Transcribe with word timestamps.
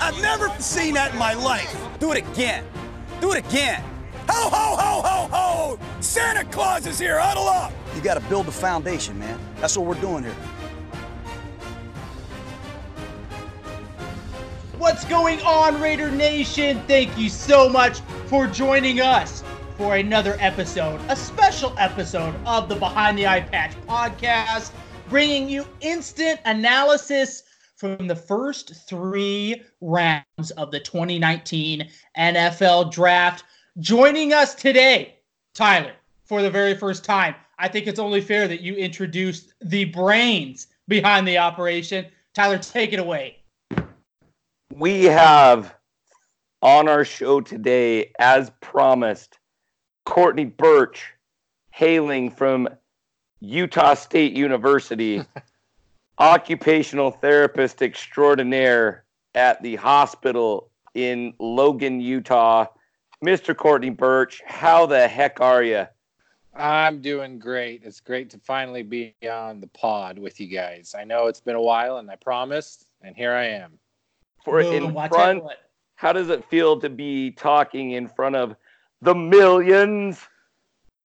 I've 0.00 0.20
never 0.22 0.48
seen 0.58 0.94
that 0.94 1.12
in 1.12 1.18
my 1.18 1.34
life. 1.34 1.76
Do 1.98 2.12
it 2.12 2.18
again. 2.18 2.64
Do 3.20 3.32
it 3.32 3.46
again. 3.46 3.82
Ho, 4.30 4.48
ho, 4.48 4.76
ho, 4.76 5.02
ho, 5.02 5.28
ho! 5.30 5.78
Santa 6.00 6.44
Claus 6.50 6.86
is 6.86 6.98
here. 6.98 7.18
Huddle 7.18 7.48
up. 7.48 7.72
You 7.94 8.00
got 8.00 8.14
to 8.14 8.20
build 8.28 8.46
the 8.46 8.52
foundation, 8.52 9.18
man. 9.18 9.38
That's 9.56 9.76
what 9.76 9.86
we're 9.86 10.00
doing 10.00 10.24
here. 10.24 10.36
What's 14.78 15.04
going 15.04 15.40
on, 15.42 15.78
Raider 15.78 16.10
Nation? 16.10 16.80
Thank 16.86 17.18
you 17.18 17.28
so 17.28 17.68
much 17.68 18.00
for 18.26 18.46
joining 18.46 19.00
us 19.00 19.44
for 19.76 19.96
another 19.96 20.36
episode, 20.40 21.00
a 21.08 21.16
special 21.16 21.74
episode 21.76 22.34
of 22.46 22.70
the 22.70 22.76
Behind 22.76 23.18
the 23.18 23.26
Eye 23.26 23.40
Patch 23.40 23.74
podcast, 23.86 24.70
bringing 25.10 25.48
you 25.48 25.66
instant 25.82 26.40
analysis 26.46 27.42
from 27.80 28.06
the 28.06 28.14
first 28.14 28.74
three 28.86 29.62
rounds 29.80 30.50
of 30.58 30.70
the 30.70 30.78
2019 30.78 31.88
NFL 32.18 32.92
Draft. 32.92 33.44
Joining 33.78 34.34
us 34.34 34.54
today, 34.54 35.16
Tyler, 35.54 35.92
for 36.24 36.42
the 36.42 36.50
very 36.50 36.76
first 36.76 37.06
time. 37.06 37.34
I 37.58 37.68
think 37.68 37.86
it's 37.86 37.98
only 37.98 38.20
fair 38.20 38.46
that 38.48 38.60
you 38.60 38.74
introduce 38.74 39.54
the 39.62 39.86
brains 39.86 40.66
behind 40.88 41.26
the 41.26 41.38
operation. 41.38 42.04
Tyler, 42.34 42.58
take 42.58 42.92
it 42.92 43.00
away. 43.00 43.38
We 44.74 45.04
have 45.04 45.74
on 46.60 46.86
our 46.86 47.06
show 47.06 47.40
today, 47.40 48.12
as 48.18 48.52
promised, 48.60 49.38
Courtney 50.04 50.44
Birch, 50.44 51.14
hailing 51.70 52.30
from 52.30 52.68
Utah 53.40 53.94
State 53.94 54.34
University, 54.34 55.24
occupational 56.20 57.10
therapist 57.10 57.82
extraordinaire 57.82 59.04
at 59.34 59.60
the 59.62 59.76
hospital 59.76 60.70
in 60.94 61.32
Logan, 61.40 62.00
Utah. 62.00 62.66
Mr. 63.24 63.56
Courtney 63.56 63.90
Birch, 63.90 64.42
how 64.46 64.86
the 64.86 65.06
heck 65.06 65.40
are 65.40 65.62
you? 65.62 65.86
I'm 66.54 67.00
doing 67.00 67.38
great. 67.38 67.82
It's 67.84 68.00
great 68.00 68.30
to 68.30 68.38
finally 68.38 68.82
be 68.82 69.14
on 69.30 69.60
the 69.60 69.66
pod 69.68 70.18
with 70.18 70.40
you 70.40 70.46
guys. 70.46 70.94
I 70.98 71.04
know 71.04 71.26
it's 71.26 71.40
been 71.40 71.56
a 71.56 71.62
while, 71.62 71.98
and 71.98 72.10
I 72.10 72.16
promised, 72.16 72.86
and 73.02 73.14
here 73.14 73.32
I 73.32 73.46
am. 73.46 73.78
For 74.44 74.60
in 74.60 74.92
front, 74.92 75.44
how 75.96 76.12
does 76.12 76.30
it 76.30 76.44
feel 76.46 76.80
to 76.80 76.88
be 76.88 77.30
talking 77.32 77.92
in 77.92 78.08
front 78.08 78.36
of 78.36 78.56
the 79.02 79.14
millions 79.14 80.26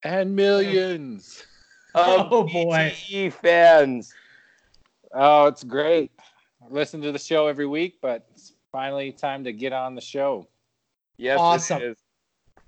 and 0.04 0.36
millions 0.36 1.46
of 1.94 2.28
oh 2.32 2.44
boy 2.44 2.94
fans? 3.42 4.14
Oh, 5.16 5.46
it's 5.46 5.64
great. 5.64 6.12
I 6.62 6.68
listen 6.70 7.02
to 7.02 7.12
the 7.12 7.20
show 7.20 7.48
every 7.48 7.66
week, 7.66 8.00
but 8.02 8.28
it's 8.34 8.54
finally 8.72 9.14
time 9.14 9.46
to 9.46 9.54
get 9.54 9.72
on 9.72 9.96
the 9.96 10.02
show. 10.02 10.48
Yes, 11.18 11.40
awesome. 11.40 11.96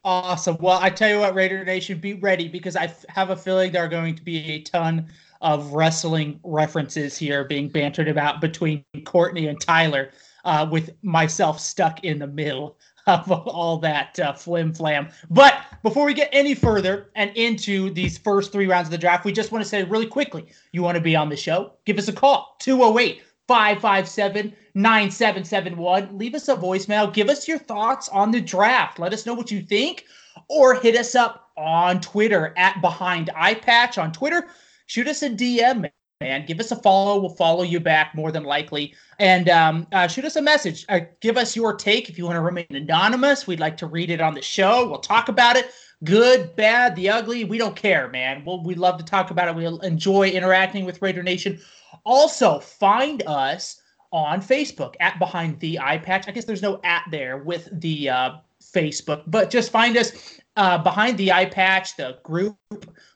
Awesome. 0.05 0.57
Well, 0.61 0.79
I 0.81 0.89
tell 0.89 1.09
you 1.09 1.19
what, 1.19 1.35
Raider 1.35 1.65
Nation, 1.65 1.99
be 1.99 2.13
ready 2.13 2.47
because 2.47 2.77
I 2.77 2.85
f- 2.85 3.03
have 3.09 3.29
a 3.31 3.35
feeling 3.35 3.73
there 3.73 3.83
are 3.83 3.89
going 3.89 4.15
to 4.15 4.23
be 4.23 4.37
a 4.53 4.61
ton 4.61 5.07
of 5.41 5.73
wrestling 5.73 6.39
references 6.43 7.17
here 7.17 7.43
being 7.43 7.67
bantered 7.67 8.07
about 8.07 8.39
between 8.39 8.85
Courtney 9.03 9.47
and 9.47 9.59
Tyler, 9.59 10.11
uh, 10.45 10.65
with 10.71 10.91
myself 11.01 11.59
stuck 11.59 12.05
in 12.05 12.19
the 12.19 12.27
middle 12.27 12.79
of 13.25 13.31
all 13.31 13.77
that 13.77 14.19
uh, 14.19 14.33
flim 14.33 14.73
flam. 14.73 15.07
But 15.29 15.61
before 15.81 16.05
we 16.05 16.13
get 16.13 16.29
any 16.33 16.53
further 16.53 17.09
and 17.15 17.31
into 17.35 17.89
these 17.89 18.17
first 18.17 18.51
three 18.51 18.67
rounds 18.67 18.87
of 18.87 18.91
the 18.91 18.97
draft, 18.97 19.23
we 19.23 19.31
just 19.31 19.51
want 19.51 19.63
to 19.63 19.69
say 19.69 19.83
really 19.83 20.05
quickly 20.05 20.45
you 20.73 20.83
want 20.83 20.95
to 20.95 21.01
be 21.01 21.15
on 21.15 21.29
the 21.29 21.37
show? 21.37 21.73
Give 21.85 21.97
us 21.97 22.09
a 22.09 22.13
call 22.13 22.57
208 22.59 23.21
557 23.47 24.53
9771. 24.73 26.17
Leave 26.17 26.35
us 26.35 26.49
a 26.49 26.55
voicemail. 26.55 27.13
Give 27.13 27.29
us 27.29 27.47
your 27.47 27.59
thoughts 27.59 28.09
on 28.09 28.31
the 28.31 28.41
draft. 28.41 28.99
Let 28.99 29.13
us 29.13 29.25
know 29.25 29.33
what 29.33 29.51
you 29.51 29.61
think, 29.61 30.05
or 30.49 30.75
hit 30.75 30.97
us 30.97 31.15
up 31.15 31.49
on 31.55 32.01
Twitter 32.01 32.53
at 32.57 32.81
Behind 32.81 33.29
Eye 33.35 33.55
Patch 33.55 33.97
on 33.97 34.11
Twitter. 34.11 34.47
Shoot 34.85 35.07
us 35.07 35.23
a 35.23 35.29
DM, 35.29 35.89
man. 36.21 36.45
Give 36.45 36.59
us 36.59 36.71
a 36.71 36.75
follow. 36.75 37.19
We'll 37.19 37.35
follow 37.35 37.63
you 37.63 37.79
back 37.79 38.15
more 38.15 38.31
than 38.31 38.43
likely. 38.43 38.93
And 39.19 39.49
um, 39.49 39.87
uh, 39.91 40.07
shoot 40.07 40.25
us 40.25 40.35
a 40.35 40.41
message. 40.41 40.85
Uh, 40.89 41.01
give 41.21 41.37
us 41.37 41.55
your 41.55 41.75
take 41.75 42.09
if 42.09 42.17
you 42.17 42.25
want 42.25 42.35
to 42.35 42.41
remain 42.41 42.65
anonymous. 42.69 43.45
We'd 43.45 43.59
like 43.59 43.77
to 43.77 43.87
read 43.87 44.09
it 44.09 44.21
on 44.21 44.33
the 44.33 44.41
show. 44.41 44.89
We'll 44.89 44.99
talk 44.99 45.29
about 45.29 45.55
it. 45.55 45.71
Good, 46.03 46.55
bad, 46.55 46.95
the 46.95 47.09
ugly. 47.09 47.43
We 47.43 47.57
don't 47.57 47.75
care, 47.75 48.07
man. 48.09 48.43
We'll, 48.45 48.63
we 48.63 48.75
love 48.75 48.97
to 48.97 49.03
talk 49.03 49.31
about 49.31 49.47
it. 49.47 49.55
We 49.55 49.65
enjoy 49.87 50.29
interacting 50.29 50.85
with 50.85 51.01
Raider 51.01 51.23
Nation. 51.23 51.59
Also, 52.03 52.59
find 52.59 53.23
us 53.25 53.81
on 54.11 54.41
Facebook 54.41 54.95
at 54.99 55.19
Behind 55.19 55.59
the 55.59 55.79
Eye 55.79 55.97
Patch. 55.97 56.27
I 56.27 56.31
guess 56.31 56.45
there's 56.45 56.61
no 56.61 56.79
at 56.83 57.03
there 57.11 57.39
with 57.39 57.67
the 57.79 58.09
uh, 58.09 58.31
Facebook, 58.61 59.23
but 59.27 59.49
just 59.49 59.71
find 59.71 59.97
us 59.97 60.39
uh, 60.55 60.77
Behind 60.77 61.17
the 61.17 61.31
Eye 61.31 61.45
Patch, 61.45 61.95
the 61.97 62.19
group 62.23 62.57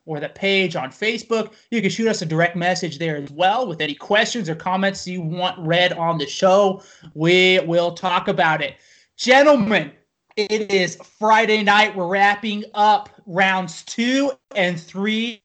or 0.06 0.20
the 0.20 0.30
page 0.30 0.76
on 0.76 0.90
Facebook. 0.90 1.54
You 1.70 1.82
can 1.82 1.92
shoot 1.92 2.08
us 2.08 2.22
a 2.22 2.26
direct 2.26 2.56
message 2.56 2.98
there 2.98 3.18
as 3.18 3.32
well 3.32 3.68
with 3.68 3.82
any 3.82 3.94
questions 3.94 4.50
or 4.50 4.56
comments 4.56 5.08
you 5.08 5.22
want 5.22 5.60
read 5.60 5.94
on 5.94 6.18
the 6.18 6.28
show. 6.28 6.82
We 7.14 7.60
will 7.60 7.92
talk 7.94 8.28
about 8.28 8.62
it. 8.62 8.76
Gentlemen, 9.18 9.92
it 10.36 10.72
is 10.72 10.96
Friday 11.20 11.62
night. 11.62 11.96
We're 11.96 12.08
wrapping 12.08 12.66
up 12.74 13.10
rounds 13.26 13.84
two 13.84 14.32
and 14.56 14.80
three 14.80 15.44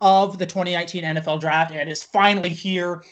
of 0.00 0.38
the 0.38 0.46
2019 0.46 1.04
NFL 1.04 1.40
draft, 1.40 1.72
and 1.72 1.88
it's 1.88 2.02
finally 2.02 2.50
here. 2.50 3.04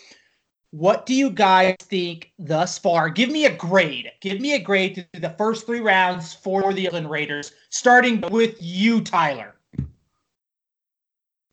What 0.70 1.04
do 1.04 1.14
you 1.14 1.28
guys 1.30 1.76
think 1.82 2.32
thus 2.38 2.78
far? 2.78 3.10
Give 3.10 3.30
me 3.30 3.44
a 3.44 3.54
grade. 3.54 4.10
Give 4.20 4.40
me 4.40 4.54
a 4.54 4.58
grade 4.58 5.06
to 5.12 5.20
the 5.20 5.30
first 5.30 5.66
three 5.66 5.80
rounds 5.80 6.32
for 6.32 6.72
the 6.72 6.88
Oakland 6.88 7.10
Raiders, 7.10 7.52
starting 7.68 8.22
with 8.30 8.56
you, 8.60 9.02
Tyler. 9.02 9.54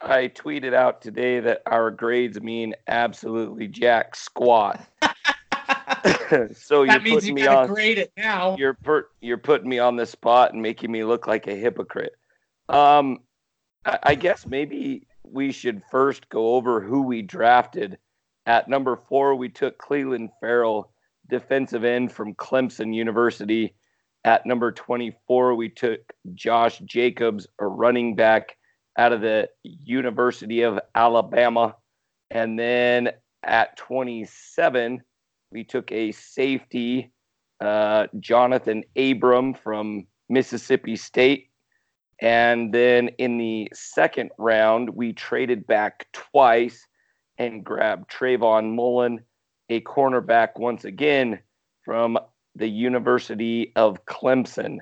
I 0.02 0.30
tweeted 0.30 0.74
out 0.74 1.02
today 1.02 1.40
that 1.42 1.62
our 1.66 1.92
grades 1.92 2.40
mean 2.40 2.74
absolutely 2.88 3.68
jack 3.68 4.16
squat. 4.16 4.86
so 6.54 6.86
that 6.86 6.94
you're 6.94 7.00
means 7.02 7.28
you 7.28 7.34
me 7.34 7.46
on, 7.48 7.68
grade 7.68 7.98
it 7.98 8.14
now. 8.16 8.56
You're 8.58 8.76
per, 8.76 9.08
you're 9.20 9.38
putting 9.38 9.68
me 9.68 9.80
on 9.80 9.98
the 9.98 10.06
spot 10.06 10.54
and 10.54 10.62
making 10.62 10.92
me 10.92 11.04
look 11.04 11.28
like 11.28 11.48
a 11.48 11.56
hypocrite. 11.56 12.14
Um, 12.70 13.20
I, 13.86 14.00
I 14.04 14.16
guess 14.16 14.46
maybe 14.46 15.06
we 15.24 15.52
should 15.52 15.82
first 15.92 16.30
go 16.30 16.56
over 16.56 16.80
who 16.82 17.02
we 17.02 17.22
drafted. 17.22 17.98
At 18.46 18.70
number 18.70 18.96
four, 18.96 19.36
we 19.36 19.50
took 19.50 19.78
Clelin 19.80 20.30
Ferrell, 20.40 20.92
defensive 21.30 21.84
end 21.84 22.12
from 22.12 22.36
Clemson 22.36 22.94
University. 22.96 23.76
At 24.24 24.46
number 24.46 24.72
24, 24.72 25.56
we 25.56 25.70
took 25.70 26.02
Josh 26.34 26.80
Jacobs, 26.80 27.48
a 27.60 27.68
running 27.68 28.16
back 28.16 28.58
out 29.00 29.14
of 29.14 29.22
the 29.22 29.50
University 29.64 30.62
of 30.64 30.78
Alabama. 30.94 31.74
And 32.30 32.60
then 32.60 33.12
at 33.44 33.78
27, 33.78 35.02
we 35.52 35.64
took 35.64 35.90
a 35.94 36.12
safety, 36.12 37.10
uh, 37.62 38.08
Jonathan 38.20 38.84
Abram 38.98 39.54
from 39.54 40.06
Mississippi 40.28 40.98
State. 40.98 41.50
And 42.22 42.74
then 42.74 43.08
in 43.18 43.38
the 43.38 43.70
second 43.74 44.32
round, 44.38 44.90
we 44.90 45.14
traded 45.14 45.66
back 45.66 46.06
twice 46.12 46.86
and 47.38 47.64
grabbed 47.64 48.12
Trayvon 48.12 48.76
Mullen, 48.76 49.22
a 49.70 49.80
cornerback 49.80 50.60
once 50.60 50.84
again 50.84 51.40
from 51.86 52.20
the 52.54 52.68
University 52.68 53.72
of 53.78 54.04
Clemson. 54.04 54.80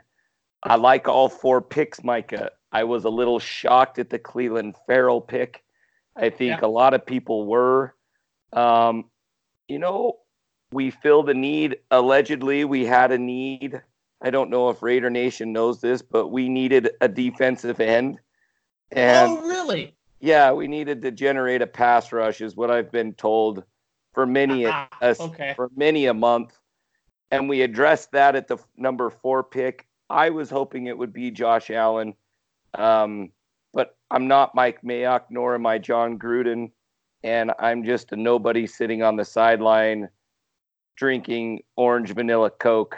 I 0.63 0.75
like 0.75 1.07
all 1.07 1.29
four 1.29 1.61
picks, 1.61 2.03
Micah. 2.03 2.49
I 2.71 2.83
was 2.83 3.05
a 3.05 3.09
little 3.09 3.39
shocked 3.39 3.99
at 3.99 4.09
the 4.09 4.19
Cleveland 4.19 4.75
Ferrell 4.85 5.21
pick. 5.21 5.63
I 6.15 6.29
think 6.29 6.61
yeah. 6.61 6.67
a 6.67 6.69
lot 6.69 6.93
of 6.93 7.05
people 7.05 7.45
were. 7.45 7.95
Um, 8.53 9.05
you 9.67 9.79
know, 9.79 10.17
we 10.71 10.91
filled 10.91 11.27
the 11.27 11.33
need. 11.33 11.77
Allegedly, 11.91 12.65
we 12.65 12.85
had 12.85 13.11
a 13.11 13.17
need 13.17 13.81
I 14.21 14.29
don't 14.29 14.49
know 14.49 14.69
if 14.69 14.81
Raider 14.81 15.09
Nation 15.09 15.53
knows 15.53 15.81
this, 15.81 16.01
but 16.01 16.27
we 16.27 16.49
needed 16.49 16.89
a 17.01 17.07
defensive 17.07 17.79
end. 17.79 18.19
And 18.91 19.31
oh, 19.31 19.41
really? 19.47 19.95
Yeah, 20.19 20.51
we 20.53 20.67
needed 20.67 21.01
to 21.03 21.11
generate 21.11 21.61
a 21.61 21.67
pass 21.67 22.11
rush, 22.11 22.41
is 22.41 22.55
what 22.55 22.71
I've 22.71 22.91
been 22.91 23.13
told 23.13 23.63
for 24.13 24.25
many 24.25 24.65
a, 24.65 24.89
a 25.01 25.15
okay. 25.19 25.53
for 25.55 25.69
many 25.75 26.07
a 26.07 26.13
month. 26.13 26.57
and 27.29 27.47
we 27.47 27.61
addressed 27.61 28.11
that 28.13 28.35
at 28.35 28.47
the 28.47 28.57
number 28.75 29.09
four 29.09 29.43
pick. 29.43 29.85
I 30.09 30.29
was 30.29 30.49
hoping 30.49 30.87
it 30.87 30.97
would 30.97 31.13
be 31.13 31.29
Josh 31.29 31.69
Allen, 31.69 32.15
um, 32.73 33.31
but 33.73 33.97
I'm 34.11 34.27
not 34.27 34.55
Mike 34.55 34.81
Mayock, 34.81 35.23
nor 35.29 35.55
am 35.55 35.65
I 35.65 35.77
Jon 35.77 36.17
Gruden, 36.17 36.71
and 37.23 37.51
I'm 37.59 37.83
just 37.83 38.11
a 38.11 38.15
nobody 38.15 38.67
sitting 38.67 39.03
on 39.03 39.15
the 39.15 39.25
sideline 39.25 40.09
drinking 40.95 41.61
orange 41.75 42.13
vanilla 42.13 42.49
Coke. 42.49 42.97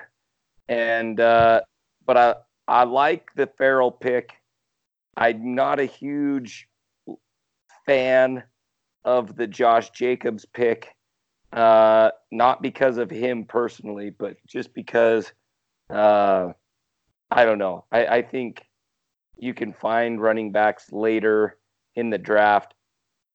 And 0.67 1.19
uh, 1.19 1.61
but 2.05 2.17
I 2.17 2.35
I 2.67 2.83
like 2.83 3.29
the 3.35 3.47
Ferrell 3.57 3.91
pick. 3.91 4.31
I'm 5.17 5.55
not 5.55 5.79
a 5.79 5.85
huge 5.85 6.67
fan 7.85 8.43
of 9.03 9.35
the 9.35 9.47
Josh 9.47 9.89
Jacobs 9.89 10.45
pick. 10.45 10.95
Uh, 11.51 12.11
not 12.31 12.61
because 12.61 12.97
of 12.99 13.09
him 13.09 13.43
personally, 13.43 14.11
but 14.11 14.37
just 14.47 14.71
because 14.75 15.33
uh, 15.89 16.49
I 17.31 17.45
don't 17.45 17.57
know. 17.57 17.85
I, 17.91 18.05
I 18.05 18.21
think 18.21 18.63
you 19.41 19.53
can 19.53 19.73
find 19.73 20.21
running 20.21 20.51
backs 20.51 20.91
later 20.91 21.57
in 21.95 22.09
the 22.09 22.17
draft. 22.17 22.73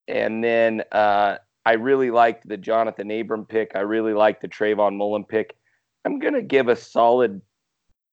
And 0.08 0.42
then 0.44 0.82
uh, 0.92 1.36
I 1.64 1.72
really 1.72 2.10
liked 2.10 2.48
the 2.48 2.56
Jonathan 2.56 3.10
Abram 3.10 3.46
pick. 3.46 3.72
I 3.74 3.80
really 3.80 4.12
liked 4.12 4.42
the 4.42 4.48
Trayvon 4.48 4.96
Mullen 4.96 5.24
pick. 5.24 5.56
I'm 6.04 6.18
going 6.18 6.34
to 6.34 6.42
give 6.42 6.68
a 6.68 6.76
solid 6.76 7.40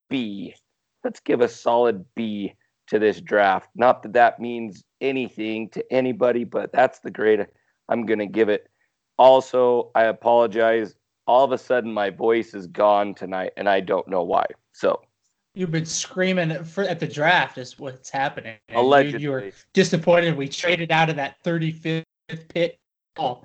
B. 0.10 0.56
Let's 1.04 1.20
give 1.20 1.42
a 1.42 1.50
solid 1.50 2.06
B 2.16 2.54
to 2.88 3.00
this 3.00 3.20
draft. 3.22 3.70
Not 3.76 4.04
that 4.04 4.14
that 4.14 4.40
means 4.40 4.84
anything 5.02 5.70
to 5.70 5.84
anybody, 5.92 6.44
but 6.44 6.72
that's 6.72 7.00
the 7.00 7.12
grade 7.12 7.46
I'm 7.90 8.06
going 8.06 8.20
to 8.20 8.28
give 8.28 8.50
it. 8.50 8.70
Also, 9.18 9.92
I 9.96 10.06
apologize. 10.06 10.96
All 11.28 11.44
of 11.44 11.52
a 11.52 11.58
sudden, 11.58 11.94
my 11.94 12.10
voice 12.10 12.54
is 12.54 12.68
gone 12.68 13.14
tonight, 13.14 13.52
and 13.58 13.70
I 13.70 13.80
don't 13.80 14.08
know 14.08 14.24
why. 14.24 14.46
So, 14.74 15.02
You've 15.54 15.72
been 15.72 15.86
screaming 15.86 16.64
for, 16.64 16.84
at 16.86 17.00
the 17.00 17.08
draft 17.08 17.58
is 17.58 17.78
what's 17.78 18.10
happening. 18.10 18.56
allegedly, 18.74 19.20
You, 19.20 19.24
you 19.28 19.32
were 19.32 19.52
disappointed 19.74 20.38
we 20.38 20.48
traded 20.48 20.92
out 20.92 21.10
of 21.10 21.18
that 21.18 21.44
35th 21.44 22.06
pick. 22.48 22.80
Oh. 23.18 23.44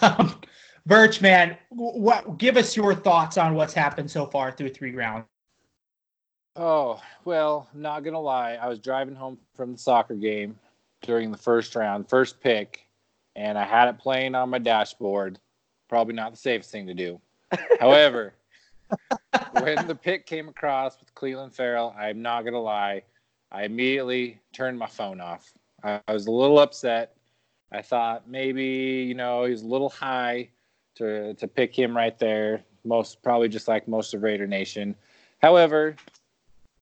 Um, 0.00 0.40
Birch, 0.86 1.20
man, 1.20 1.56
what? 1.70 2.36
Give 2.38 2.56
us 2.56 2.76
your 2.76 2.94
thoughts 2.94 3.38
on 3.38 3.54
what's 3.54 3.72
happened 3.72 4.10
so 4.10 4.26
far 4.26 4.52
through 4.52 4.70
three 4.70 4.94
rounds. 4.94 5.24
Oh, 6.56 7.00
well, 7.24 7.68
not 7.74 8.04
going 8.04 8.14
to 8.14 8.20
lie. 8.20 8.54
I 8.54 8.68
was 8.68 8.78
driving 8.78 9.14
home 9.14 9.38
from 9.54 9.72
the 9.72 9.78
soccer 9.78 10.14
game 10.14 10.58
during 11.02 11.30
the 11.30 11.38
first 11.38 11.74
round, 11.74 12.08
first 12.08 12.40
pick, 12.40 12.86
and 13.34 13.58
I 13.58 13.64
had 13.64 13.88
it 13.88 13.98
playing 13.98 14.34
on 14.34 14.50
my 14.50 14.58
dashboard. 14.58 15.38
Probably 15.88 16.14
not 16.14 16.30
the 16.32 16.36
safest 16.36 16.70
thing 16.70 16.86
to 16.86 16.94
do. 16.94 17.20
However, 17.80 18.34
when 19.60 19.86
the 19.86 19.94
pick 19.94 20.26
came 20.26 20.48
across 20.48 20.98
with 21.00 21.14
Cleveland 21.14 21.54
Ferrell, 21.54 21.94
I'm 21.98 22.22
not 22.22 22.42
to 22.44 22.58
lie, 22.58 23.02
I 23.50 23.64
immediately 23.64 24.40
turned 24.52 24.78
my 24.78 24.86
phone 24.86 25.20
off. 25.20 25.52
I, 25.82 26.00
I 26.06 26.12
was 26.12 26.26
a 26.26 26.30
little 26.30 26.58
upset. 26.58 27.16
I 27.72 27.82
thought 27.82 28.28
maybe, 28.28 29.04
you 29.08 29.14
know, 29.14 29.44
he's 29.44 29.62
a 29.62 29.66
little 29.66 29.88
high 29.88 30.50
to, 30.96 31.34
to 31.34 31.48
pick 31.48 31.76
him 31.76 31.96
right 31.96 32.18
there. 32.18 32.62
Most 32.84 33.22
probably 33.22 33.48
just 33.48 33.66
like 33.68 33.88
most 33.88 34.14
of 34.14 34.22
Raider 34.22 34.46
Nation. 34.46 34.94
However, 35.40 35.96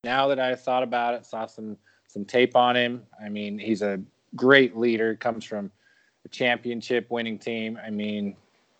now 0.04 0.28
that 0.28 0.40
I 0.40 0.54
thought 0.54 0.82
about 0.82 1.14
it, 1.14 1.24
saw 1.24 1.46
some 1.46 1.76
some 2.08 2.24
tape 2.26 2.56
on 2.56 2.76
him. 2.76 3.02
I 3.24 3.30
mean, 3.30 3.58
he's 3.58 3.80
a 3.80 3.98
great 4.36 4.76
leader. 4.76 5.16
Comes 5.16 5.44
from 5.44 5.70
a 6.26 6.28
championship 6.28 7.10
winning 7.10 7.38
team. 7.38 7.78
I 7.82 7.88
mean, 7.88 8.36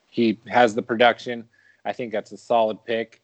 he 0.08 0.38
has 0.48 0.74
the 0.74 0.82
production. 0.82 1.48
I 1.84 1.94
think 1.94 2.12
that's 2.12 2.32
a 2.32 2.36
solid 2.36 2.84
pick. 2.84 3.21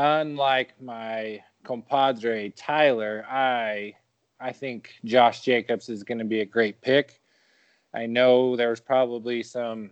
Unlike 0.00 0.80
my 0.80 1.42
compadre 1.64 2.50
Tyler, 2.50 3.26
I 3.28 3.94
I 4.38 4.52
think 4.52 4.94
Josh 5.04 5.40
Jacobs 5.40 5.88
is 5.88 6.04
going 6.04 6.18
to 6.18 6.24
be 6.24 6.40
a 6.40 6.44
great 6.44 6.80
pick. 6.80 7.20
I 7.92 8.06
know 8.06 8.54
there's 8.54 8.78
probably 8.78 9.42
some 9.42 9.90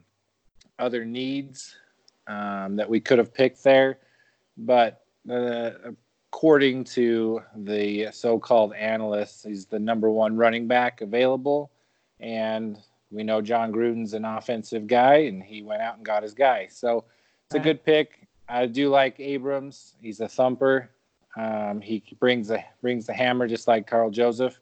other 0.78 1.04
needs 1.04 1.74
um, 2.28 2.76
that 2.76 2.88
we 2.88 3.00
could 3.00 3.18
have 3.18 3.34
picked 3.34 3.64
there, 3.64 3.98
but 4.56 5.02
uh, 5.28 5.70
according 6.30 6.84
to 6.84 7.42
the 7.56 8.08
so-called 8.12 8.74
analysts, 8.74 9.42
he's 9.42 9.66
the 9.66 9.80
number 9.80 10.08
one 10.08 10.36
running 10.36 10.68
back 10.68 11.00
available, 11.00 11.72
and 12.20 12.78
we 13.10 13.24
know 13.24 13.40
Jon 13.40 13.72
Gruden's 13.72 14.14
an 14.14 14.24
offensive 14.24 14.86
guy, 14.86 15.16
and 15.24 15.42
he 15.42 15.62
went 15.62 15.82
out 15.82 15.96
and 15.96 16.06
got 16.06 16.22
his 16.22 16.34
guy. 16.34 16.68
So 16.70 17.06
it's 17.46 17.56
a 17.56 17.58
good 17.58 17.82
pick. 17.84 18.25
I 18.48 18.66
do 18.66 18.88
like 18.88 19.19
Abrams. 19.19 19.94
He's 20.00 20.20
a 20.20 20.28
thumper. 20.28 20.90
Um, 21.37 21.81
he 21.81 22.02
brings 22.19 22.48
the 22.48 22.62
brings 22.81 23.06
the 23.06 23.12
hammer 23.12 23.46
just 23.46 23.69
like 23.69 23.87
Karl 23.87 24.10
Joseph. 24.10 24.58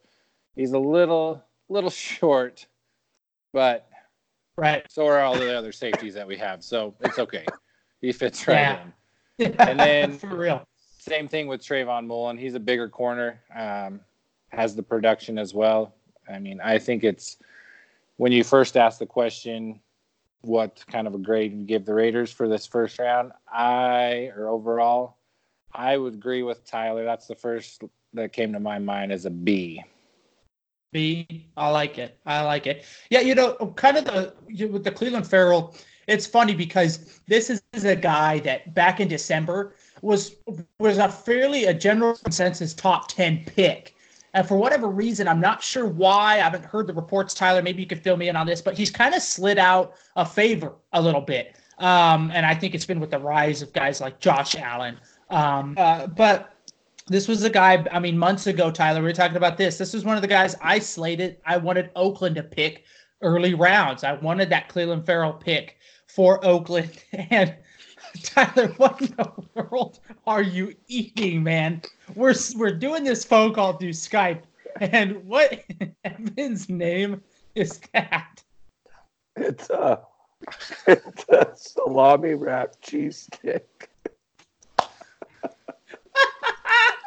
He's 0.57 0.73
a 0.73 0.79
little 0.79 1.43
little 1.69 1.91
short, 1.91 2.67
but 3.53 3.89
Right. 4.57 4.87
so 4.89 5.07
are 5.09 5.19
all 5.21 5.35
the 5.37 5.53
other 5.57 5.73
safeties 5.73 6.15
that 6.15 6.27
we 6.27 6.37
have. 6.37 6.63
So 6.63 6.95
it's 7.01 7.19
okay. 7.19 7.45
He 8.01 8.13
fits 8.13 8.47
right 8.47 8.55
Yeah. 8.57 8.83
in. 9.39 9.55
And 9.59 9.81
then- 9.81 10.19
for 10.19 10.37
real. 10.37 10.67
Same 10.99 11.27
thing 11.29 11.49
with 11.49 11.61
Trayvon 11.61 12.07
Mullen. 12.07 12.39
He's 12.39 12.55
a 12.55 12.61
bigger 12.61 12.89
corner, 12.89 13.39
um, 13.55 14.01
has 14.51 14.75
the 14.75 14.83
production 14.83 15.39
as 15.39 15.53
well. 15.53 15.93
I 16.33 16.39
mean, 16.39 16.61
I 16.63 16.79
think 16.79 17.05
it's 17.05 17.37
when 18.17 18.33
you 18.33 18.43
first 18.43 18.75
asked 18.79 19.01
the 19.01 19.07
question, 19.07 19.81
what 20.45 20.85
kind 20.89 21.07
of 21.07 21.15
a 21.15 21.19
grade 21.19 21.53
you 21.53 21.65
give 21.65 21.85
the 21.85 21.95
Raiders 21.95 22.33
for 22.33 22.49
this 22.49 22.67
first 22.67 22.99
round? 22.99 23.33
I 23.53 24.31
or 24.37 24.49
overall, 24.49 25.19
I 25.73 25.97
would 25.97 26.15
agree 26.15 26.43
with 26.43 26.65
Tyler. 26.65 27.05
That's 27.05 27.27
the 27.27 27.35
first 27.35 27.83
that 28.13 28.33
came 28.33 28.53
to 28.53 28.61
my 28.61 28.79
mind 28.79 29.13
as 29.13 29.27
a 29.27 29.31
B. 29.31 29.83
B. 30.93 31.49
I 31.57 31.71
like 31.71 31.99
it. 31.99 32.19
I 32.25 32.43
like 32.43 32.67
it. 32.67 32.85
Yeah, 33.11 33.21
you 33.21 33.35
know, 33.35 33.55
kind 33.77 33.97
of 33.97 34.05
the 34.05 34.67
with 34.67 34.85
the 34.85 34.93
Cleveland 34.93 35.27
Ferrell. 35.27 35.75
It's 36.07 36.27
funny 36.27 36.55
because 36.55 37.21
this 37.27 37.51
is 37.51 37.85
a 37.85 37.97
guy 37.97 38.39
that 38.41 38.75
back 38.75 39.01
in 39.01 39.09
December 39.09 39.75
was 40.03 40.37
was 40.79 40.99
a 40.99 41.09
fairly 41.09 41.65
a 41.65 41.75
general 41.75 42.15
consensus 42.17 42.75
top 42.75 43.09
ten 43.09 43.45
pick, 43.45 43.94
and 44.35 44.47
for 44.47 44.57
whatever 44.57 44.89
reason, 44.89 45.29
I'm 45.29 45.41
not 45.41 45.63
sure 45.63 45.87
why. 45.87 46.35
I 46.35 46.39
haven't 46.39 46.65
heard 46.65 46.89
the 46.89 46.93
reports. 46.93 47.35
Tyler, 47.35 47.63
maybe 47.63 47.81
you 47.81 47.89
could 47.89 48.03
fill 48.03 48.17
me 48.17 48.29
in 48.29 48.37
on 48.37 48.47
this, 48.47 48.61
but 48.61 48.77
he's 48.77 48.91
kind 48.91 49.15
of 49.15 49.23
slid 49.23 49.59
out 49.59 49.95
of 50.17 50.33
favor 50.33 50.75
a 50.93 51.01
little 51.01 51.21
bit. 51.21 51.57
Um, 51.79 52.33
and 52.33 52.45
I 52.45 52.55
think 52.55 52.75
it's 52.75 52.85
been 52.85 53.01
with 53.01 53.11
the 53.11 53.19
rise 53.19 53.63
of 53.63 53.73
guys 53.73 54.01
like 54.01 54.19
Josh 54.19 54.57
Allen. 54.57 54.99
Um, 55.31 55.77
uh, 55.79 56.09
but 56.09 56.53
this 57.07 57.29
was 57.29 57.43
the 57.43 57.51
guy, 57.51 57.87
I 57.93 58.01
mean, 58.01 58.19
months 58.19 58.49
ago, 58.49 58.73
Tyler, 58.73 59.01
we 59.01 59.07
were 59.07 59.13
talking 59.13 59.37
about 59.37 59.57
this. 59.57 59.79
This 59.79 59.93
was 59.93 60.05
one 60.05 60.17
of 60.17 60.23
the 60.23 60.29
guys 60.29 60.57
I 60.61 60.81
slated. 60.81 61.37
I 61.47 61.57
wanted 61.57 61.91
Oakland 61.95 62.35
to 62.35 62.43
pick 62.43 62.85
early 63.23 63.55
rounds. 63.55 64.03
I 64.03 64.15
wanted 64.15 64.51
that 64.51 64.69
Cleveland 64.69 65.07
Ferrell 65.07 65.33
pick 65.33 65.79
for 66.09 66.45
Oakland. 66.45 66.91
And 67.31 67.55
Tyler, 68.23 68.69
what 68.77 69.01
in 69.01 69.15
the 69.17 69.33
world 69.55 70.01
are 70.27 70.43
you 70.43 70.75
eating, 70.89 71.43
man? 71.43 71.83
We're 72.15 72.35
we're 72.57 72.75
doing 72.75 73.05
this 73.05 73.25
phone 73.25 73.55
call 73.55 73.75
through 73.75 73.91
Skype. 73.91 74.43
And 74.81 75.25
what 75.25 75.65
in 75.81 75.95
Evan's 76.05 76.69
name 76.69 77.23
is 77.55 77.81
that? 77.93 78.43
it's 79.37 79.71
a 79.71 80.01
it's 80.87 81.25
a 81.29 81.53
salami 81.55 82.35
wrap 82.35 82.75
cheese 82.81 83.29
stick. 83.33 83.91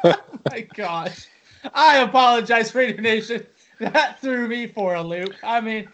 oh 0.04 0.14
my 0.50 0.60
gosh. 0.74 1.26
I 1.74 1.98
apologize, 1.98 2.74
Raider 2.74 3.02
Nation. 3.02 3.46
That 3.80 4.20
threw 4.20 4.48
me 4.48 4.66
for 4.66 4.94
a 4.94 5.02
loop. 5.02 5.34
I 5.42 5.60
mean, 5.60 5.88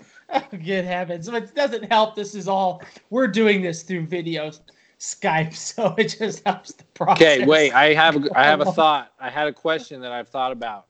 good 0.51 0.85
heavens. 0.85 1.29
It 1.29 1.55
doesn't 1.55 1.91
help. 1.91 2.15
This 2.15 2.35
is 2.35 2.49
all, 2.49 2.83
we're 3.11 3.27
doing 3.27 3.63
this 3.63 3.83
through 3.83 4.07
videos, 4.07 4.61
Skype, 5.05 5.55
so 5.75 5.95
it 5.99 6.17
just 6.19 6.43
helps 6.47 6.73
the 6.73 6.85
process. 6.95 7.23
Okay, 7.23 7.45
wait. 7.47 7.73
I 7.73 7.95
have 7.95 8.17
a, 8.17 8.39
I 8.39 8.45
have 8.45 8.61
a 8.61 8.73
thought. 8.73 9.13
I 9.21 9.29
had 9.31 9.47
a 9.47 9.53
question 9.53 10.01
that 10.01 10.13
I've 10.13 10.29
thought 10.29 10.53
about 10.53 10.87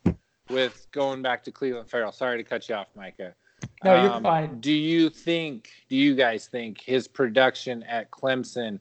with 0.51 0.87
going 0.93 1.23
back 1.23 1.43
to 1.45 1.53
Cleveland 1.53 1.89
Ferrell. 1.91 2.13
Sorry 2.13 2.37
to 2.39 2.45
cut 2.45 2.69
you 2.69 2.75
off, 2.77 2.89
Micah. 2.95 3.35
No, 3.83 4.03
you're 4.03 4.13
Um, 4.13 4.23
fine. 4.23 4.61
Do 4.61 4.73
you 4.73 5.11
think? 5.11 5.71
Do 5.89 5.97
you 5.97 6.15
guys 6.15 6.47
think 6.47 6.81
his 6.81 7.09
production 7.09 7.83
at 7.85 8.11
Clemson 8.11 8.79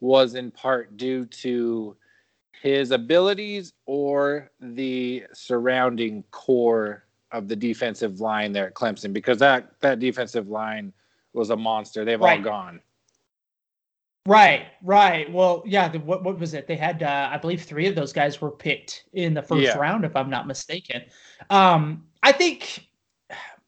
was 0.00 0.34
in 0.34 0.50
part 0.50 0.96
due 0.96 1.24
to 1.26 1.96
his 2.60 2.90
abilities 2.90 3.72
or 3.86 4.50
the 4.60 5.24
surrounding 5.32 6.24
core 6.30 7.04
of 7.32 7.48
the 7.48 7.56
defensive 7.56 8.20
line 8.20 8.52
there 8.52 8.66
at 8.66 8.74
Clemson? 8.74 9.12
Because 9.12 9.38
that 9.38 9.80
that 9.80 9.98
defensive 9.98 10.48
line 10.48 10.92
was 11.32 11.50
a 11.50 11.56
monster. 11.56 12.04
They've 12.04 12.20
all 12.20 12.38
gone. 12.40 12.80
Right, 14.26 14.66
right. 14.82 15.30
Well, 15.30 15.62
yeah. 15.66 15.88
The, 15.88 15.98
what 16.00 16.24
what 16.24 16.38
was 16.38 16.54
it? 16.54 16.66
They 16.66 16.76
had, 16.76 17.02
uh, 17.02 17.28
I 17.30 17.36
believe, 17.36 17.62
three 17.62 17.86
of 17.86 17.94
those 17.94 18.12
guys 18.12 18.40
were 18.40 18.50
picked 18.50 19.04
in 19.12 19.34
the 19.34 19.42
first 19.42 19.62
Yeah. 19.62 19.76
round, 19.76 20.04
if 20.04 20.16
I'm 20.16 20.30
not 20.30 20.46
mistaken. 20.46 21.02
Um, 21.50 22.06
I 22.22 22.32
think, 22.32 22.88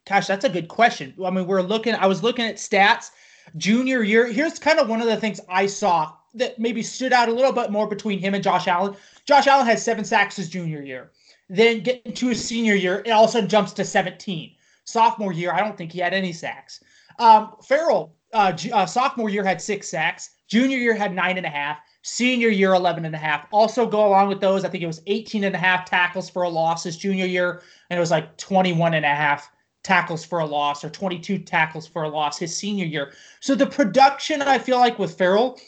gosh, 0.08 0.26
that's 0.26 0.46
a 0.46 0.48
good 0.48 0.68
question. 0.68 1.12
I 1.22 1.28
mean, 1.30 1.46
we're 1.46 1.60
looking. 1.60 1.94
I 1.94 2.06
was 2.06 2.22
looking 2.22 2.46
at 2.46 2.56
stats. 2.56 3.10
Junior 3.58 4.02
year. 4.02 4.26
Here's 4.26 4.58
kind 4.58 4.78
of 4.80 4.88
one 4.88 5.00
of 5.00 5.06
the 5.06 5.16
things 5.16 5.40
I 5.48 5.66
saw 5.66 6.12
that 6.34 6.58
maybe 6.58 6.82
stood 6.82 7.12
out 7.12 7.28
a 7.28 7.32
little 7.32 7.52
bit 7.52 7.70
more 7.70 7.86
between 7.86 8.18
him 8.18 8.34
and 8.34 8.42
Josh 8.42 8.66
Allen. 8.66 8.96
Josh 9.26 9.46
Allen 9.46 9.66
had 9.66 9.78
seven 9.78 10.04
sacks 10.04 10.36
his 10.36 10.48
junior 10.48 10.82
year. 10.82 11.12
Then 11.48 11.80
getting 11.80 12.12
to 12.12 12.28
his 12.28 12.44
senior 12.44 12.75
year, 12.75 13.02
it 13.04 13.10
all 13.10 13.25
of 13.25 13.30
a 13.30 13.32
sudden 13.32 13.48
jumps 13.48 13.72
to 13.75 13.84
17. 13.84 14.52
Sophomore 14.84 15.32
year, 15.32 15.52
I 15.52 15.60
don't 15.60 15.76
think 15.76 15.92
he 15.92 16.00
had 16.00 16.12
any 16.12 16.32
sacks. 16.32 16.82
Um, 17.18 17.54
Ferrell, 17.62 18.14
uh, 18.32 18.52
uh, 18.72 18.86
sophomore 18.86 19.30
year 19.30 19.44
had 19.44 19.60
six 19.60 19.88
sacks. 19.88 20.30
Junior 20.48 20.78
year 20.78 20.94
had 20.94 21.14
nine 21.14 21.36
and 21.36 21.46
a 21.46 21.50
half. 21.50 21.78
Senior 22.02 22.48
year, 22.48 22.74
11 22.74 23.04
and 23.04 23.14
a 23.14 23.18
half. 23.18 23.46
Also 23.52 23.84
go 23.86 24.06
along 24.06 24.28
with 24.28 24.40
those, 24.40 24.64
I 24.64 24.68
think 24.68 24.84
it 24.84 24.86
was 24.86 25.02
18 25.06 25.42
and 25.42 25.54
a 25.54 25.58
half 25.58 25.84
tackles 25.84 26.30
for 26.30 26.44
a 26.44 26.48
loss 26.48 26.84
his 26.84 26.96
junior 26.96 27.26
year. 27.26 27.62
And 27.90 27.96
it 27.96 28.00
was 28.00 28.12
like 28.12 28.36
21 28.36 28.94
and 28.94 29.04
a 29.04 29.08
half 29.08 29.50
tackles 29.82 30.24
for 30.24 30.38
a 30.38 30.46
loss 30.46 30.84
or 30.84 30.90
22 30.90 31.38
tackles 31.38 31.86
for 31.86 32.04
a 32.04 32.08
loss 32.08 32.38
his 32.38 32.56
senior 32.56 32.86
year. 32.86 33.12
So 33.40 33.54
the 33.54 33.66
production, 33.66 34.40
I 34.40 34.58
feel 34.58 34.78
like 34.78 34.98
with 34.98 35.18
Ferrell, 35.18 35.58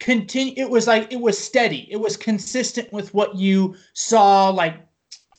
continue 0.00 0.54
it 0.56 0.68
was 0.68 0.86
like 0.86 1.10
it 1.12 1.20
was 1.20 1.38
steady 1.38 1.86
it 1.90 1.96
was 1.96 2.16
consistent 2.16 2.92
with 2.92 3.14
what 3.14 3.34
you 3.36 3.74
saw 3.92 4.48
like 4.50 4.76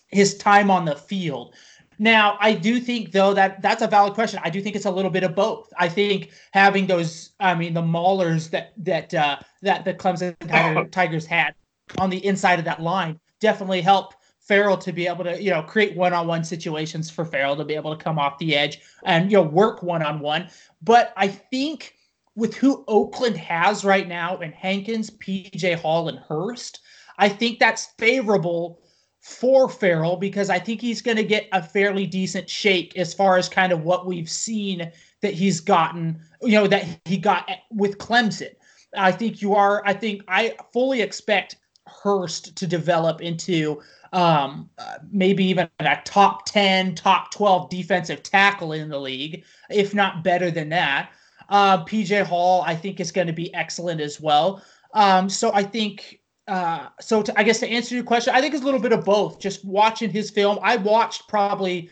his 0.08 0.38
time 0.38 0.72
on 0.72 0.86
the 0.86 0.96
field 0.96 1.54
now 2.00 2.38
i 2.40 2.54
do 2.54 2.80
think 2.80 3.12
though 3.12 3.34
that 3.34 3.62
that's 3.62 3.82
a 3.82 3.88
valid 3.88 4.14
question 4.14 4.40
i 4.44 4.50
do 4.50 4.62
think 4.62 4.76
it's 4.76 4.86
a 4.86 4.92
little 4.92 5.12
bit 5.12 5.24
of 5.24 5.36
both 5.36 5.72
i 5.78 5.88
think 5.88 6.32
having 6.52 6.88
those 6.88 7.32
i 7.40 7.54
mean 7.54 7.74
the 7.74 7.82
maulers 7.82 8.50
that 8.50 8.74
that 8.78 9.14
uh 9.14 9.38
that 9.62 9.86
the 9.86 9.94
clemson 9.94 10.36
Tiger, 10.48 10.86
tigers 10.90 11.26
had 11.26 11.54
on 11.98 12.10
the 12.10 12.26
inside 12.26 12.60
of 12.60 12.66
that 12.66 12.82
line 12.82 13.20
definitely 13.40 13.82
help 13.82 14.14
Ferrell 14.40 14.78
to 14.78 14.94
be 14.94 15.08
able 15.08 15.24
to, 15.24 15.42
you 15.42 15.50
know, 15.50 15.64
create 15.64 15.96
one-on-one 15.98 16.44
situations 16.44 17.10
for 17.10 17.26
Ferrell 17.26 17.56
to 17.56 17.66
be 17.66 17.74
able 17.74 17.96
to 17.96 18.04
come 18.04 18.20
off 18.20 18.38
the 18.38 18.56
edge 18.56 18.80
and 19.04 19.32
you 19.32 19.38
know 19.38 19.44
work 19.44 19.82
one-on-one. 19.82 20.50
But 20.84 21.14
I 21.18 21.28
think 21.28 21.96
with 22.36 22.56
who 22.56 22.84
Oakland 22.88 23.38
has 23.38 23.84
right 23.84 24.08
now 24.08 24.38
and 24.38 24.54
Hankins, 24.54 25.10
PJ 25.10 25.76
Hall, 25.76 26.10
and 26.10 26.20
Hurst, 26.20 26.82
I 27.18 27.30
think 27.30 27.60
that's 27.60 27.88
favorable 27.98 28.82
for 29.26 29.68
Ferrell 29.68 30.18
because 30.18 30.52
I 30.52 30.60
think 30.60 30.80
he's 30.80 31.02
going 31.02 31.18
to 31.18 31.24
get 31.24 31.48
a 31.52 31.60
fairly 31.60 32.06
decent 32.06 32.48
shake 32.48 32.96
as 32.96 33.12
far 33.12 33.38
as 33.38 33.50
kind 33.50 33.74
of 33.74 33.84
what 33.84 34.06
we've 34.06 34.30
seen 34.30 34.92
that 35.22 35.34
he's 35.34 35.60
gotten, 35.60 36.22
you 36.44 36.52
know, 36.52 36.68
that 36.68 36.86
he 37.06 37.18
got 37.18 37.50
with 37.72 37.98
Clemson. 37.98 38.52
I 38.96 39.12
think 39.12 39.42
you 39.42 39.56
are, 39.56 39.82
I 39.84 39.94
think 39.94 40.22
I 40.28 40.56
fully 40.72 41.02
expect 41.02 41.56
Hurst 41.88 42.56
to 42.56 42.68
develop 42.68 43.20
into 43.20 43.82
um, 44.14 44.70
uh, 44.78 45.00
maybe 45.12 45.44
even 45.46 45.68
a 45.80 45.98
top 46.06 46.46
10, 46.46 46.94
top 46.94 47.32
12 47.32 47.68
defensive 47.72 48.22
tackle 48.22 48.74
in 48.74 48.90
the 48.90 49.00
league, 49.00 49.44
if 49.72 49.96
not 49.96 50.24
better 50.24 50.52
than 50.52 50.70
that. 50.70 51.10
Uh, 51.50 51.84
PJ 51.84 52.24
Hall, 52.28 52.64
I 52.68 52.76
think, 52.76 53.00
is 53.00 53.12
going 53.12 53.28
to 53.28 53.34
be 53.34 53.52
excellent 53.56 54.02
as 54.02 54.22
well. 54.22 54.62
Um, 54.94 55.30
so 55.30 55.52
I 55.52 55.64
think, 55.64 56.20
uh, 56.48 56.88
so 57.00 57.22
to, 57.22 57.40
I 57.40 57.44
guess 57.44 57.60
to 57.60 57.68
answer 57.68 57.96
your 57.96 58.04
question, 58.04 58.34
I 58.36 58.42
think 58.42 58.54
it's 58.54 58.64
a 58.64 58.66
little 58.66 58.80
bit 58.80 58.92
of 58.92 59.04
both. 59.04 59.40
Just 59.40 59.66
watching 59.66 60.10
his 60.10 60.30
film, 60.30 60.60
I 60.62 60.78
watched 60.78 61.28
probably 61.28 61.90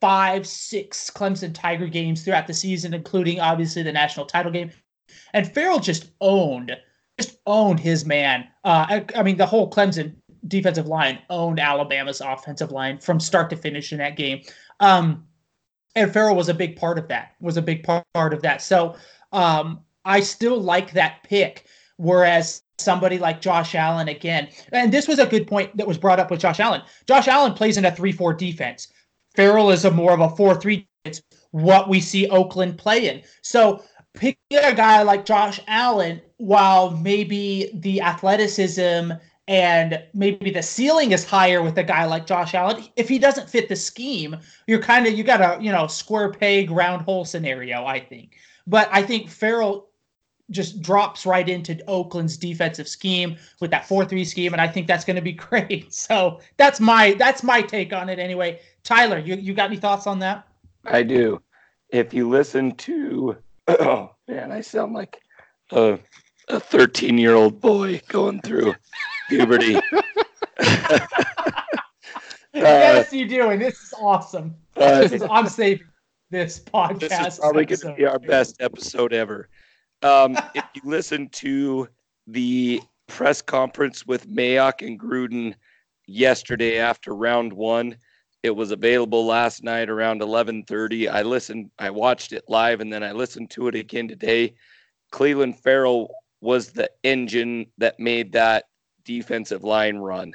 five, 0.00 0.46
six 0.46 1.10
Clemson 1.10 1.54
Tiger 1.54 1.86
games 1.86 2.22
throughout 2.22 2.46
the 2.46 2.54
season, 2.54 2.94
including 2.94 3.40
obviously 3.40 3.82
the 3.82 3.92
national 3.92 4.26
title 4.26 4.52
game. 4.52 4.70
And 5.32 5.52
Ferrell 5.52 5.78
just 5.78 6.10
owned, 6.20 6.76
just 7.18 7.38
owned 7.46 7.80
his 7.80 8.04
man. 8.04 8.48
Uh, 8.64 8.86
I, 8.88 9.04
I 9.14 9.22
mean, 9.22 9.36
the 9.36 9.46
whole 9.46 9.70
Clemson 9.70 10.16
defensive 10.48 10.86
line 10.86 11.18
owned 11.30 11.60
Alabama's 11.60 12.20
offensive 12.20 12.72
line 12.72 12.98
from 12.98 13.20
start 13.20 13.50
to 13.50 13.56
finish 13.56 13.92
in 13.92 13.98
that 13.98 14.16
game. 14.16 14.42
Um, 14.80 15.26
and 15.94 16.12
Ferrell 16.12 16.36
was 16.36 16.48
a 16.48 16.54
big 16.54 16.76
part 16.76 16.98
of 16.98 17.08
that. 17.08 17.32
Was 17.40 17.56
a 17.56 17.62
big 17.62 17.82
part 17.84 18.04
of 18.14 18.42
that. 18.42 18.62
So 18.62 18.96
um, 19.32 19.80
I 20.04 20.20
still 20.20 20.60
like 20.60 20.92
that 20.92 21.22
pick. 21.22 21.66
Whereas 21.96 22.62
somebody 22.86 23.18
like 23.18 23.42
Josh 23.42 23.74
Allen 23.74 24.08
again, 24.08 24.48
and 24.72 24.90
this 24.90 25.06
was 25.06 25.18
a 25.18 25.26
good 25.26 25.46
point 25.46 25.76
that 25.76 25.86
was 25.86 25.98
brought 25.98 26.20
up 26.20 26.30
with 26.30 26.40
Josh 26.40 26.60
Allen. 26.60 26.82
Josh 27.06 27.28
Allen 27.28 27.52
plays 27.52 27.76
in 27.76 27.84
a 27.84 27.94
three-four 27.94 28.32
defense. 28.32 28.88
Ferrell 29.34 29.70
is 29.70 29.84
a 29.84 29.90
more 29.90 30.14
of 30.14 30.20
a 30.20 30.34
four-three. 30.36 30.88
It's 31.04 31.20
what 31.50 31.88
we 31.90 32.00
see 32.00 32.28
Oakland 32.28 32.78
play 32.78 33.08
in. 33.10 33.22
So 33.42 33.82
picking 34.14 34.36
a 34.50 34.74
guy 34.74 35.02
like 35.02 35.26
Josh 35.26 35.60
Allen, 35.68 36.22
while 36.38 36.90
maybe 36.90 37.70
the 37.74 38.00
athleticism 38.00 39.12
and 39.48 40.02
maybe 40.12 40.50
the 40.50 40.62
ceiling 40.62 41.12
is 41.12 41.24
higher 41.24 41.62
with 41.62 41.78
a 41.78 41.84
guy 41.84 42.04
like 42.04 42.26
Josh 42.26 42.54
Allen. 42.54 42.84
If 42.96 43.08
he 43.08 43.18
doesn't 43.18 43.48
fit 43.48 43.68
the 43.68 43.76
scheme, 43.76 44.36
you're 44.66 44.82
kind 44.82 45.06
of 45.06 45.12
you 45.14 45.22
got 45.22 45.40
a 45.40 45.62
you 45.62 45.70
know 45.70 45.86
square 45.86 46.32
peg 46.32 46.70
round 46.70 47.02
hole 47.02 47.24
scenario. 47.24 47.84
I 47.84 48.00
think, 48.00 48.36
but 48.66 48.88
I 48.92 49.02
think 49.02 49.30
Ferrell 49.30 49.88
just 50.50 50.80
drops 50.80 51.26
right 51.26 51.48
into 51.48 51.78
Oakland's 51.86 52.36
defensive 52.36 52.88
scheme 52.88 53.36
with 53.60 53.70
that 53.70 53.86
four 53.86 54.04
three 54.04 54.24
scheme, 54.24 54.52
and 54.52 54.60
I 54.60 54.68
think 54.68 54.86
that's 54.86 55.04
going 55.04 55.16
to 55.16 55.22
be 55.22 55.32
great. 55.48 55.92
So 55.92 56.40
that's 56.56 56.80
my 56.80 57.14
that's 57.18 57.42
my 57.42 57.62
take 57.62 57.92
on 57.92 58.08
it. 58.08 58.18
Anyway, 58.18 58.60
Tyler, 58.84 59.18
you 59.18 59.36
you 59.36 59.54
got 59.54 59.70
any 59.70 59.76
thoughts 59.76 60.06
on 60.06 60.18
that? 60.20 60.46
I 60.84 61.02
do. 61.02 61.42
If 61.90 62.14
you 62.14 62.28
listen 62.28 62.72
to, 62.72 63.36
oh 63.68 64.10
man, 64.28 64.52
I 64.52 64.60
sound 64.60 64.94
like 64.94 65.20
a 65.70 65.98
a 66.48 66.60
13 66.60 67.18
year 67.18 67.34
old 67.34 67.60
boy 67.60 68.00
going 68.08 68.40
through 68.40 68.74
puberty. 69.28 69.78
yes, 72.54 73.12
you 73.12 73.26
do, 73.28 73.50
and 73.50 73.60
this 73.60 73.82
is 73.82 73.94
awesome. 73.98 74.54
Uh, 74.76 75.00
this 75.00 75.12
is, 75.12 75.22
I'm 75.28 75.48
saving 75.48 75.86
this 76.30 76.60
podcast. 76.60 77.00
This 77.00 77.34
is 77.34 77.38
probably 77.40 77.66
going 77.66 77.80
to 77.80 77.94
be 77.94 78.06
our 78.06 78.18
best 78.18 78.56
episode 78.60 79.12
ever. 79.12 79.48
Um, 80.02 80.36
if 80.54 80.64
you 80.74 80.82
listen 80.84 81.28
to 81.30 81.88
the 82.26 82.80
press 83.06 83.40
conference 83.40 84.06
with 84.06 84.28
Mayock 84.28 84.86
and 84.86 84.98
Gruden 84.98 85.54
yesterday 86.06 86.78
after 86.78 87.14
round 87.14 87.52
one, 87.52 87.96
it 88.42 88.50
was 88.50 88.70
available 88.70 89.24
last 89.26 89.64
night 89.64 89.88
around 89.88 90.20
11:30. 90.20 91.08
I 91.08 91.22
listened, 91.22 91.70
I 91.78 91.90
watched 91.90 92.32
it 92.32 92.44
live, 92.48 92.80
and 92.80 92.92
then 92.92 93.02
I 93.02 93.12
listened 93.12 93.50
to 93.52 93.68
it 93.68 93.74
again 93.74 94.06
today. 94.06 94.54
Cleveland 95.10 95.58
Ferrell 95.60 96.14
was 96.40 96.70
the 96.70 96.90
engine 97.02 97.66
that 97.78 97.98
made 97.98 98.32
that 98.32 98.64
defensive 99.04 99.64
line 99.64 99.96
run. 99.96 100.32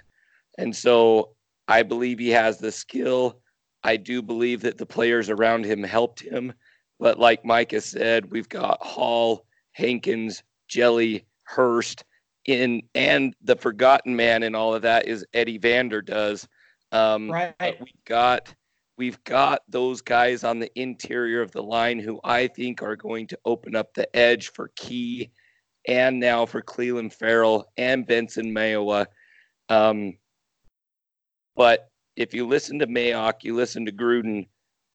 And 0.58 0.76
so 0.76 1.36
I 1.68 1.84
believe 1.84 2.20
he 2.20 2.30
has 2.30 2.58
the 2.58 2.72
skill. 2.72 3.40
I 3.84 3.98
do 3.98 4.22
believe 4.22 4.62
that 4.62 4.78
the 4.78 4.86
players 4.86 5.30
around 5.30 5.66
him 5.66 5.84
helped 5.84 6.20
him. 6.20 6.54
But 7.00 7.20
like 7.20 7.46
Micah 7.46 7.82
said, 7.82 8.32
we've 8.32 8.50
got 8.50 8.82
Hall, 8.84 9.46
Hankins, 9.74 10.44
Jelly, 10.68 11.26
Hurst, 11.44 12.04
in 12.46 12.82
and 12.96 13.36
the 13.42 13.56
forgotten 13.56 14.16
man 14.16 14.44
and 14.44 14.56
all 14.56 14.74
of 14.74 14.82
that 14.82 15.08
is 15.08 15.26
Eddie 15.34 15.60
Vanderdoes. 15.60 16.48
Um, 16.92 17.30
right. 17.30 17.80
we 17.80 17.94
got 18.06 18.54
we've 18.98 19.24
got 19.24 19.62
those 19.68 20.02
guys 20.02 20.44
on 20.44 20.60
the 20.60 20.72
interior 20.80 21.42
of 21.42 21.52
the 21.52 21.64
line 21.64 22.00
who 22.00 22.20
I 22.24 22.48
think 22.48 22.82
are 22.82 22.96
going 22.96 23.28
to 23.28 23.40
open 23.46 23.76
up 23.76 23.94
the 23.94 24.14
edge 24.16 24.52
for 24.52 24.72
Key 24.76 25.32
and 25.88 26.20
now 26.20 26.46
for 26.46 26.62
Clelin 26.62 27.12
Ferrell 27.12 27.66
and 27.78 28.06
Benson 28.06 28.54
Mayowa. 28.54 29.08
Um, 29.70 30.18
but 31.56 31.90
if 32.16 32.34
you 32.34 32.46
listen 32.48 32.80
to 32.80 32.88
Mayock, 32.88 33.44
you 33.44 33.56
listen 33.56 33.86
to 33.86 33.92
Gruden, 33.92 34.48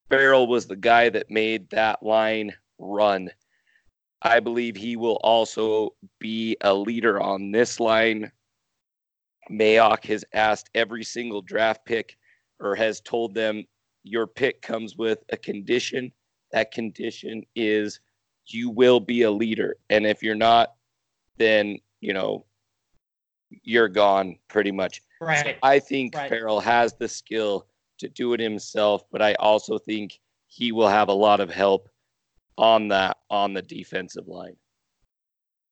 Ferrell 0.08 0.46
was 0.46 0.66
the 0.66 0.76
guy 0.76 1.08
that 1.08 1.30
made 1.30 1.70
that 1.70 2.02
line 2.02 2.52
run. 2.78 3.30
I 4.26 4.40
believe 4.40 4.76
he 4.76 4.96
will 4.96 5.20
also 5.22 5.94
be 6.18 6.56
a 6.60 6.74
leader 6.74 7.20
on 7.20 7.52
this 7.52 7.78
line. 7.78 8.32
Mayock 9.48 10.04
has 10.06 10.24
asked 10.32 10.68
every 10.74 11.04
single 11.04 11.42
draft 11.42 11.84
pick 11.84 12.16
or 12.58 12.74
has 12.74 13.00
told 13.00 13.34
them 13.34 13.64
your 14.02 14.26
pick 14.26 14.62
comes 14.62 14.96
with 14.96 15.22
a 15.30 15.36
condition. 15.36 16.10
That 16.50 16.72
condition 16.72 17.44
is 17.54 18.00
you 18.46 18.68
will 18.68 18.98
be 18.98 19.22
a 19.22 19.30
leader. 19.30 19.76
And 19.90 20.04
if 20.04 20.24
you're 20.24 20.34
not, 20.34 20.74
then, 21.38 21.78
you 22.00 22.12
know, 22.12 22.44
you're 23.62 23.88
gone 23.88 24.38
pretty 24.48 24.72
much. 24.72 25.02
Right. 25.20 25.46
So 25.46 25.52
I 25.62 25.78
think 25.78 26.16
right. 26.16 26.28
Ferrell 26.28 26.60
has 26.60 26.94
the 26.94 27.08
skill 27.08 27.68
to 27.98 28.08
do 28.08 28.32
it 28.32 28.40
himself, 28.40 29.04
but 29.12 29.22
I 29.22 29.34
also 29.34 29.78
think 29.78 30.18
he 30.48 30.72
will 30.72 30.88
have 30.88 31.08
a 31.08 31.12
lot 31.12 31.40
of 31.40 31.48
help 31.48 31.88
on 32.58 32.88
that 32.88 33.18
on 33.30 33.52
the 33.52 33.62
defensive 33.62 34.28
line. 34.28 34.56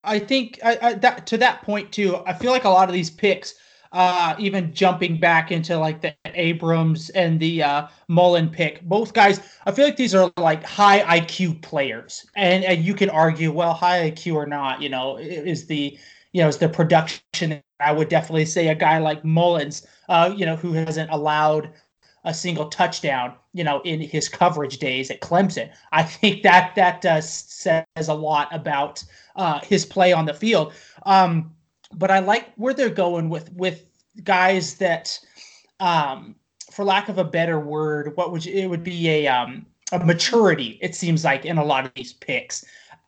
I 0.02 0.18
think 0.18 0.58
I, 0.62 0.78
I, 0.82 0.92
that 0.94 1.26
to 1.28 1.38
that 1.38 1.62
point 1.62 1.92
too. 1.92 2.18
I 2.26 2.34
feel 2.34 2.50
like 2.50 2.64
a 2.64 2.68
lot 2.68 2.88
of 2.88 2.94
these 2.94 3.10
picks 3.10 3.54
uh, 3.94 4.34
even 4.40 4.74
jumping 4.74 5.18
back 5.18 5.52
into 5.52 5.78
like 5.78 6.00
the 6.00 6.14
Abrams 6.26 7.10
and 7.10 7.38
the 7.38 7.62
uh, 7.62 7.86
Mullen 8.08 8.50
pick. 8.50 8.82
Both 8.82 9.14
guys, 9.14 9.40
I 9.66 9.70
feel 9.70 9.84
like 9.84 9.96
these 9.96 10.16
are 10.16 10.32
like 10.36 10.64
high 10.64 11.20
IQ 11.20 11.62
players, 11.62 12.26
and, 12.34 12.64
and 12.64 12.84
you 12.84 12.94
can 12.94 13.08
argue, 13.08 13.52
well, 13.52 13.72
high 13.72 14.10
IQ 14.10 14.34
or 14.34 14.46
not, 14.46 14.82
you 14.82 14.88
know, 14.88 15.16
is 15.16 15.66
the 15.66 15.96
you 16.32 16.42
know 16.42 16.48
is 16.48 16.58
the 16.58 16.68
production. 16.68 17.62
I 17.78 17.92
would 17.92 18.08
definitely 18.08 18.46
say 18.46 18.68
a 18.68 18.74
guy 18.74 18.98
like 18.98 19.24
Mullins, 19.24 19.86
uh, 20.08 20.34
you 20.36 20.44
know, 20.44 20.56
who 20.56 20.72
hasn't 20.72 21.10
allowed 21.10 21.70
a 22.24 22.34
single 22.34 22.68
touchdown, 22.68 23.34
you 23.54 23.62
know, 23.64 23.80
in 23.84 24.00
his 24.00 24.28
coverage 24.28 24.78
days 24.78 25.10
at 25.10 25.20
Clemson. 25.20 25.70
I 25.92 26.02
think 26.02 26.42
that 26.42 26.74
that 26.74 27.00
does 27.00 27.28
says 27.30 27.84
a 27.96 28.12
lot 28.12 28.48
about 28.52 29.02
uh, 29.36 29.60
his 29.60 29.86
play 29.86 30.12
on 30.12 30.26
the 30.26 30.34
field. 30.34 30.74
Um, 31.06 31.54
but 31.94 32.10
I 32.10 32.18
like 32.18 32.52
where 32.56 32.74
they're 32.74 32.90
going 32.90 33.28
with 33.30 33.50
with 33.52 33.86
guys 34.24 34.74
that, 34.76 35.18
um, 35.80 36.34
for 36.72 36.84
lack 36.84 37.08
of 37.08 37.18
a 37.18 37.24
better 37.24 37.60
word, 37.60 38.16
what 38.16 38.32
would 38.32 38.44
you, 38.44 38.52
it 38.54 38.66
would 38.66 38.84
be 38.84 39.08
a 39.08 39.28
um, 39.28 39.64
a 39.92 40.04
maturity. 40.04 40.78
It 40.82 40.96
seems 40.96 41.24
like 41.24 41.44
in 41.44 41.56
a 41.56 41.64
lot 41.64 41.86
of 41.86 41.94
these 41.94 42.12
picks, 42.12 42.64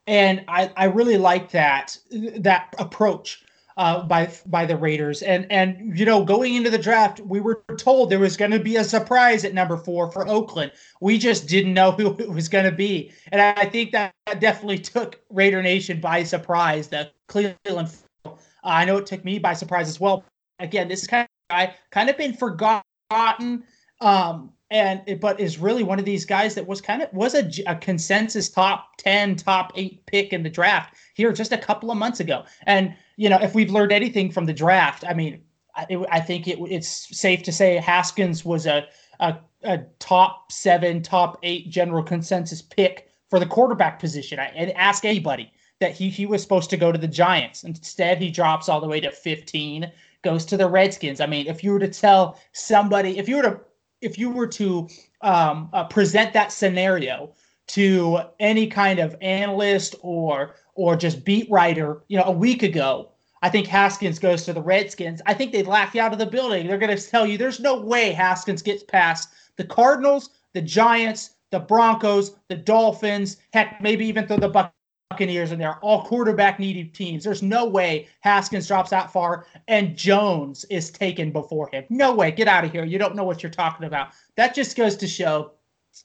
and 0.07 0.45
I 0.47 0.71
I 0.76 0.85
really 0.85 1.19
like 1.19 1.50
that 1.50 1.99
that 2.12 2.73
approach 2.79 3.43
uh, 3.76 4.02
by 4.02 4.30
by 4.47 4.64
the 4.64 4.76
Raiders. 4.76 5.23
And 5.23 5.47
and 5.50 5.99
you 5.99 6.04
know, 6.04 6.25
going 6.25 6.54
into 6.54 6.71
the 6.71 6.78
draft, 6.78 7.21
we 7.21 7.40
were 7.40 7.62
told 7.76 8.11
there 8.11 8.18
was 8.18 8.37
going 8.37 8.50
to 8.50 8.61
be 8.61 8.76
a 8.76 8.85
surprise 8.85 9.45
at 9.45 9.54
number 9.54 9.76
four 9.76 10.11
for 10.11 10.26
Oakland. 10.28 10.73
We 11.00 11.18
just 11.18 11.47
didn't 11.47 11.75
know 11.75 11.90
who 11.92 12.16
it 12.18 12.30
was 12.30 12.49
going 12.49 12.64
to 12.64 12.73
be, 12.73 13.12
and 13.33 13.40
I 13.40 13.66
think 13.66 13.92
that 13.92 14.14
definitely 14.38 14.78
took 14.78 15.21
Raider 15.30 15.62
Nation 15.62 16.00
by 16.00 16.23
surprise. 16.23 16.88
The 16.88 17.11
Cleveland, 17.28 17.95
uh, 18.25 18.30
I 18.64 18.85
know 18.85 18.97
it 18.99 19.06
took 19.06 19.25
me 19.25 19.38
by 19.38 19.52
surprise 19.52 19.88
as 19.88 20.00
well. 20.00 20.25
Again, 20.59 20.88
this 20.88 21.02
is 21.02 21.06
kind 21.06 21.25
of 21.50 21.56
I 21.56 21.75
kind 21.90 22.11
of 22.11 22.16
been 22.16 22.35
forgotten. 22.35 23.64
Um, 24.00 24.52
and 24.71 25.21
but 25.21 25.38
is 25.38 25.59
really 25.59 25.85
one 25.85 25.99
of 25.99 26.04
these 26.04 26.25
guys 26.25 26.54
that 26.56 26.66
was 26.66 26.80
kind 26.80 27.00
of 27.00 27.12
was 27.12 27.35
a, 27.35 27.49
a, 27.68 27.76
consensus 27.76 28.49
top 28.49 28.97
10 28.99 29.37
top 29.37 29.73
8 29.76 30.04
pick 30.06 30.33
in 30.33 30.42
the 30.42 30.50
draft 30.50 30.97
here 31.14 31.33
just 31.33 31.52
a 31.52 31.59
couple 31.59 31.90
of 31.90 31.97
months 31.97 32.18
ago 32.18 32.45
and 32.66 32.92
you 33.16 33.28
know 33.28 33.38
if 33.40 33.54
we've 33.54 33.70
learned 33.70 33.92
anything 33.92 34.30
from 34.30 34.46
the 34.46 34.52
draft 34.52 35.04
i 35.08 35.14
mean 35.14 35.40
i, 35.75 35.87
I 36.11 36.20
think 36.20 36.49
it, 36.49 36.58
it's 36.70 37.16
safe 37.16 37.42
to 37.44 37.52
say 37.52 37.76
haskins 37.76 38.44
was 38.44 38.66
a, 38.66 38.87
a, 39.20 39.37
a 39.62 39.78
top 39.99 40.52
7 40.52 41.02
top 41.02 41.38
8 41.42 41.70
general 41.70 42.02
consensus 42.02 42.62
pick 42.62 43.08
for 43.28 43.38
the 43.38 43.46
quarterback 43.46 43.99
position. 43.99 44.38
I, 44.38 44.46
and 44.54 44.73
ask 44.73 45.04
anybody 45.04 45.52
that 45.80 45.92
he, 45.92 46.08
he 46.08 46.26
was 46.26 46.42
supposed 46.42 46.70
to 46.70 46.76
go 46.76 46.90
to 46.90 46.99
the 46.99 47.08
giants. 47.08 47.64
Instead 47.64 48.18
he 48.18 48.30
drops 48.30 48.68
all 48.68 48.80
the 48.80 48.88
way 48.88 49.00
to 49.00 49.11
15 49.11 49.90
goes 50.23 50.44
to 50.46 50.56
the 50.56 50.68
redskins. 50.68 51.20
I 51.20 51.26
mean 51.26 51.46
if 51.46 51.62
you 51.62 51.73
were 51.73 51.78
to 51.78 51.88
tell 51.88 52.40
somebody 52.52 53.18
if 53.18 53.28
you 53.28 53.37
were 53.37 53.42
to 53.42 53.61
if 54.02 54.18
you 54.18 54.30
were 54.30 54.46
to 54.46 54.88
um, 55.23 55.70
uh, 55.73 55.85
present 55.85 56.32
that 56.35 56.52
scenario 56.52 57.32
to 57.68 58.20
any 58.38 58.66
kind 58.66 58.99
of 58.99 59.16
analyst 59.20 59.94
or 60.02 60.54
or 60.75 60.94
just 60.94 61.25
beat 61.25 61.50
writer, 61.50 62.02
you 62.08 62.18
know, 62.18 62.25
a 62.25 62.30
week 62.30 62.62
ago, 62.62 63.11
I 63.42 63.49
think 63.49 63.66
Haskins 63.66 64.18
goes 64.18 64.44
to 64.44 64.52
the 64.52 64.62
Redskins. 64.62 65.23
I 65.26 65.35
think 65.35 65.52
they'd 65.52 65.66
laugh 65.66 65.94
you 65.94 66.00
out 66.00 66.12
of 66.12 66.18
the 66.18 66.26
building. 66.26 66.66
They're 66.66 66.78
going 66.78 66.96
to 66.96 67.11
tell 67.11 67.26
you 67.26 67.38
there's 67.38 67.61
no 67.61 67.80
way 67.80 68.12
Haskins 68.12 68.62
gets 68.62 68.82
past 68.82 69.30
the 69.56 69.64
Cardinals, 69.64 70.30
the 70.52 70.61
Giants, 70.61 71.30
the 71.50 71.61
Broncos, 71.61 72.35
the 72.49 72.56
Dolphins, 72.56 73.38
heck, 73.52 73.80
maybe 73.80 74.06
even 74.06 74.26
throw 74.26 74.37
the 74.37 74.70
Buccaneers 75.11 75.52
in 75.52 75.58
they're 75.58 75.76
all 75.76 76.04
quarterback 76.04 76.58
needy 76.58 76.85
teams. 76.85 77.25
There's 77.25 77.42
no 77.42 77.64
way 77.64 78.08
Haskins 78.20 78.66
drops 78.66 78.90
that 78.90 79.12
far 79.12 79.46
and 79.68 79.96
Jones 79.96 80.64
is 80.64 80.90
taken 80.90 81.30
before 81.30 81.70
him. 81.73 81.85
No 81.88 82.14
way. 82.14 82.30
Get 82.32 82.49
out 82.49 82.64
of 82.64 82.73
here. 82.73 82.85
You 82.85 82.99
don't 82.99 83.14
know 83.14 83.25
what 83.25 83.42
you're 83.42 83.50
talking 83.50 83.87
about. 83.87 84.08
That 84.37 84.54
just 84.54 84.76
goes 84.76 84.96
to 84.96 85.06
show 85.06 85.52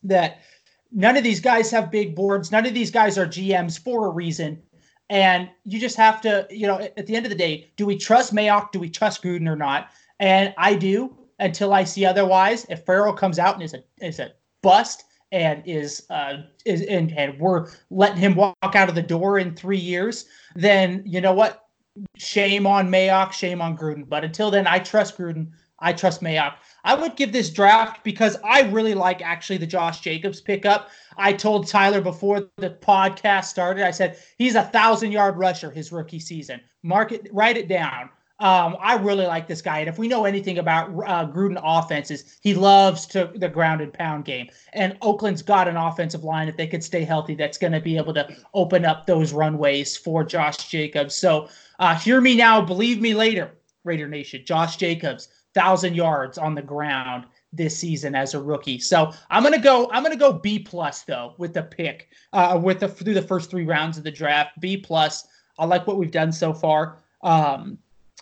that 0.04 0.42
none 0.92 1.18
of 1.18 1.24
these 1.24 1.40
guys 1.40 1.72
have 1.72 1.92
big 1.92 2.16
boards. 2.16 2.52
None 2.52 2.66
of 2.66 2.74
these 2.74 2.92
guys 2.92 3.18
are 3.18 3.26
GMs 3.26 3.80
for 3.80 4.08
a 4.08 4.10
reason. 4.10 4.62
And 5.10 5.50
you 5.66 5.80
just 5.80 5.98
have 5.98 6.22
to, 6.22 6.48
you 6.50 6.68
know, 6.68 6.80
at 6.80 7.06
the 7.06 7.16
end 7.16 7.26
of 7.26 7.30
the 7.30 7.38
day, 7.38 7.72
do 7.76 7.86
we 7.86 7.98
trust 7.98 8.34
Mayock? 8.34 8.72
Do 8.72 8.80
we 8.80 8.90
trust 8.90 9.22
Gruden 9.22 9.48
or 9.48 9.58
not? 9.58 9.90
And 10.20 10.54
I 10.58 10.76
do 10.76 11.18
until 11.40 11.74
I 11.74 11.84
see 11.84 12.06
otherwise. 12.06 12.66
If 12.70 12.86
Ferrell 12.86 13.14
comes 13.14 13.38
out 13.38 13.56
and 13.56 13.64
is 13.64 13.74
a 13.74 13.84
is 14.00 14.20
a 14.20 14.32
bust, 14.62 15.04
and 15.32 15.64
is 15.66 16.06
uh 16.10 16.44
is 16.66 16.82
and, 16.84 17.12
and 17.18 17.40
we're 17.40 17.70
letting 17.90 18.18
him 18.18 18.36
walk 18.36 18.56
out 18.62 18.90
of 18.90 18.96
the 18.96 19.02
door 19.02 19.40
in 19.40 19.56
three 19.56 19.78
years, 19.78 20.26
then 20.56 21.04
you 21.06 21.20
know 21.20 21.34
what? 21.34 21.66
Shame 22.18 22.66
on 22.66 22.90
Mayock, 22.90 23.34
shame 23.34 23.62
on 23.62 23.78
Gruden. 23.78 24.08
But 24.08 24.24
until 24.24 24.50
then, 24.50 24.66
I 24.66 24.80
trust 24.80 25.18
Gruden. 25.18 25.52
I 25.80 25.94
trust 25.94 26.22
Mayock. 26.22 26.54
I 26.84 26.96
would 26.96 27.16
give 27.16 27.32
this 27.32 27.50
draft 27.50 28.04
because 28.04 28.38
I 28.44 28.62
really 28.62 28.94
like 28.94 29.22
actually 29.22 29.58
the 29.58 29.68
Josh 29.68 30.02
Jacobs 30.02 30.42
pickup. 30.42 30.90
I 31.18 31.34
told 31.34 31.68
Tyler 31.68 32.02
before 32.02 32.50
the 32.58 32.72
podcast 32.72 33.46
started, 33.46 33.86
I 33.86 33.92
said 33.92 34.18
he's 34.38 34.56
a 34.56 34.64
thousand 34.64 35.12
yard 35.12 35.38
rusher 35.38 35.70
his 35.70 35.92
rookie 35.92 36.20
season. 36.20 36.62
Mark 36.84 37.12
it, 37.12 37.28
write 37.32 37.58
it 37.58 37.68
down. 37.68 38.10
Um, 38.40 38.76
I 38.82 38.96
really 38.96 39.28
like 39.28 39.48
this 39.48 39.62
guy, 39.62 39.82
and 39.82 39.88
if 39.88 40.00
we 40.00 40.08
know 40.08 40.26
anything 40.26 40.58
about 40.58 40.90
uh, 40.90 41.28
Gruden 41.28 41.62
offenses, 41.64 42.40
he 42.42 42.56
loves 42.56 43.06
to 43.08 43.32
the 43.36 43.48
ground 43.48 43.82
and 43.82 43.94
pound 43.94 44.26
game. 44.26 44.50
And 44.74 44.98
Oakland's 45.04 45.44
got 45.44 45.68
an 45.68 45.78
offensive 45.78 46.24
line 46.24 46.48
if 46.48 46.58
they 46.58 46.66
could 46.66 46.84
stay 46.84 47.04
healthy, 47.04 47.36
that's 47.36 47.60
going 47.60 47.74
to 47.74 47.80
be 47.80 47.98
able 47.98 48.16
to 48.16 48.36
open 48.56 48.84
up 48.84 49.06
those 49.06 49.32
runways 49.32 49.96
for 49.96 50.24
Josh 50.24 50.58
Jacobs. 50.70 51.14
So 51.14 51.50
uh, 51.78 51.94
hear 51.94 52.20
me 52.20 52.36
now, 52.36 52.62
believe 52.62 53.00
me 53.00 53.14
later, 53.14 53.52
Raider 53.84 54.08
Nation. 54.08 54.42
Josh 54.44 54.76
Jacobs, 54.76 55.28
thousand 55.54 55.96
yards 55.96 56.38
on 56.38 56.56
the 56.56 56.62
ground 56.62 57.26
this 57.54 57.78
season 57.78 58.16
as 58.16 58.34
a 58.34 58.42
rookie. 58.42 58.80
So 58.80 59.12
I'm 59.30 59.44
gonna 59.44 59.60
go. 59.60 59.90
I'm 59.92 60.04
gonna 60.04 60.16
go 60.16 60.34
B 60.34 60.60
plus 60.60 61.04
though 61.04 61.34
with 61.38 61.54
the 61.54 61.64
pick, 61.64 62.10
uh, 62.34 62.60
with 62.62 62.80
the 62.80 62.88
through 62.88 63.14
the 63.14 63.22
first 63.22 63.50
three 63.50 63.66
rounds 63.66 63.98
of 63.98 64.04
the 64.04 64.12
draft. 64.12 64.60
B 64.60 64.78
plus. 64.78 65.28
I 65.60 65.66
like 65.66 65.86
what 65.86 65.98
we've 65.98 66.12
done 66.12 66.32
so 66.32 66.54
far. 66.54 66.98
Um, 67.22 67.78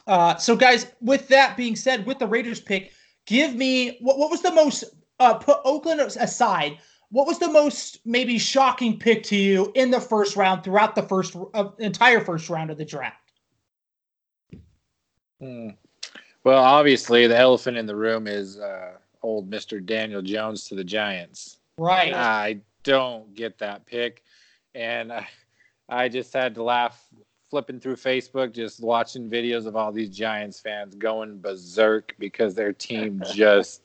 uh, 0.07 0.35
so, 0.37 0.55
guys, 0.55 0.87
with 1.01 1.27
that 1.27 1.55
being 1.55 1.75
said, 1.75 2.05
with 2.05 2.19
the 2.19 2.27
Raiders 2.27 2.59
pick, 2.59 2.91
give 3.25 3.55
me 3.55 3.97
what, 4.01 4.17
what 4.17 4.31
was 4.31 4.41
the 4.41 4.51
most, 4.51 4.83
uh, 5.19 5.35
put 5.35 5.59
Oakland 5.63 6.01
aside, 6.01 6.79
what 7.11 7.27
was 7.27 7.39
the 7.39 7.47
most 7.47 7.99
maybe 8.05 8.37
shocking 8.37 8.97
pick 8.97 9.23
to 9.23 9.35
you 9.35 9.71
in 9.75 9.91
the 9.91 10.01
first 10.01 10.35
round 10.35 10.63
throughout 10.63 10.95
the 10.95 11.03
first 11.03 11.35
uh, 11.53 11.69
entire 11.77 12.19
first 12.19 12.49
round 12.49 12.71
of 12.71 12.77
the 12.77 12.85
draft? 12.85 13.17
Hmm. 15.39 15.69
Well, 16.43 16.63
obviously, 16.63 17.27
the 17.27 17.37
elephant 17.37 17.77
in 17.77 17.85
the 17.85 17.95
room 17.95 18.27
is 18.27 18.59
uh, 18.59 18.93
old 19.21 19.49
Mr. 19.49 19.85
Daniel 19.85 20.21
Jones 20.21 20.65
to 20.65 20.75
the 20.75 20.83
Giants. 20.83 21.57
Right. 21.77 22.13
I 22.13 22.59
don't 22.83 23.33
get 23.35 23.57
that 23.59 23.85
pick. 23.85 24.23
And 24.75 25.11
I, 25.11 25.27
I 25.87 26.09
just 26.09 26.33
had 26.33 26.55
to 26.55 26.63
laugh 26.63 27.03
flipping 27.49 27.79
through 27.79 27.95
Facebook, 27.95 28.53
just 28.53 28.81
watching 28.81 29.29
videos 29.29 29.65
of 29.65 29.75
all 29.75 29.91
these 29.91 30.09
Giants 30.09 30.59
fans 30.59 30.95
going 30.95 31.39
berserk 31.39 32.13
because 32.19 32.53
their 32.53 32.73
team 32.73 33.21
just, 33.33 33.81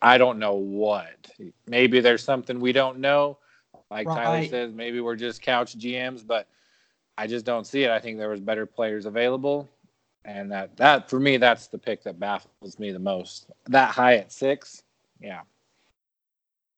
I 0.00 0.18
don't 0.18 0.38
know 0.38 0.54
what. 0.54 1.30
Maybe 1.66 2.00
there's 2.00 2.22
something 2.22 2.60
we 2.60 2.72
don't 2.72 3.00
know. 3.00 3.38
Like 3.90 4.06
right. 4.06 4.24
Tyler 4.24 4.46
says, 4.46 4.72
maybe 4.72 5.00
we're 5.00 5.16
just 5.16 5.42
couch 5.42 5.76
GMs, 5.76 6.24
but 6.24 6.46
I 7.18 7.26
just 7.26 7.44
don't 7.44 7.66
see 7.66 7.82
it. 7.82 7.90
I 7.90 7.98
think 7.98 8.18
there 8.18 8.28
was 8.28 8.40
better 8.40 8.66
players 8.66 9.04
available. 9.04 9.68
And 10.24 10.52
that, 10.52 10.76
that 10.76 11.08
for 11.08 11.18
me, 11.18 11.38
that's 11.38 11.68
the 11.68 11.78
pick 11.78 12.02
that 12.04 12.20
baffles 12.20 12.78
me 12.78 12.92
the 12.92 12.98
most. 12.98 13.50
That 13.66 13.90
high 13.90 14.16
at 14.16 14.32
six. 14.32 14.82
Yeah. 15.20 15.40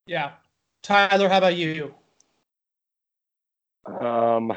Yeah. 0.07 0.33
Tyler, 0.83 1.29
how 1.29 1.39
about 1.39 1.57
you? 1.57 1.95
Um, 3.85 4.53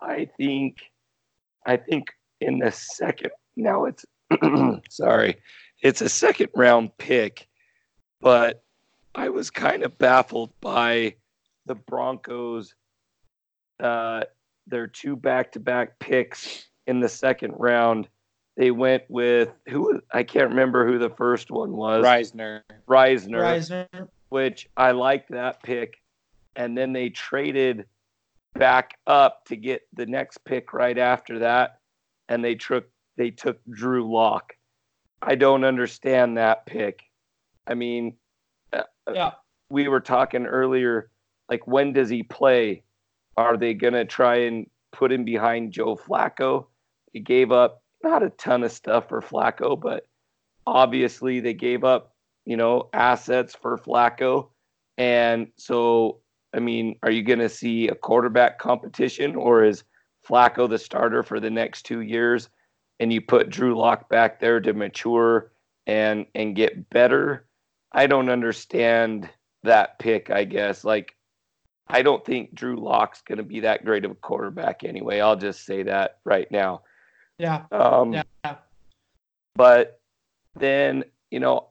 I 0.00 0.28
think, 0.36 0.78
I 1.66 1.76
think 1.76 2.10
in 2.40 2.58
the 2.58 2.70
second, 2.70 3.30
now 3.56 3.86
it's, 3.86 4.04
sorry, 4.90 5.36
it's 5.82 6.00
a 6.00 6.08
second 6.08 6.48
round 6.54 6.96
pick, 6.98 7.48
but 8.20 8.62
I 9.14 9.28
was 9.30 9.50
kind 9.50 9.82
of 9.82 9.98
baffled 9.98 10.52
by 10.60 11.16
the 11.66 11.74
Broncos, 11.74 12.74
uh, 13.78 14.24
their 14.70 14.86
two 14.86 15.16
back 15.16 15.52
to 15.52 15.60
back 15.60 15.98
picks 15.98 16.68
in 16.86 17.00
the 17.00 17.08
second 17.08 17.54
round. 17.56 18.08
They 18.56 18.70
went 18.70 19.04
with 19.08 19.50
who 19.68 20.00
I 20.12 20.22
can't 20.22 20.50
remember 20.50 20.86
who 20.86 20.98
the 20.98 21.10
first 21.10 21.50
one 21.50 21.72
was. 21.72 22.04
Risner. 22.04 22.62
Risner. 22.88 23.40
Risner. 23.40 24.08
Which 24.28 24.68
I 24.76 24.92
liked 24.92 25.30
that 25.30 25.62
pick. 25.62 26.00
And 26.56 26.76
then 26.76 26.92
they 26.92 27.08
traded 27.10 27.86
back 28.54 28.98
up 29.06 29.44
to 29.46 29.56
get 29.56 29.82
the 29.94 30.06
next 30.06 30.44
pick 30.44 30.72
right 30.72 30.98
after 30.98 31.38
that, 31.40 31.78
and 32.28 32.44
they 32.44 32.54
took 32.54 32.88
they 33.16 33.30
took 33.30 33.58
Drew 33.70 34.10
Lock. 34.12 34.54
I 35.22 35.34
don't 35.34 35.64
understand 35.64 36.36
that 36.36 36.66
pick. 36.66 37.02
I 37.66 37.74
mean, 37.74 38.16
uh, 38.72 38.82
yeah. 39.12 39.32
we 39.68 39.88
were 39.88 40.00
talking 40.00 40.46
earlier, 40.46 41.10
like 41.48 41.66
when 41.66 41.92
does 41.92 42.08
he 42.08 42.22
play? 42.22 42.82
Are 43.40 43.56
they 43.56 43.74
gonna 43.74 44.04
try 44.04 44.36
and 44.40 44.66
put 44.92 45.12
him 45.12 45.24
behind 45.24 45.72
Joe 45.72 45.96
Flacco? 45.96 46.66
He 47.12 47.20
gave 47.20 47.52
up 47.52 47.82
not 48.04 48.22
a 48.22 48.30
ton 48.30 48.62
of 48.64 48.72
stuff 48.72 49.08
for 49.08 49.20
Flacco, 49.20 49.80
but 49.80 50.06
obviously 50.66 51.40
they 51.40 51.54
gave 51.54 51.84
up, 51.84 52.14
you 52.44 52.56
know, 52.56 52.88
assets 52.92 53.54
for 53.54 53.78
Flacco. 53.78 54.50
And 54.98 55.48
so 55.56 56.20
I 56.52 56.58
mean, 56.58 56.96
are 57.02 57.10
you 57.10 57.22
going 57.22 57.38
to 57.38 57.48
see 57.48 57.88
a 57.88 57.94
quarterback 57.94 58.58
competition 58.58 59.36
or 59.36 59.64
is 59.64 59.84
Flacco 60.28 60.68
the 60.68 60.78
starter 60.78 61.22
for 61.22 61.40
the 61.40 61.50
next 61.50 61.82
two 61.82 62.00
years 62.00 62.50
and 62.98 63.12
you 63.12 63.20
put 63.20 63.48
Drew 63.48 63.76
Lock 63.76 64.08
back 64.08 64.40
there 64.40 64.60
to 64.60 64.72
mature 64.74 65.52
and 65.86 66.26
and 66.34 66.54
get 66.54 66.90
better. 66.90 67.46
I 67.92 68.06
don't 68.06 68.28
understand 68.28 69.28
that 69.64 69.98
pick, 69.98 70.30
I 70.30 70.44
guess. 70.44 70.84
Like 70.84 71.16
I 71.92 72.02
don't 72.02 72.24
think 72.24 72.54
Drew 72.54 72.76
Lock's 72.76 73.22
going 73.22 73.38
to 73.38 73.44
be 73.44 73.60
that 73.60 73.84
great 73.84 74.04
of 74.04 74.12
a 74.12 74.16
quarterback 74.16 74.84
anyway. 74.84 75.20
I'll 75.20 75.36
just 75.36 75.64
say 75.64 75.82
that 75.84 76.18
right 76.24 76.50
now. 76.50 76.82
Yeah. 77.38 77.64
Um, 77.72 78.12
yeah. 78.12 78.56
But 79.56 80.00
then, 80.54 81.04
you 81.30 81.40
know, 81.40 81.68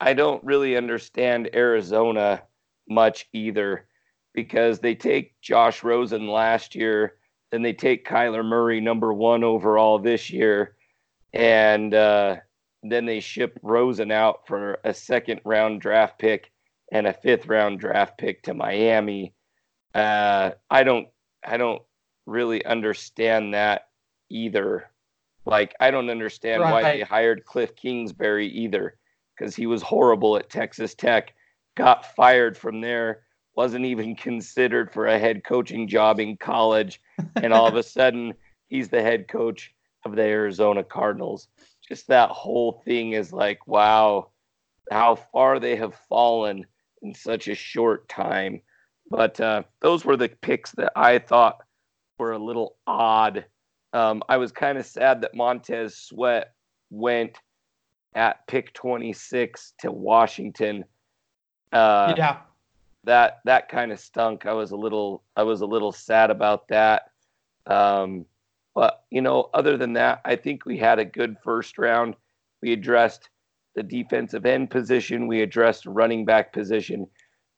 I 0.00 0.12
don't 0.12 0.44
really 0.44 0.76
understand 0.76 1.50
Arizona 1.54 2.42
much 2.88 3.28
either 3.32 3.86
because 4.34 4.80
they 4.80 4.94
take 4.94 5.40
Josh 5.40 5.82
Rosen 5.82 6.28
last 6.28 6.74
year, 6.74 7.14
then 7.50 7.62
they 7.62 7.72
take 7.72 8.06
Kyler 8.06 8.44
Murray 8.44 8.80
number 8.80 9.12
one 9.12 9.42
overall 9.42 9.98
this 9.98 10.30
year, 10.30 10.76
and 11.32 11.94
uh, 11.94 12.36
then 12.82 13.06
they 13.06 13.20
ship 13.20 13.58
Rosen 13.62 14.10
out 14.10 14.46
for 14.46 14.78
a 14.84 14.92
second 14.92 15.40
round 15.44 15.80
draft 15.80 16.18
pick 16.18 16.50
and 16.92 17.06
a 17.06 17.12
fifth 17.12 17.46
round 17.46 17.80
draft 17.80 18.18
pick 18.18 18.42
to 18.44 18.54
Miami. 18.54 19.34
Uh, 19.94 20.52
I 20.70 20.84
don't 20.84 21.08
I 21.44 21.56
don't 21.56 21.82
really 22.26 22.64
understand 22.64 23.54
that 23.54 23.88
either. 24.28 24.90
Like 25.44 25.74
I 25.80 25.90
don't 25.90 26.10
understand 26.10 26.62
right. 26.62 26.72
why 26.72 26.82
they 26.82 27.00
hired 27.02 27.44
Cliff 27.44 27.74
Kingsbury 27.76 28.48
either 28.48 28.96
because 29.36 29.54
he 29.54 29.66
was 29.66 29.82
horrible 29.82 30.36
at 30.36 30.50
Texas 30.50 30.94
Tech, 30.94 31.34
got 31.76 32.14
fired 32.14 32.56
from 32.56 32.80
there, 32.80 33.22
wasn't 33.54 33.84
even 33.84 34.16
considered 34.16 34.92
for 34.92 35.06
a 35.06 35.18
head 35.18 35.44
coaching 35.44 35.88
job 35.88 36.20
in 36.20 36.36
college, 36.36 37.00
and 37.36 37.52
all 37.52 37.66
of 37.66 37.76
a 37.76 37.82
sudden 37.96 38.34
he's 38.68 38.88
the 38.88 39.02
head 39.02 39.28
coach 39.28 39.72
of 40.04 40.16
the 40.16 40.22
Arizona 40.22 40.82
Cardinals. 40.82 41.48
Just 41.86 42.08
that 42.08 42.30
whole 42.30 42.82
thing 42.84 43.12
is 43.12 43.32
like, 43.32 43.66
wow, 43.66 44.30
how 44.90 45.14
far 45.14 45.60
they 45.60 45.76
have 45.76 45.94
fallen 46.08 46.66
in 47.02 47.14
such 47.14 47.48
a 47.48 47.54
short 47.54 48.08
time. 48.08 48.60
But 49.10 49.40
uh, 49.40 49.62
those 49.80 50.04
were 50.04 50.16
the 50.16 50.28
picks 50.28 50.72
that 50.72 50.92
I 50.96 51.18
thought 51.18 51.58
were 52.18 52.32
a 52.32 52.38
little 52.38 52.76
odd. 52.86 53.44
Um, 53.92 54.22
I 54.28 54.36
was 54.36 54.52
kind 54.52 54.78
of 54.78 54.86
sad 54.86 55.20
that 55.20 55.34
Montez 55.34 55.96
Sweat 55.96 56.54
went 56.90 57.38
at 58.14 58.46
pick 58.46 58.72
26 58.72 59.74
to 59.80 59.92
Washington. 59.92 60.84
Uh, 61.72 62.14
yeah, 62.16 62.38
that 63.04 63.40
that 63.44 63.68
kind 63.68 63.92
of 63.92 64.00
stunk. 64.00 64.46
I 64.46 64.52
was 64.52 64.72
a 64.72 64.76
little 64.76 65.22
I 65.36 65.44
was 65.44 65.60
a 65.60 65.66
little 65.66 65.92
sad 65.92 66.30
about 66.30 66.68
that. 66.68 67.10
Um, 67.66 68.26
but 68.74 69.04
you 69.10 69.22
know, 69.22 69.50
other 69.54 69.76
than 69.76 69.94
that, 69.94 70.20
I 70.24 70.36
think 70.36 70.66
we 70.66 70.76
had 70.76 70.98
a 70.98 71.04
good 71.04 71.36
first 71.42 71.78
round. 71.78 72.16
We 72.60 72.72
addressed 72.72 73.30
the 73.76 73.82
defensive 73.82 74.46
end 74.46 74.70
position. 74.70 75.28
We 75.28 75.42
addressed 75.42 75.86
running 75.86 76.24
back 76.24 76.52
position. 76.52 77.06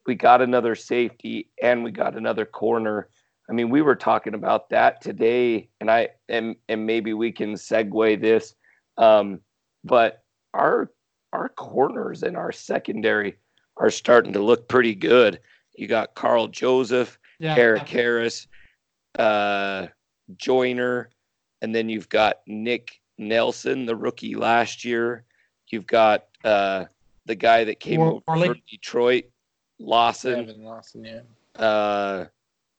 We 0.07 0.17
got 0.17 0.43
another 0.43 0.75
safety 0.75 1.51
and 1.63 1.85
we 1.85 1.93
got 1.93 2.17
another 2.17 2.45
corner. 2.45 3.09
I 3.49 3.55
mean, 3.55 3.71
we 3.71 3.81
were 3.81 3.97
talking 3.97 4.35
about 4.35 4.69
that 4.71 5.01
today, 5.01 5.71
and 5.81 5.91
I 5.91 6.09
and 6.29 6.57
and 6.69 6.85
maybe 6.85 7.15
we 7.15 7.33
can 7.33 7.55
segue 7.55 8.21
this. 8.21 8.55
Um, 8.99 9.41
but 9.85 10.23
our 10.53 10.91
our 11.33 11.49
corners 11.51 12.23
and 12.23 12.37
our 12.37 12.53
secondary 12.53 13.37
are 13.79 13.91
starting 13.91 14.35
to 14.35 14.43
look 14.43 14.69
pretty 14.69 14.95
good. 14.95 15.41
You 15.75 15.87
got 15.87 16.15
Karl 16.15 16.49
Joseph, 16.49 17.19
yeah. 17.39 17.57
Erik 17.57 17.89
Harris, 17.89 18.49
uh, 19.19 19.87
Joyner, 20.37 21.11
and 21.63 21.75
then 21.75 21.89
you've 21.89 22.09
got 22.09 22.41
Nick 22.47 23.01
Nelson, 23.17 23.87
the 23.87 23.97
rookie 23.97 24.35
last 24.35 24.85
year. 24.85 25.25
You've 25.71 25.87
got 25.87 26.27
uh, 26.45 26.87
the 27.27 27.35
guy 27.35 27.65
that 27.65 27.81
came 27.81 28.01
War- 28.01 28.23
over 28.29 28.47
from 28.47 28.63
Detroit, 28.69 29.25
Lawson. 29.79 30.47
Nevin 30.47 30.65
Lawson, 30.65 31.05
yeah. 31.05 31.63
Uh, 31.63 32.27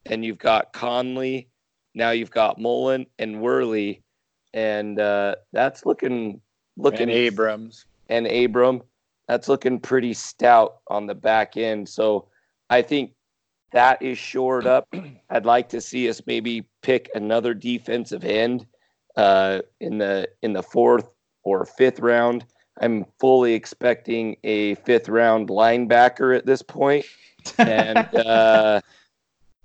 and 0.06 0.24
you've 0.24 0.38
got 0.38 0.74
Conley. 0.74 1.48
Now 1.94 2.12
you've 2.12 2.32
got 2.32 2.60
Mullen 2.60 3.06
and 3.18 3.42
Worley, 3.42 4.04
and 4.54 5.00
uh, 5.00 5.36
that's 5.52 5.86
looking 5.86 6.42
looking 6.78 7.04
and 7.04 7.12
Abrams 7.12 7.86
and 8.10 8.28
Abram. 8.28 8.82
That's 9.28 9.48
looking 9.48 9.80
pretty 9.80 10.14
stout 10.14 10.78
on 10.88 11.06
the 11.06 11.16
back 11.16 11.58
end. 11.58 11.88
So 11.88 12.28
I 12.70 12.82
think 12.82 13.12
that 13.72 14.02
is 14.02 14.18
shored 14.18 14.66
up. 14.66 14.88
I'd 15.30 15.46
like 15.46 15.70
to 15.70 15.82
see 15.82 16.10
us 16.10 16.22
maybe 16.26 16.66
pick 16.82 17.10
another 17.14 17.54
defensive 17.54 18.24
end 18.24 18.66
uh, 19.16 19.60
in 19.80 19.98
the 19.98 20.30
in 20.42 20.54
the 20.54 20.64
fourth 20.64 21.10
or 21.44 21.66
fifth 21.66 22.00
round. 22.00 22.46
I'm 22.80 23.06
fully 23.20 23.54
expecting 23.54 24.38
a 24.44 24.76
fifth 24.76 25.10
round 25.10 25.50
linebacker 25.50 26.36
at 26.38 26.46
this 26.46 26.62
point. 26.62 27.06
And 27.58 27.98
uh, 28.16 28.82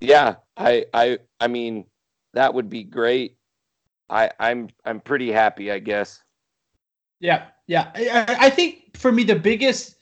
yeah, 0.00 0.36
I 0.56 0.86
I 0.92 1.18
I 1.40 1.48
mean 1.48 1.86
that 2.32 2.52
would 2.52 2.68
be 2.68 2.82
great. 2.82 3.36
I 4.10 4.30
I'm 4.38 4.68
I'm 4.84 5.00
pretty 5.00 5.30
happy, 5.30 5.70
I 5.70 5.78
guess. 5.78 6.22
Yeah, 7.20 7.46
yeah. 7.66 7.90
I, 7.94 8.36
I 8.46 8.50
think 8.50 8.96
for 8.96 9.12
me 9.12 9.24
the 9.24 9.36
biggest 9.36 9.96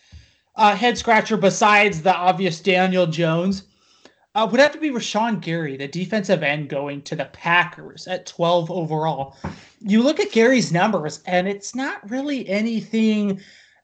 uh, 0.56 0.74
head 0.74 0.98
scratcher 0.98 1.36
besides 1.36 2.02
the 2.02 2.14
obvious 2.14 2.60
Daniel 2.60 3.06
Jones 3.06 3.64
uh, 4.34 4.48
would 4.50 4.60
have 4.60 4.72
to 4.72 4.78
be 4.78 4.90
Rashan 4.90 5.40
Gary, 5.40 5.76
the 5.76 5.88
defensive 5.88 6.42
end 6.42 6.68
going 6.68 7.02
to 7.02 7.16
the 7.16 7.26
Packers 7.26 8.06
at 8.06 8.26
12 8.26 8.70
overall. 8.70 9.36
You 9.80 10.02
look 10.02 10.20
at 10.20 10.32
Gary's 10.32 10.72
numbers, 10.72 11.20
and 11.26 11.46
it's 11.46 11.74
not 11.74 12.08
really 12.08 12.48
anything 12.48 13.40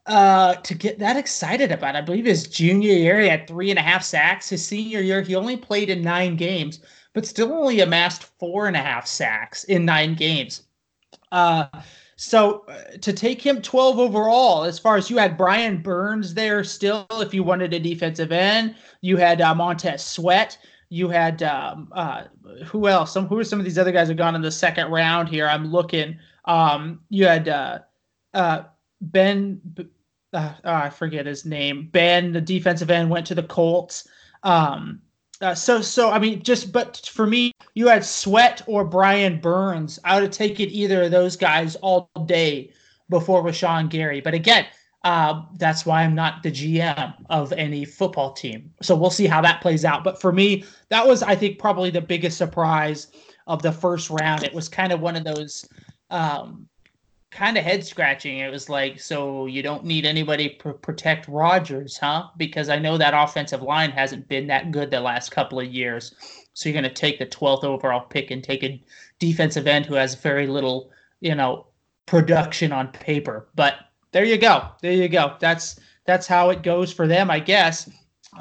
uh, 0.06 0.54
to 0.54 0.74
get 0.74 0.98
that 0.98 1.16
excited 1.16 1.70
about. 1.70 1.96
I 1.96 2.00
believe 2.00 2.24
his 2.24 2.46
junior 2.46 2.94
year, 2.94 3.20
he 3.20 3.28
had 3.28 3.46
three 3.46 3.70
and 3.70 3.78
a 3.78 3.82
half 3.82 4.02
sacks. 4.02 4.48
His 4.48 4.64
senior 4.64 5.00
year, 5.00 5.20
he 5.20 5.34
only 5.34 5.56
played 5.56 5.90
in 5.90 6.00
nine 6.00 6.37
games, 6.37 6.80
but 7.12 7.26
still 7.26 7.52
only 7.52 7.80
amassed 7.80 8.24
four 8.38 8.66
and 8.66 8.76
a 8.76 8.80
half 8.80 9.06
sacks 9.06 9.64
in 9.64 9.84
nine 9.84 10.14
games. 10.14 10.62
Uh, 11.30 11.66
so 12.20 12.64
uh, 12.66 12.96
to 13.00 13.12
take 13.12 13.40
him 13.40 13.62
12 13.62 14.00
overall, 14.00 14.64
as 14.64 14.76
far 14.76 14.96
as 14.96 15.09
you 15.09 15.18
had 15.18 15.37
Brian 15.37 15.81
Burns 15.81 16.35
there 16.35 16.64
still, 16.64 17.07
if 17.12 17.33
you 17.33 17.44
wanted 17.44 17.72
a 17.72 17.78
defensive 17.78 18.33
end, 18.33 18.74
you 19.02 19.16
had 19.16 19.40
uh, 19.40 19.54
Montez 19.54 20.04
Sweat. 20.04 20.59
You 20.88 21.09
had 21.09 21.44
um, 21.44 21.88
uh, 21.92 22.24
who 22.64 22.88
else? 22.88 23.12
Some 23.12 23.28
who 23.28 23.38
are 23.38 23.44
some 23.44 23.61
of 23.61 23.64
these 23.64 23.78
other 23.78 23.92
guys 23.92 24.09
have 24.09 24.16
gone 24.16 24.35
in 24.35 24.42
the 24.42 24.50
second 24.50 24.90
round 24.90 25.28
here? 25.28 25.46
I'm 25.46 25.70
looking. 25.70 26.18
Um, 26.46 27.02
you 27.09 27.24
had 27.24 27.48
uh, 27.48 27.78
uh, 28.35 28.62
Ben. 29.00 29.61
Uh, 30.33 30.54
oh, 30.64 30.74
I 30.74 30.90
forget 30.90 31.24
his 31.24 31.44
name. 31.44 31.88
Ben, 31.92 32.33
the 32.33 32.40
defensive 32.40 32.90
end, 32.90 33.11
went 33.11 33.28
to 33.28 33.37
the 33.37 33.44
Colts. 33.44 34.09
Um, 34.42 35.02
uh, 35.40 35.55
so, 35.55 35.81
so 35.81 36.11
I 36.11 36.18
mean, 36.18 36.42
just 36.42 36.72
but 36.72 37.11
for 37.12 37.27
me, 37.27 37.53
you 37.74 37.88
had 37.88 38.05
Sweat 38.05 38.62
or 38.66 38.85
Brian 38.85 39.40
Burns. 39.40 39.98
I 40.05 40.14
would 40.14 40.24
have 40.24 40.33
taken 40.33 40.68
either 40.70 41.05
of 41.05 41.11
those 41.11 41.37
guys 41.37 41.77
all 41.77 42.11
day 42.27 42.72
before 43.09 43.42
Rashan 43.42 43.88
Gary. 43.88 44.20
But 44.20 44.35
again, 44.35 44.66
uh, 45.05 45.42
that's 45.57 45.87
why 45.87 46.03
I'm 46.03 46.14
not 46.14 46.42
the 46.42 46.51
GM 46.51 47.14
of 47.31 47.53
any 47.53 47.85
football 47.85 48.33
team. 48.33 48.72
So 48.83 48.96
we'll 48.96 49.11
see 49.11 49.27
how 49.27 49.40
that 49.42 49.61
plays 49.61 49.85
out. 49.85 50.03
But 50.03 50.20
for 50.20 50.33
me, 50.33 50.64
that 50.88 51.07
was, 51.07 51.22
I 51.22 51.37
think, 51.37 51.59
probably 51.59 51.90
the 51.90 52.01
biggest 52.01 52.37
surprise 52.37 53.09
of 53.46 53.62
the 53.62 53.72
first 53.72 54.11
round. 54.11 54.42
It 54.42 54.53
was 54.53 54.68
kind 54.68 54.92
of 54.92 55.01
one 55.01 55.16
of 55.16 55.24
those 55.24 55.68
um, 56.11 56.68
kind 57.30 57.58
of 57.58 57.64
head 57.64 57.84
scratching. 57.84 58.38
It 58.38 58.50
was 58.50 58.68
like, 58.68 59.00
so 59.00 59.46
you 59.46 59.62
don't 59.62 59.84
need 59.84 60.06
anybody 60.06 60.56
to 60.60 60.72
protect 60.74 61.28
Rodgers, 61.28 61.98
huh? 61.98 62.28
Because 62.36 62.68
I 62.68 62.78
know 62.78 62.96
that 62.96 63.14
offensive 63.14 63.62
line 63.62 63.90
hasn't 63.90 64.28
been 64.28 64.46
that 64.46 64.72
good 64.72 64.90
the 64.90 65.00
last 65.00 65.30
couple 65.30 65.60
of 65.60 65.66
years. 65.66 66.14
So 66.54 66.68
you're 66.68 66.80
going 66.80 66.92
to 66.92 67.00
take 67.00 67.18
the 67.18 67.26
12th 67.26 67.64
overall 67.64 68.00
pick 68.00 68.30
and 68.30 68.42
take 68.42 68.64
a 68.64 68.82
defensive 69.18 69.66
end 69.66 69.86
who 69.86 69.94
has 69.94 70.14
very 70.14 70.46
little, 70.46 70.90
you 71.20 71.34
know, 71.34 71.66
production 72.06 72.72
on 72.72 72.88
paper. 72.88 73.48
But 73.54 73.74
there 74.12 74.24
you 74.24 74.38
go. 74.38 74.68
There 74.80 74.92
you 74.92 75.08
go. 75.08 75.36
That's 75.38 75.78
that's 76.06 76.26
how 76.26 76.48
it 76.48 76.62
goes 76.62 76.90
for 76.90 77.06
them, 77.06 77.30
I 77.30 77.38
guess. 77.38 77.90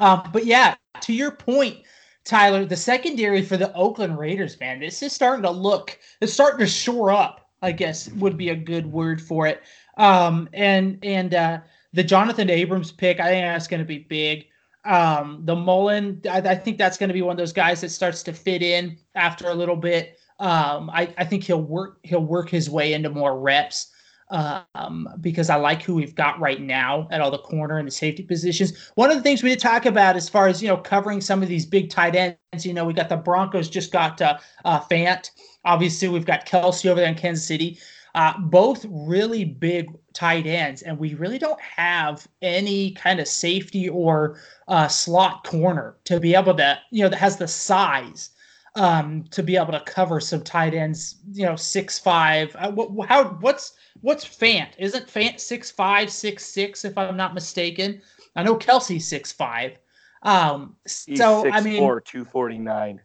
Um, 0.00 0.30
but 0.32 0.46
yeah, 0.46 0.74
to 1.02 1.12
your 1.12 1.32
point, 1.32 1.82
Tyler, 2.24 2.64
the 2.64 2.76
secondary 2.76 3.42
for 3.42 3.58
the 3.58 3.72
Oakland 3.74 4.18
Raiders, 4.18 4.58
man, 4.58 4.80
this 4.80 5.02
is 5.02 5.12
starting 5.12 5.42
to 5.42 5.50
look, 5.50 5.98
it's 6.20 6.32
starting 6.32 6.60
to 6.60 6.66
shore 6.66 7.10
up 7.10 7.47
I 7.62 7.72
guess 7.72 8.08
would 8.12 8.36
be 8.36 8.50
a 8.50 8.56
good 8.56 8.86
word 8.86 9.20
for 9.20 9.46
it. 9.46 9.62
Um, 9.96 10.48
and 10.52 10.98
and 11.02 11.34
uh, 11.34 11.60
the 11.92 12.04
Jonathan 12.04 12.50
Abrams 12.50 12.92
pick, 12.92 13.20
I 13.20 13.28
think 13.28 13.44
that's 13.44 13.68
going 13.68 13.80
to 13.80 13.86
be 13.86 13.98
big. 13.98 14.46
Um, 14.84 15.42
the 15.44 15.56
Mullen, 15.56 16.22
I, 16.30 16.38
I 16.38 16.54
think 16.54 16.78
that's 16.78 16.96
going 16.96 17.08
to 17.08 17.14
be 17.14 17.22
one 17.22 17.32
of 17.32 17.38
those 17.38 17.52
guys 17.52 17.80
that 17.80 17.90
starts 17.90 18.22
to 18.24 18.32
fit 18.32 18.62
in 18.62 18.96
after 19.14 19.48
a 19.48 19.54
little 19.54 19.76
bit. 19.76 20.18
Um, 20.38 20.88
I, 20.90 21.12
I 21.18 21.24
think 21.24 21.44
he'll 21.44 21.62
work 21.62 21.98
he'll 22.04 22.24
work 22.24 22.48
his 22.48 22.70
way 22.70 22.92
into 22.92 23.10
more 23.10 23.38
reps 23.38 23.92
um, 24.30 25.08
because 25.20 25.50
I 25.50 25.56
like 25.56 25.82
who 25.82 25.94
we've 25.94 26.14
got 26.14 26.38
right 26.38 26.60
now 26.60 27.08
at 27.10 27.20
all 27.20 27.30
the 27.30 27.38
corner 27.38 27.78
and 27.78 27.86
the 27.86 27.92
safety 27.92 28.22
positions. 28.22 28.90
One 28.94 29.10
of 29.10 29.16
the 29.16 29.22
things 29.22 29.42
we 29.42 29.50
did 29.50 29.60
talk 29.60 29.86
about 29.86 30.16
as 30.16 30.28
far 30.28 30.48
as 30.48 30.62
you 30.62 30.68
know 30.68 30.76
covering 30.76 31.20
some 31.20 31.42
of 31.42 31.48
these 31.48 31.66
big 31.66 31.90
tight 31.90 32.14
ends, 32.14 32.66
you 32.66 32.74
know, 32.74 32.84
we 32.84 32.92
got 32.92 33.08
the 33.08 33.16
Broncos 33.16 33.68
just 33.68 33.92
got 33.92 34.20
uh, 34.20 34.38
uh, 34.64 34.80
Fant. 34.80 35.30
Obviously, 35.64 36.08
we've 36.08 36.26
got 36.26 36.46
Kelce 36.46 36.86
over 36.86 37.00
there 37.00 37.08
in 37.08 37.14
Kansas 37.14 37.46
City. 37.46 37.78
Uh, 38.14 38.32
both 38.38 38.84
really 38.88 39.44
big 39.44 39.86
tight 40.12 40.46
ends, 40.46 40.82
and 40.82 40.98
we 40.98 41.14
really 41.14 41.38
don't 41.38 41.60
have 41.60 42.26
any 42.42 42.92
kind 42.92 43.20
of 43.20 43.28
safety 43.28 43.88
or 43.88 44.40
uh, 44.66 44.88
slot 44.88 45.44
corner 45.44 45.96
to 46.04 46.18
be 46.18 46.34
able 46.34 46.54
to, 46.54 46.78
you 46.90 47.02
know, 47.02 47.08
that 47.08 47.18
has 47.18 47.36
the 47.36 47.46
size 47.46 48.30
um, 48.74 49.24
to 49.30 49.42
be 49.42 49.56
able 49.56 49.72
to 49.72 49.80
cover 49.80 50.20
some 50.20 50.42
tight 50.42 50.74
ends. 50.74 51.16
You 51.32 51.46
know, 51.46 51.56
six 51.56 51.98
five. 51.98 52.54
Uh, 52.58 52.72
what, 52.72 53.08
how 53.08 53.24
what's 53.40 53.74
what's 54.00 54.24
Fant? 54.24 54.70
Isn't 54.78 55.06
Fant 55.06 55.40
six 55.40 55.70
five 55.70 56.10
six 56.10 56.44
six? 56.44 56.84
If 56.84 56.96
I'm 56.98 57.16
not 57.16 57.34
mistaken, 57.34 58.00
I 58.36 58.42
know 58.42 58.56
Kelce's 58.56 59.06
six 59.06 59.32
five. 59.32 59.78
Um, 60.22 60.76
He's 60.84 61.18
so 61.18 61.42
six 61.44 61.56
I 61.56 61.60
mean, 61.60 61.78
four, 61.78 62.00
two 62.00 62.24
forty 62.24 62.58
nine. 62.58 63.00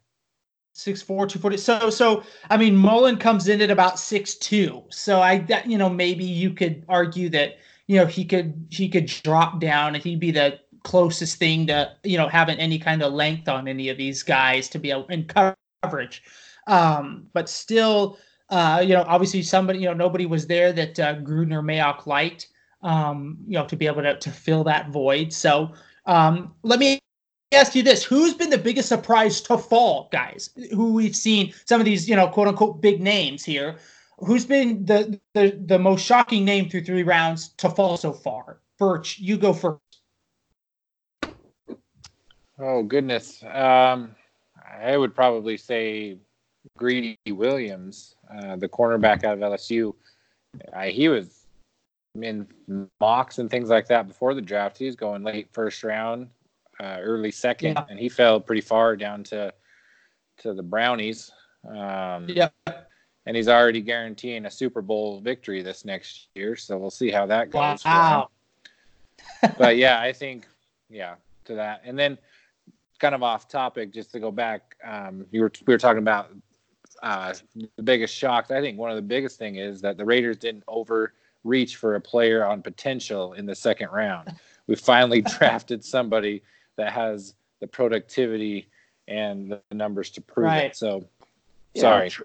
six 0.73 1.01
four, 1.01 1.27
two 1.27 1.39
forty. 1.39 1.57
So 1.57 1.89
so 1.89 2.23
I 2.49 2.57
mean, 2.57 2.75
Mullen 2.75 3.17
comes 3.17 3.47
in 3.47 3.61
at 3.61 3.71
about 3.71 3.99
six 3.99 4.35
two. 4.35 4.83
So 4.89 5.21
I 5.21 5.39
that 5.39 5.67
you 5.67 5.77
know 5.77 5.89
maybe 5.89 6.23
you 6.23 6.51
could 6.51 6.85
argue 6.89 7.29
that 7.29 7.57
you 7.87 7.97
know 7.97 8.05
he 8.05 8.25
could 8.25 8.67
he 8.69 8.89
could 8.89 9.05
drop 9.05 9.59
down 9.59 9.95
and 9.95 10.03
he'd 10.03 10.19
be 10.19 10.31
the 10.31 10.59
closest 10.83 11.37
thing 11.37 11.67
to 11.67 11.91
you 12.03 12.17
know 12.17 12.27
having 12.27 12.57
any 12.59 12.77
kind 12.77 13.01
of 13.01 13.13
length 13.13 13.47
on 13.47 13.67
any 13.67 13.89
of 13.89 13.97
these 13.97 14.23
guys 14.23 14.67
to 14.69 14.79
be 14.79 14.91
able 14.91 15.07
in 15.07 15.25
coverage. 15.83 16.23
Um, 16.67 17.27
but 17.33 17.49
still, 17.49 18.17
uh, 18.53 18.79
you 18.81 18.93
know, 18.93 19.03
obviously 19.07 19.41
somebody 19.41 19.79
you 19.79 19.85
know 19.85 19.93
nobody 19.93 20.25
was 20.25 20.47
there 20.47 20.71
that 20.73 20.99
uh, 20.99 21.15
Gruden 21.15 21.53
or 21.53 21.61
Mayock 21.61 22.05
liked. 22.05 22.47
Um, 22.81 23.37
you 23.47 23.53
know, 23.53 23.65
to 23.65 23.77
be 23.77 23.87
able 23.87 24.01
to 24.01 24.19
to 24.19 24.29
fill 24.29 24.65
that 24.65 24.89
void. 24.89 25.31
So 25.31 25.71
um, 26.05 26.53
let 26.63 26.79
me 26.79 26.99
ask 27.53 27.75
you 27.75 27.83
this 27.83 28.03
who's 28.03 28.33
been 28.33 28.49
the 28.49 28.57
biggest 28.57 28.89
surprise 28.89 29.39
to 29.39 29.57
fall 29.57 30.09
guys 30.11 30.49
who 30.71 30.93
we've 30.93 31.15
seen 31.15 31.53
some 31.65 31.79
of 31.79 31.85
these 31.85 32.09
you 32.09 32.15
know 32.15 32.27
quote 32.27 32.47
unquote 32.47 32.81
big 32.81 32.99
names 32.99 33.45
here 33.45 33.77
who's 34.17 34.43
been 34.43 34.83
the 34.85 35.19
the, 35.35 35.61
the 35.67 35.77
most 35.77 36.03
shocking 36.03 36.43
name 36.43 36.67
through 36.67 36.83
three 36.83 37.03
rounds 37.03 37.49
to 37.49 37.69
fall 37.69 37.95
so 37.95 38.11
far 38.11 38.59
birch 38.79 39.19
you 39.19 39.37
go 39.37 39.53
first 39.53 39.93
Oh 42.59 42.83
goodness. 42.83 43.43
Um, 43.43 44.15
I 44.79 44.95
would 44.95 45.15
probably 45.15 45.57
say 45.57 46.17
Greedy 46.77 47.17
Williams, 47.27 48.15
uh, 48.37 48.55
the 48.55 48.67
cornerback 48.69 49.23
out 49.23 49.33
of 49.33 49.39
LSU. 49.39 49.93
I, 50.73 50.89
he 50.89 51.09
was 51.09 51.45
in 52.15 52.47
mocks 52.99 53.39
and 53.39 53.49
things 53.49 53.69
like 53.69 53.87
that 53.87 54.07
before 54.07 54.33
the 54.33 54.41
draft. 54.41 54.77
He 54.77 54.85
was 54.85 54.95
going 54.95 55.23
late 55.23 55.47
first 55.51 55.83
round, 55.83 56.29
uh, 56.79 56.97
early 57.01 57.31
second, 57.31 57.73
Yeah. 57.73 57.85
and 57.89 57.99
he 57.99 58.09
fell 58.09 58.39
pretty 58.39 58.61
far 58.61 58.95
down 58.95 59.23
to 59.25 59.53
to 60.37 60.53
the 60.53 60.63
Brownies. 60.63 61.31
Um, 61.67 62.27
yeah 62.27 62.49
and 63.25 63.35
he's 63.35 63.47
already 63.47 63.81
guaranteeing 63.81 64.45
a 64.45 64.51
Super 64.51 64.81
Bowl 64.81 65.19
victory 65.21 65.61
this 65.61 65.85
next 65.85 66.27
year. 66.35 66.55
So 66.55 66.77
we'll 66.77 66.89
see 66.91 67.09
how 67.11 67.25
that 67.27 67.51
goes. 67.51 67.83
wow 67.85 68.29
but 69.57 69.77
yeah, 69.77 70.01
I 70.01 70.11
think 70.11 70.47
yeah 70.89 71.15
to 71.45 71.55
that. 71.55 71.81
And 71.85 71.97
then 71.97 72.17
kind 72.99 73.15
of 73.15 73.23
off 73.23 73.47
topic, 73.47 73.93
just 73.93 74.11
to 74.11 74.19
go 74.19 74.31
back, 74.31 74.75
um, 74.83 75.25
you 75.31 75.41
were 75.41 75.51
we 75.65 75.73
were 75.73 75.77
talking 75.77 75.99
about 76.01 76.31
uh, 77.03 77.33
the 77.75 77.83
biggest 77.83 78.15
shocks. 78.15 78.49
I 78.49 78.61
think 78.61 78.77
one 78.79 78.89
of 78.89 78.95
the 78.95 79.01
biggest 79.01 79.37
thing 79.37 79.57
is 79.57 79.81
that 79.81 79.97
the 79.97 80.05
Raiders 80.05 80.37
didn't 80.37 80.63
overreach 80.67 81.75
for 81.75 81.95
a 81.95 82.01
player 82.01 82.45
on 82.45 82.61
potential 82.61 83.33
in 83.33 83.45
the 83.45 83.53
second 83.55 83.89
round. 83.91 84.33
We 84.67 84.75
finally 84.75 85.21
drafted 85.37 85.83
somebody 85.83 86.41
that 86.77 86.91
has 86.93 87.35
the 87.59 87.67
productivity 87.67 88.69
and 89.07 89.51
the 89.51 89.61
numbers 89.75 90.09
to 90.11 90.21
prove 90.21 90.45
Right. 90.45 90.65
it. 90.65 90.75
So 90.75 91.05
Yeah, 91.73 91.81
sorry, 91.81 92.09
tr- 92.09 92.23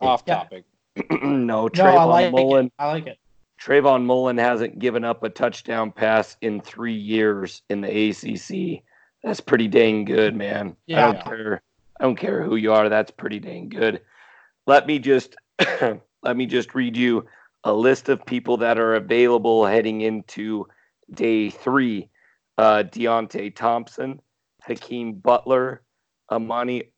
off 0.00 0.22
Yeah. 0.26 0.34
topic. 0.34 0.64
no, 1.10 1.16
no 1.36 1.68
Trayvon 1.68 1.96
i 1.98 2.04
like 2.04 2.32
Mullen. 2.32 2.66
it 2.66 2.72
i 2.78 2.86
like 2.88 3.06
it 3.06 3.18
Trayvon 3.60 4.04
Mullen 4.04 4.36
hasn't 4.38 4.78
given 4.78 5.04
up 5.04 5.22
a 5.24 5.28
touchdown 5.30 5.90
pass 5.90 6.36
in 6.42 6.60
three 6.60 6.94
years 6.94 7.62
in 7.70 7.80
the 7.80 8.10
ACC. 8.10 8.82
That's 9.24 9.40
pretty 9.40 9.66
dang 9.66 10.04
good, 10.04 10.36
man. 10.36 10.76
Yeah. 10.86 11.08
I 11.08 11.12
don't 11.12 11.24
care. 11.24 11.62
I 11.98 12.04
don't 12.04 12.14
care 12.16 12.44
who 12.44 12.54
you 12.54 12.72
are. 12.72 12.88
That's 12.88 13.10
pretty 13.10 13.40
dang 13.40 13.68
good. 13.68 14.00
Let 14.68 14.86
me 14.86 14.98
just 14.98 15.34
let 16.22 16.36
me 16.36 16.44
just 16.44 16.74
read 16.74 16.94
you 16.94 17.24
a 17.64 17.72
list 17.72 18.10
of 18.10 18.26
people 18.26 18.58
that 18.58 18.78
are 18.78 18.96
available 18.96 19.64
heading 19.64 20.02
into 20.02 20.66
day 21.10 21.48
three. 21.48 22.10
Uh, 22.58 22.82
Deionte 22.82 23.56
Thompson, 23.56 24.20
Hakeem 24.62 25.14
Butler, 25.14 25.82
Amani 26.30 26.92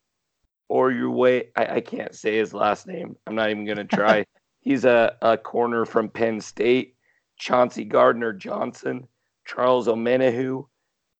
Oruway. 0.69 1.45
I, 1.55 1.77
I 1.77 1.81
can't 1.81 2.13
say 2.13 2.39
his 2.39 2.53
last 2.53 2.89
name. 2.89 3.15
I'm 3.29 3.37
not 3.37 3.51
even 3.51 3.65
gonna 3.67 3.85
try. 3.85 4.25
He's 4.63 4.85
a, 4.85 5.17
a 5.23 5.37
corner 5.39 5.85
from 5.85 6.09
Penn 6.09 6.41
State. 6.41 6.97
Chauncey 7.39 7.85
Gardner 7.85 8.33
Johnson, 8.33 9.07
Charles 9.47 9.87
Omenihu, 9.87 10.67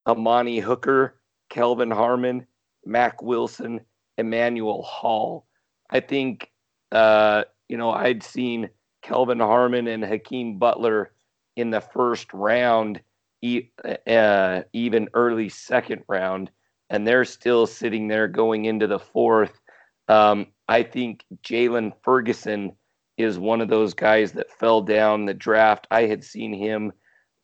Amani 0.05 0.59
Hooker, 0.59 1.15
Kelvin 1.49 1.93
Harmon, 1.93 2.45
Mack 2.85 3.23
Wilson, 3.23 3.83
Emmanuel 4.19 4.83
Hall. 4.83 5.47
I 5.91 6.01
think, 6.01 6.51
uh, 6.93 7.45
you 7.69 7.77
know, 7.77 7.91
I'd 7.91 8.23
seen 8.23 8.71
Kelvin 9.03 9.41
Harmon 9.41 9.89
and 9.89 10.05
Hakeem 10.05 10.59
Butler 10.59 11.13
in 11.57 11.71
the 11.71 11.81
first 11.81 12.33
round, 12.33 13.01
e- 13.43 13.71
uh, 14.07 14.63
even 14.73 15.09
early 15.15 15.49
second 15.49 16.05
round, 16.09 16.51
and 16.91 17.07
they're 17.07 17.25
still 17.25 17.67
sitting 17.67 18.09
there 18.09 18.29
going 18.29 18.65
into 18.67 18.87
the 18.87 18.99
fourth. 18.99 19.61
Um, 20.09 20.49
I 20.69 20.83
think 20.83 21.25
Jaylon 21.43 21.93
Ferguson 22.03 22.73
is 23.17 23.39
one 23.39 23.61
of 23.61 23.69
those 23.69 23.95
guys 23.95 24.33
that 24.33 24.51
fell 24.51 24.81
down 24.81 25.27
the 25.27 25.35
draft. 25.35 25.87
I 25.91 26.07
had 26.07 26.25
seen 26.25 26.53
him 26.53 26.93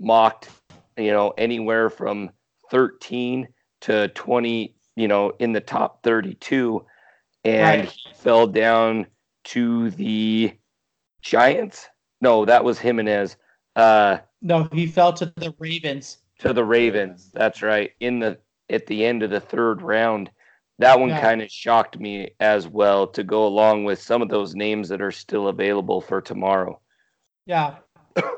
mocked, 0.01 0.49
you 0.97 1.11
know, 1.11 1.33
anywhere 1.37 1.91
from 1.91 2.31
13 2.71 3.49
to 3.83 4.09
20, 4.09 4.75
you 4.97 5.09
know, 5.09 5.33
in 5.39 5.53
the 5.53 5.61
top 5.61 6.03
32. 6.03 6.85
And 7.47 7.81
Right. 7.83 7.89
he 7.91 8.13
fell 8.15 8.47
down 8.47 9.07
to 9.45 9.91
the 9.91 10.53
Giants. 11.23 11.89
No, 12.21 12.45
that 12.45 12.65
was 12.65 12.79
Jimenez. 12.79 13.37
Uh, 13.77 14.19
no 14.43 14.69
he 14.73 14.87
fell 14.87 15.13
to 15.13 15.27
the 15.37 15.55
ravens 15.59 16.19
to 16.39 16.53
the 16.53 16.65
Ravens. 16.65 17.31
That's 17.33 17.63
right. 17.63 17.93
In 18.01 18.19
the 18.19 18.39
at 18.69 18.87
the 18.87 19.05
end 19.05 19.23
of 19.23 19.31
the 19.31 19.41
third 19.41 19.81
round. 19.81 20.31
That 20.79 20.99
one 21.01 21.09
Yeah. 21.09 21.21
kind 21.23 21.41
of 21.41 21.51
shocked 21.51 21.99
me 21.99 22.31
as 22.41 22.69
well 22.69 23.07
to 23.07 23.23
go 23.25 23.47
along 23.47 23.85
with 23.85 24.03
some 24.03 24.21
of 24.21 24.29
those 24.29 24.55
names 24.55 24.89
that 24.91 25.01
are 25.01 25.13
still 25.13 25.49
available 25.49 26.01
for 26.03 26.21
tomorrow. 26.21 26.79
Yeah, 27.47 27.77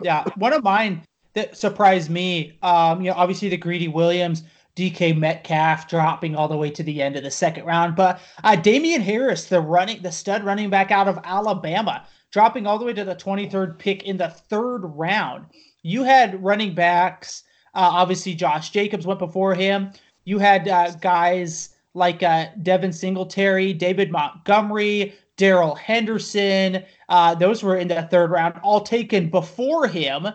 yeah. 0.02 0.24
One 0.36 0.52
of 0.52 0.62
mine 0.62 1.02
that 1.32 1.56
surprised 1.56 2.10
me, 2.10 2.58
um, 2.62 3.00
you 3.00 3.10
know, 3.10 3.16
obviously 3.16 3.48
the 3.48 3.56
Greedy 3.56 3.88
Williams, 3.88 4.44
DK 4.78 5.18
Metcalf 5.18 5.88
dropping 5.88 6.36
all 6.36 6.46
the 6.46 6.56
way 6.56 6.70
to 6.70 6.84
the 6.84 7.02
end 7.02 7.16
of 7.16 7.24
the 7.24 7.32
second 7.32 7.64
round, 7.64 7.96
but 7.96 8.20
uh, 8.44 8.54
Damien 8.54 9.02
Harris, 9.02 9.46
the 9.46 9.60
running, 9.60 10.00
the 10.02 10.12
stud 10.12 10.44
running 10.44 10.70
back 10.70 10.92
out 10.92 11.08
of 11.08 11.18
Alabama, 11.24 12.06
dropping 12.30 12.64
all 12.64 12.78
the 12.78 12.84
way 12.84 12.92
to 12.92 13.04
the 13.04 13.16
23rd 13.16 13.76
pick 13.76 14.04
in 14.04 14.16
the 14.16 14.28
third 14.28 14.82
round. 14.84 15.46
You 15.82 16.04
had 16.04 16.42
running 16.44 16.76
backs, 16.76 17.42
uh, 17.74 17.90
obviously 17.92 18.34
Josh 18.34 18.70
Jacobs 18.70 19.04
went 19.04 19.18
before 19.18 19.52
him. 19.52 19.90
You 20.24 20.38
had 20.38 20.68
uh, 20.68 20.92
guys 21.00 21.70
like 21.94 22.22
uh, 22.22 22.46
Devin 22.62 22.92
Singletary, 22.92 23.72
David 23.72 24.12
Montgomery, 24.12 25.12
Darrell 25.36 25.74
Henderson. 25.74 26.84
Uh, 27.08 27.34
those 27.34 27.64
were 27.64 27.76
in 27.76 27.88
the 27.88 28.02
third 28.02 28.30
round, 28.30 28.54
all 28.62 28.82
taken 28.82 29.28
before 29.28 29.88
him, 29.88 30.28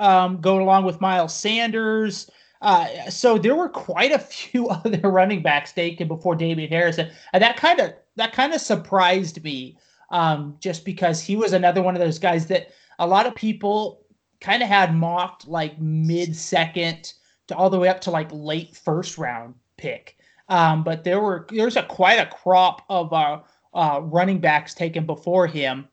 um, 0.00 0.40
going 0.40 0.62
along 0.62 0.84
with 0.84 1.00
Miles 1.00 1.34
Sanders. 1.34 2.28
Uh, 2.66 3.08
so 3.08 3.38
there 3.38 3.54
were 3.54 3.68
quite 3.68 4.10
a 4.10 4.18
few 4.34 4.68
other 4.68 5.08
running 5.08 5.40
backs 5.40 5.72
taken 5.72 6.08
before 6.08 6.34
David 6.34 6.68
Harrison, 6.68 7.08
and 7.32 7.40
that 7.42 7.56
kind 7.56 7.78
of 7.78 7.94
that 8.16 8.32
kind 8.32 8.52
of 8.52 8.60
surprised 8.60 9.42
me, 9.44 9.78
um, 10.10 10.56
just 10.58 10.84
because 10.84 11.22
he 11.22 11.36
was 11.36 11.52
another 11.52 11.80
one 11.80 11.94
of 11.94 12.00
those 12.00 12.18
guys 12.18 12.46
that 12.48 12.72
a 12.98 13.06
lot 13.06 13.24
of 13.24 13.36
people 13.36 14.02
kind 14.40 14.64
of 14.64 14.68
had 14.68 14.96
mocked 14.96 15.46
like 15.46 15.80
mid 15.80 16.34
second 16.34 17.12
to 17.46 17.54
all 17.54 17.70
the 17.70 17.78
way 17.78 17.88
up 17.88 18.00
to 18.00 18.10
like 18.10 18.28
late 18.32 18.76
first 18.76 19.16
round 19.16 19.54
pick. 19.76 20.18
Um, 20.48 20.82
but 20.82 21.04
there 21.04 21.20
were 21.20 21.46
there's 21.52 21.76
a 21.76 21.84
quite 21.84 22.18
a 22.18 22.26
crop 22.26 22.82
of 22.88 23.12
uh, 23.12 23.42
uh, 23.74 24.00
running 24.02 24.40
backs 24.40 24.74
taken 24.74 25.06
before 25.06 25.46
him, 25.46 25.86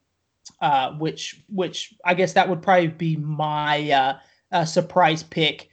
uh, 0.59 0.93
which 0.93 1.43
which 1.49 1.93
I 2.03 2.15
guess 2.15 2.33
that 2.33 2.49
would 2.49 2.63
probably 2.63 2.87
be 2.87 3.15
my 3.17 3.91
uh, 3.91 4.17
uh, 4.51 4.65
surprise 4.65 5.21
pick. 5.21 5.69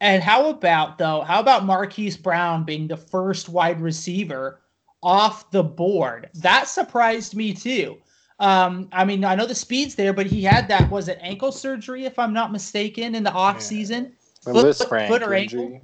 And 0.00 0.22
how 0.22 0.50
about 0.50 0.98
though? 0.98 1.22
How 1.22 1.40
about 1.40 1.64
Marquise 1.64 2.16
Brown 2.16 2.64
being 2.64 2.88
the 2.88 2.96
first 2.96 3.48
wide 3.48 3.80
receiver 3.80 4.60
off 5.02 5.50
the 5.50 5.62
board? 5.62 6.30
That 6.34 6.68
surprised 6.68 7.34
me 7.34 7.54
too. 7.54 7.98
Um, 8.40 8.88
I 8.92 9.04
mean, 9.04 9.24
I 9.24 9.34
know 9.34 9.46
the 9.46 9.54
speed's 9.54 9.94
there, 9.94 10.12
but 10.12 10.26
he 10.26 10.42
had 10.42 10.68
that 10.68 10.90
was 10.90 11.08
it 11.08 11.18
ankle 11.20 11.52
surgery, 11.52 12.04
if 12.04 12.18
I'm 12.18 12.32
not 12.32 12.50
mistaken, 12.52 13.14
in 13.14 13.22
the 13.22 13.32
off 13.32 13.60
season. 13.60 14.12
The 14.44 14.52
Foot- 14.52 14.64
Liz 14.64 14.78
foot 14.78 15.22
or 15.22 15.32
ankle? 15.32 15.80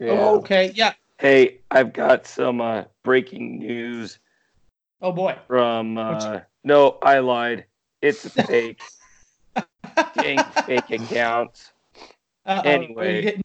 Yeah. 0.00 0.12
Oh, 0.12 0.38
okay, 0.38 0.72
yeah. 0.74 0.94
Hey, 1.18 1.58
I've 1.70 1.92
got 1.92 2.26
some 2.26 2.60
uh, 2.60 2.84
breaking 3.04 3.58
news 3.58 4.18
Oh 5.00 5.12
boy. 5.12 5.36
from. 5.46 5.98
Uh, 5.98 6.40
no, 6.64 6.98
I 7.02 7.18
lied. 7.18 7.66
It's 8.00 8.26
fake. 8.28 8.80
Dang 10.14 10.38
fake 10.66 10.90
accounts. 10.90 11.72
Uh-oh, 12.46 12.68
Anyway. 12.68 13.22
getting- 13.22 13.42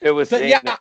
It 0.00 0.10
was 0.10 0.30
But 0.30 0.46
yeah. 0.46 0.60
that, 0.64 0.80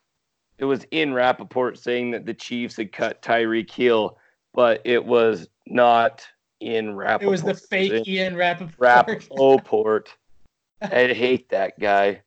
it 0.58 0.66
was 0.66 0.86
Ian 0.92 1.14
Rapoport 1.14 1.78
saying 1.78 2.12
that 2.12 2.26
the 2.26 2.34
Chiefs 2.34 2.78
had 2.78 2.92
cut 2.92 3.22
Tyreek 3.22 3.70
Hill, 3.70 4.18
but 4.54 4.82
it 4.84 5.04
was 5.04 5.48
not 5.68 6.26
Ian 6.62 6.96
Rapoport. 6.96 7.28
it 7.28 7.32
was 7.32 7.44
the 7.44 7.54
fake 7.54 7.92
in 7.92 8.08
Ian 8.08 8.36
Rapoport. 8.36 9.28
Rapoport. 9.30 10.10
I 10.82 11.14
hate 11.14 11.50
that 11.50 11.80
guy. 11.80 12.22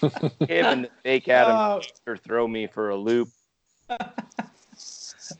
Him 0.00 0.10
and 0.48 0.84
the 0.84 0.90
fake 1.02 1.28
Adam 1.28 1.56
Oh, 1.56 2.14
throw 2.16 2.48
me 2.48 2.66
for 2.66 2.90
a 2.90 2.96
loop. 2.96 3.28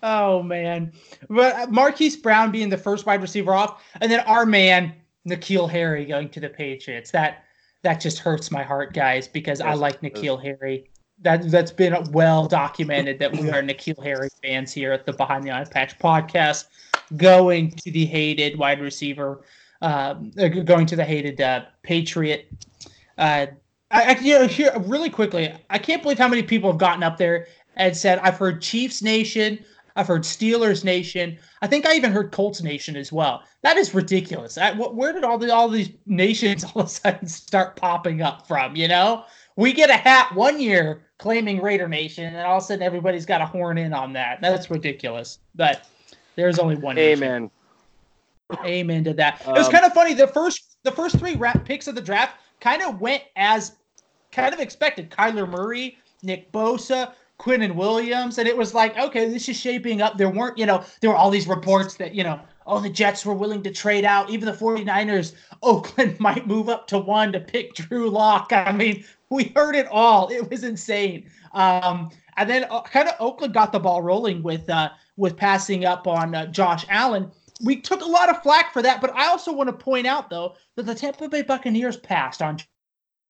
oh 0.02 0.42
man, 0.42 0.92
but 1.28 1.54
uh, 1.54 1.66
Marquise 1.70 2.16
Brown 2.16 2.50
being 2.50 2.68
the 2.68 2.76
first 2.76 3.06
wide 3.06 3.22
receiver 3.22 3.52
off, 3.54 3.82
and 4.00 4.10
then 4.10 4.20
our 4.20 4.46
man 4.46 4.92
N'Keal 5.26 5.68
Harry 5.70 6.04
going 6.04 6.28
to 6.30 6.40
the 6.40 6.48
Patriots. 6.48 7.10
That 7.10 7.44
that 7.82 8.00
just 8.00 8.18
hurts 8.18 8.50
my 8.50 8.62
heart, 8.62 8.92
guys, 8.92 9.28
because 9.28 9.60
I 9.60 9.74
like. 9.74 10.00
N'Keal 10.00 10.42
Harry. 10.42 10.90
That 11.20 11.50
that's 11.50 11.72
been 11.72 11.96
well 12.12 12.46
documented 12.48 13.18
that 13.18 13.32
we 13.32 13.50
are 13.50 13.62
N'Keal 13.62 14.02
Harry 14.02 14.28
fans 14.42 14.72
here 14.72 14.92
at 14.92 15.06
the 15.06 15.12
Behind 15.12 15.44
the 15.44 15.50
Eye 15.50 15.64
Patch 15.64 15.98
podcast. 15.98 16.66
Going 17.16 17.70
to 17.70 17.90
the 17.90 18.04
hated 18.04 18.58
wide 18.58 18.80
receiver, 18.80 19.42
um, 19.80 20.30
uh, 20.38 20.48
going 20.48 20.86
to 20.86 20.96
the 20.96 21.04
hated 21.04 21.40
uh, 21.40 21.64
Patriot. 21.82 22.52
Uh, 23.16 23.46
I, 23.90 24.14
I 24.14 24.18
you 24.18 24.38
know 24.38 24.46
here 24.46 24.72
really 24.80 25.10
quickly. 25.10 25.52
I 25.70 25.78
can't 25.78 26.02
believe 26.02 26.18
how 26.18 26.28
many 26.28 26.42
people 26.42 26.70
have 26.70 26.78
gotten 26.78 27.02
up 27.02 27.16
there 27.16 27.46
and 27.76 27.96
said, 27.96 28.18
"I've 28.18 28.36
heard 28.36 28.60
Chiefs 28.60 29.02
Nation, 29.02 29.64
I've 29.98 30.06
heard 30.06 30.22
Steelers 30.22 30.84
Nation. 30.84 31.36
I 31.60 31.66
think 31.66 31.84
I 31.84 31.94
even 31.94 32.12
heard 32.12 32.30
Colts 32.30 32.62
Nation 32.62 32.96
as 32.96 33.10
well. 33.12 33.42
That 33.62 33.76
is 33.76 33.92
ridiculous. 33.94 34.56
I, 34.56 34.72
wh- 34.72 34.96
where 34.96 35.12
did 35.12 35.24
all 35.24 35.36
the 35.38 35.52
all 35.52 35.68
these 35.68 35.90
nations 36.06 36.62
all 36.74 36.82
of 36.82 36.86
a 36.86 36.88
sudden 36.88 37.26
start 37.28 37.74
popping 37.76 38.22
up 38.22 38.46
from? 38.46 38.76
You 38.76 38.86
know, 38.88 39.24
we 39.56 39.72
get 39.72 39.90
a 39.90 39.94
hat 39.96 40.32
one 40.34 40.60
year 40.60 41.02
claiming 41.18 41.60
Raider 41.60 41.88
Nation, 41.88 42.24
and 42.26 42.36
all 42.46 42.58
of 42.58 42.62
a 42.62 42.66
sudden 42.66 42.82
everybody's 42.82 43.26
got 43.26 43.40
a 43.40 43.46
horn 43.46 43.76
in 43.76 43.92
on 43.92 44.12
that. 44.12 44.40
That's 44.40 44.70
ridiculous. 44.70 45.40
But 45.56 45.84
there's 46.36 46.60
only 46.60 46.76
one. 46.76 46.94
nation. 46.94 47.24
Amen. 47.24 47.50
Amen 48.64 49.04
to 49.04 49.12
that. 49.14 49.42
it 49.46 49.48
was 49.48 49.66
Um, 49.66 49.72
kind 49.72 49.84
of 49.84 49.92
funny. 49.92 50.14
The 50.14 50.28
first 50.28 50.76
the 50.84 50.92
first 50.92 51.18
three 51.18 51.34
rap 51.34 51.64
picks 51.64 51.88
of 51.88 51.94
the 51.96 52.00
draft 52.00 52.36
kind 52.60 52.82
of 52.82 53.00
went 53.00 53.22
as 53.36 53.72
kind 54.30 54.54
of 54.54 54.60
expected. 54.60 55.10
Kyler 55.10 55.48
Murray, 55.48 55.98
Nick 56.22 56.50
Bosa, 56.52 57.12
Quinnen 57.38 57.76
Williams, 57.76 58.38
and 58.38 58.48
it 58.48 58.56
was 58.56 58.74
like, 58.74 58.98
okay, 58.98 59.28
this 59.28 59.48
is 59.48 59.56
shaping 59.56 60.02
up. 60.02 60.18
There 60.18 60.28
weren't, 60.28 60.58
you 60.58 60.66
know, 60.66 60.84
there 61.00 61.10
were 61.10 61.16
all 61.16 61.30
these 61.30 61.46
reports 61.46 61.94
that, 61.94 62.14
you 62.14 62.24
know, 62.24 62.40
oh, 62.66 62.80
the 62.80 62.90
Jets 62.90 63.24
were 63.24 63.34
willing 63.34 63.62
to 63.62 63.72
trade 63.72 64.04
out. 64.04 64.28
Even 64.28 64.46
the 64.46 64.52
49ers, 64.52 65.34
Oakland 65.62 66.18
might 66.20 66.46
move 66.46 66.68
up 66.68 66.86
to 66.88 66.98
one 66.98 67.32
to 67.32 67.40
pick 67.40 67.74
Drew 67.74 68.10
Lock. 68.10 68.52
I 68.52 68.72
mean, 68.72 69.04
we 69.30 69.52
heard 69.54 69.76
it 69.76 69.86
all. 69.88 70.28
It 70.28 70.50
was 70.50 70.64
insane. 70.64 71.30
Um, 71.52 72.10
and 72.36 72.48
then 72.48 72.64
uh, 72.70 72.82
kind 72.82 73.08
of 73.08 73.14
Oakland 73.20 73.54
got 73.54 73.72
the 73.72 73.80
ball 73.80 74.02
rolling 74.02 74.42
with 74.42 74.68
uh, 74.70 74.90
with 75.16 75.36
passing 75.36 75.84
up 75.84 76.06
on 76.06 76.34
uh, 76.34 76.46
Josh 76.46 76.84
Allen. 76.88 77.30
We 77.60 77.80
took 77.80 78.00
a 78.00 78.06
lot 78.06 78.28
of 78.28 78.42
flack 78.42 78.72
for 78.72 78.82
that, 78.82 79.00
but 79.00 79.14
I 79.14 79.26
also 79.26 79.52
want 79.52 79.68
to 79.68 79.72
point 79.72 80.06
out 80.06 80.30
though 80.30 80.54
that 80.76 80.84
the 80.86 80.94
Tampa 80.94 81.28
Bay 81.28 81.42
Buccaneers 81.42 81.96
passed 81.96 82.40
on 82.40 82.58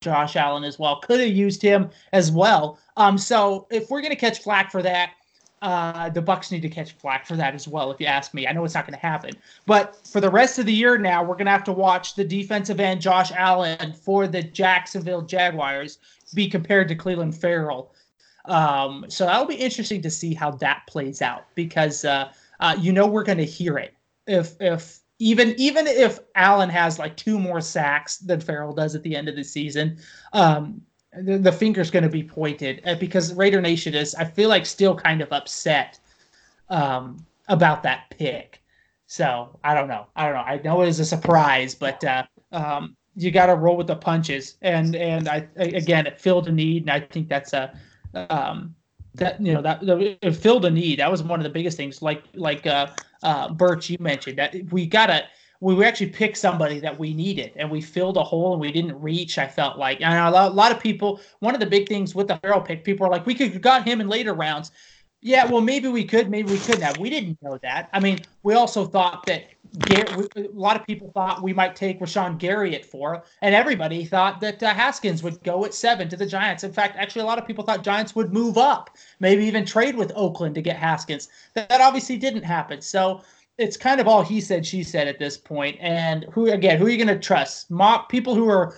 Josh 0.01 0.37
Allen 0.37 0.65
as 0.65 0.79
well. 0.79 1.01
Could 1.01 1.21
have 1.21 1.31
used 1.31 1.63
him 1.63 1.91
as 2.13 2.31
well. 2.31 2.79
Um, 2.97 3.19
so 3.19 3.67
if 3.71 3.91
we're 3.91 4.01
gonna 4.01 4.17
catch 4.17 4.41
flack 4.41 4.71
for 4.71 4.83
that, 4.83 5.13
uh, 5.61 6.09
the 6.11 6.23
Bucks 6.23 6.53
need 6.53 6.63
to 6.63 6.69
catch 6.69 6.93
flack 6.93 7.27
for 7.27 7.35
that 7.37 7.55
as 7.55 7.67
well. 7.67 7.91
If 7.91 8.01
you 8.01 8.07
ask 8.07 8.33
me, 8.33 8.47
I 8.47 8.53
know 8.53 8.65
it's 8.65 8.75
not 8.75 8.87
gonna 8.87 8.97
happen, 8.97 9.33
but 9.67 10.07
for 10.07 10.21
the 10.21 10.31
rest 10.31 10.59
of 10.59 10.67
the 10.67 10.73
year 10.73 10.99
now, 10.99 11.25
we're 11.25 11.37
gonna 11.37 11.51
have 11.51 11.65
to 11.65 11.73
watch 11.73 12.15
the 12.15 12.25
defensive 12.25 12.79
end 12.79 13.01
Josh 13.01 13.33
Allen 13.33 13.93
for 13.93 14.29
the 14.29 14.43
Jacksonville 14.43 15.23
Jaguars 15.23 15.99
be 16.35 16.49
compared 16.49 16.89
to 16.89 16.95
Clelin 16.95 17.35
Ferrell. 17.35 17.93
Um, 18.45 19.05
so 19.09 19.27
that'll 19.27 19.47
be 19.47 19.57
interesting 19.57 20.01
to 20.03 20.11
see 20.11 20.33
how 20.33 20.53
that 20.53 20.83
plays 20.87 21.21
out 21.23 21.47
because 21.55 22.05
uh, 22.05 22.33
uh, 22.61 22.77
you 22.79 22.93
know 22.93 23.07
we're 23.07 23.25
gonna 23.25 23.43
hear 23.43 23.79
it 23.79 23.95
if 24.29 24.55
if 24.61 25.01
even 25.19 25.55
even 25.59 25.87
if 25.87 26.21
Allen 26.35 26.69
has 26.69 26.99
like 26.99 27.17
two 27.17 27.39
more 27.39 27.61
sacks 27.61 28.19
than 28.19 28.41
Ferrell 28.41 28.73
does 28.73 28.95
at 28.95 29.03
the 29.03 29.17
end 29.17 29.29
of 29.29 29.37
the 29.37 29.45
season, 29.45 29.99
um, 30.33 30.81
the, 31.13 31.39
the 31.39 31.53
finger's 31.53 31.91
going 31.91 32.05
to 32.05 32.09
be 32.09 32.23
pointed 32.23 32.83
uh, 32.87 32.95
because 32.97 33.35
Raider 33.35 33.61
Nation 33.61 33.95
is 33.95 34.15
I 34.15 34.25
feel 34.25 34.49
like 34.49 34.67
still 34.67 34.95
kind 34.95 35.21
of 35.21 35.33
upset 35.33 35.99
um, 36.69 37.25
about 37.49 37.83
that 37.83 38.11
pick. 38.11 38.63
So 39.07 39.59
I 39.65 39.75
don't 39.75 39.89
know. 39.89 40.07
I 40.17 40.27
don't 40.27 40.35
know. 40.35 40.43
I 40.43 40.61
know 40.63 40.83
it 40.83 40.89
is 40.89 41.01
a 41.01 41.05
surprise, 41.05 41.75
but 41.75 42.05
uh, 42.05 42.25
um, 42.53 42.97
you 43.17 43.31
got 43.31 43.47
to 43.47 43.55
roll 43.55 43.77
with 43.77 43.87
the 43.87 43.97
punches. 43.97 44.57
And 44.63 44.95
and 44.95 45.29
I 45.29 45.49
again 45.57 46.07
it 46.07 46.21
filled 46.21 46.47
a 46.49 46.53
need, 46.53 46.83
and 46.83 46.91
I 46.91 47.01
think 47.01 47.29
that's 47.29 47.53
a 47.53 47.77
um, 48.15 48.75
that 49.15 49.41
you 49.41 49.53
know 49.53 49.63
that 49.63 49.81
it 49.83 50.37
filled 50.37 50.65
a 50.65 50.71
need. 50.71 51.01
That 51.01 51.11
was 51.11 51.23
one 51.23 51.41
of 51.41 51.45
the 51.45 51.51
biggest 51.51 51.77
things. 51.77 52.03
Like 52.03 52.23
like 52.35 52.67
uh, 52.67 52.89
uh, 53.23 53.53
Birch, 53.53 53.91
you 53.91 53.97
mentioned 54.01 54.39
that 54.39 54.55
we 54.71 54.87
gotta 54.87 55.25
we 55.61 55.85
actually 55.85 56.11
picked 56.11 56.37
somebody 56.37 56.79
that 56.79 56.99
we 56.99 57.13
needed 57.13 57.53
and 57.57 57.69
we 57.69 57.81
filled 57.81 58.17
a 58.17 58.23
hole 58.23 58.53
and 58.53 58.61
we 58.61 58.71
didn't 58.71 59.01
reach. 59.01 59.39
I 59.39 59.49
felt 59.49 59.77
like 59.77 60.01
and 60.01 60.15
a 60.15 60.31
lot, 60.31 60.53
a 60.53 60.55
lot 60.55 60.73
of 60.73 60.81
people. 60.81 61.21
One 61.41 61.55
of 61.55 61.61
the 61.61 61.67
big 61.67 61.89
things 61.89 62.15
with 62.15 62.29
the 62.29 62.37
Ferrell 62.37 62.61
pick, 62.61 62.85
people 62.85 63.07
are 63.07 63.11
like, 63.11 63.27
we 63.27 63.35
could 63.35 63.53
have 63.53 63.61
got 63.61 63.87
him 63.87 64.01
in 64.01 64.09
later 64.09 64.35
rounds. 64.35 64.71
Yeah, 65.21 65.47
well, 65.47 65.61
maybe 65.61 65.89
we 65.89 66.05
could, 66.05 66.31
maybe 66.31 66.53
we 66.53 66.61
couldn't 66.61 66.83
have. 66.83 66.99
We 66.99 67.11
didn't 67.11 67.43
know 67.43 67.59
that. 67.63 67.89
I 67.93 67.99
mean, 67.99 68.21
we 68.45 68.55
also 68.55 68.87
thought 68.87 69.27
that 69.27 69.47
A 69.97 70.49
lot 70.53 70.77
of 70.77 70.87
people 70.87 71.11
thought 71.13 71.43
we 71.43 71.53
might 71.53 71.77
take 71.77 72.01
Rashan 72.01 72.39
Gary 72.39 72.75
at 72.75 72.85
four, 72.85 73.23
and 73.43 73.55
everybody 73.55 74.05
thought 74.05 74.41
that 74.41 74.63
uh, 74.63 74.73
Haskins 74.73 75.23
would 75.23 75.43
go 75.43 75.65
at 75.65 75.75
seven 75.75 76.09
to 76.09 76.17
the 76.17 76.27
Giants. 76.27 76.65
In 76.65 76.73
fact, 76.73 76.97
actually, 76.97 77.23
a 77.23 77.27
lot 77.27 77.39
of 77.39 77.47
people 77.47 77.65
thought 77.65 77.83
Giants 77.83 78.17
would 78.17 78.33
move 78.33 78.57
up, 78.57 78.91
maybe 79.21 79.45
even 79.45 79.65
trade 79.65 79.97
with 79.97 80.13
Oakland 80.15 80.55
to 80.55 80.63
get 80.63 80.77
Haskins. 80.77 81.29
That, 81.55 81.69
that 81.69 81.81
obviously 81.81 82.17
didn't 82.17 82.45
happen. 82.45 82.81
So 82.81 83.23
it's 83.59 83.77
kind 83.77 84.01
of 84.01 84.09
all 84.09 84.23
he 84.23 84.41
said, 84.41 84.65
she 84.65 84.83
said 84.83 85.07
at 85.07 85.19
this 85.19 85.37
point. 85.37 85.77
And 85.81 86.25
who 86.33 86.51
again? 86.51 86.79
Who 86.79 86.87
are 86.87 86.91
you 86.91 86.97
going 86.97 87.09
to 87.09 87.19
trust? 87.19 87.71
Mock 87.71 88.09
people 88.09 88.35
who 88.35 88.49
are 88.49 88.77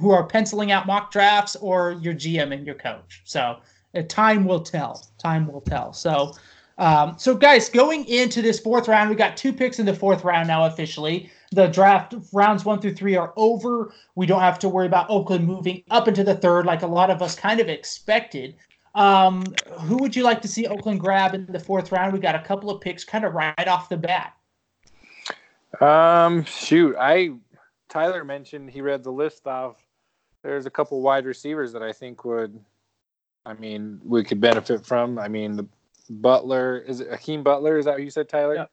who 0.00 0.10
are 0.10 0.24
penciling 0.24 0.72
out 0.72 0.86
mock 0.86 1.10
drafts, 1.12 1.56
or 1.56 1.92
your 2.00 2.14
GM 2.14 2.54
and 2.54 2.64
your 2.64 2.76
coach. 2.76 3.22
So 3.24 3.58
uh, 3.94 4.02
time 4.08 4.46
will 4.46 4.60
tell. 4.60 5.06
Time 5.18 5.46
will 5.46 5.60
tell. 5.60 5.92
So. 5.92 6.34
Um, 6.80 7.14
so, 7.18 7.34
guys, 7.34 7.68
going 7.68 8.06
into 8.06 8.40
this 8.40 8.58
fourth 8.58 8.88
round, 8.88 9.10
we 9.10 9.14
got 9.14 9.36
two 9.36 9.52
picks 9.52 9.78
in 9.78 9.84
the 9.84 9.94
fourth 9.94 10.24
round 10.24 10.48
now 10.48 10.64
officially. 10.64 11.30
The 11.52 11.66
draft 11.66 12.14
rounds 12.32 12.64
one 12.64 12.80
through 12.80 12.94
three 12.94 13.16
are 13.16 13.34
over. 13.36 13.92
We 14.14 14.24
don't 14.24 14.40
have 14.40 14.58
to 14.60 14.68
worry 14.68 14.86
about 14.86 15.10
Oakland 15.10 15.46
moving 15.46 15.82
up 15.90 16.08
into 16.08 16.24
the 16.24 16.34
third 16.34 16.64
like 16.64 16.80
a 16.80 16.86
lot 16.86 17.10
of 17.10 17.20
us 17.20 17.36
kind 17.36 17.60
of 17.60 17.68
expected. 17.68 18.56
Um, 18.94 19.44
who 19.80 19.98
would 19.98 20.16
you 20.16 20.22
like 20.22 20.40
to 20.40 20.48
see 20.48 20.66
Oakland 20.66 21.00
grab 21.00 21.34
in 21.34 21.44
the 21.46 21.60
fourth 21.60 21.92
round? 21.92 22.14
We 22.14 22.18
got 22.18 22.34
a 22.34 22.40
couple 22.40 22.70
of 22.70 22.80
picks 22.80 23.04
kind 23.04 23.26
of 23.26 23.34
right 23.34 23.68
off 23.68 23.90
the 23.90 23.98
bat. 23.98 24.32
Um, 25.82 26.44
shoot, 26.44 26.96
I 26.98 27.32
Tyler 27.90 28.24
mentioned 28.24 28.70
he 28.70 28.80
read 28.80 29.04
the 29.04 29.12
list 29.12 29.46
off. 29.46 29.76
There's 30.42 30.64
a 30.64 30.70
couple 30.70 31.02
wide 31.02 31.26
receivers 31.26 31.72
that 31.74 31.82
I 31.82 31.92
think 31.92 32.24
would, 32.24 32.58
I 33.44 33.52
mean, 33.52 34.00
we 34.02 34.24
could 34.24 34.40
benefit 34.40 34.86
from. 34.86 35.18
I 35.18 35.28
mean, 35.28 35.56
the 35.56 35.66
Butler 36.10 36.78
is 36.78 37.00
it 37.00 37.08
Hakeem 37.08 37.42
Butler? 37.42 37.78
Is 37.78 37.84
that 37.84 37.92
what 37.92 38.02
you 38.02 38.10
said, 38.10 38.28
Tyler? 38.28 38.68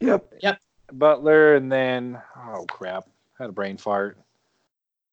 Yep. 0.00 0.34
Yep. 0.42 0.60
Butler, 0.92 1.54
and 1.54 1.70
then 1.70 2.20
oh 2.36 2.64
crap, 2.68 3.06
I 3.38 3.44
had 3.44 3.50
a 3.50 3.52
brain 3.52 3.76
fart. 3.76 4.18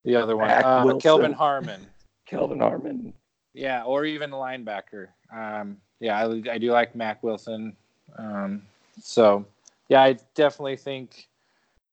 The 0.03 0.15
other 0.15 0.35
one, 0.35 0.47
Mac 0.47 0.65
uh, 0.65 0.97
Kelvin 0.97 1.33
Harmon. 1.33 1.85
Kelvin 2.25 2.59
Harmon. 2.59 3.13
Yeah, 3.53 3.83
or 3.83 4.05
even 4.05 4.31
a 4.31 4.35
linebacker. 4.35 5.07
Um, 5.35 5.77
yeah, 5.99 6.19
I, 6.19 6.51
I 6.51 6.57
do 6.57 6.71
like 6.71 6.95
Mack 6.95 7.23
Wilson. 7.23 7.75
Um, 8.17 8.61
so, 9.01 9.45
yeah, 9.89 10.01
I 10.01 10.17
definitely 10.35 10.77
think 10.77 11.27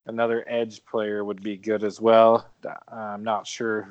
another 0.06 0.44
edge 0.48 0.84
player 0.84 1.24
would 1.24 1.42
be 1.42 1.56
good 1.56 1.84
as 1.84 2.00
well. 2.00 2.48
I'm 2.88 3.24
not 3.24 3.46
sure 3.46 3.88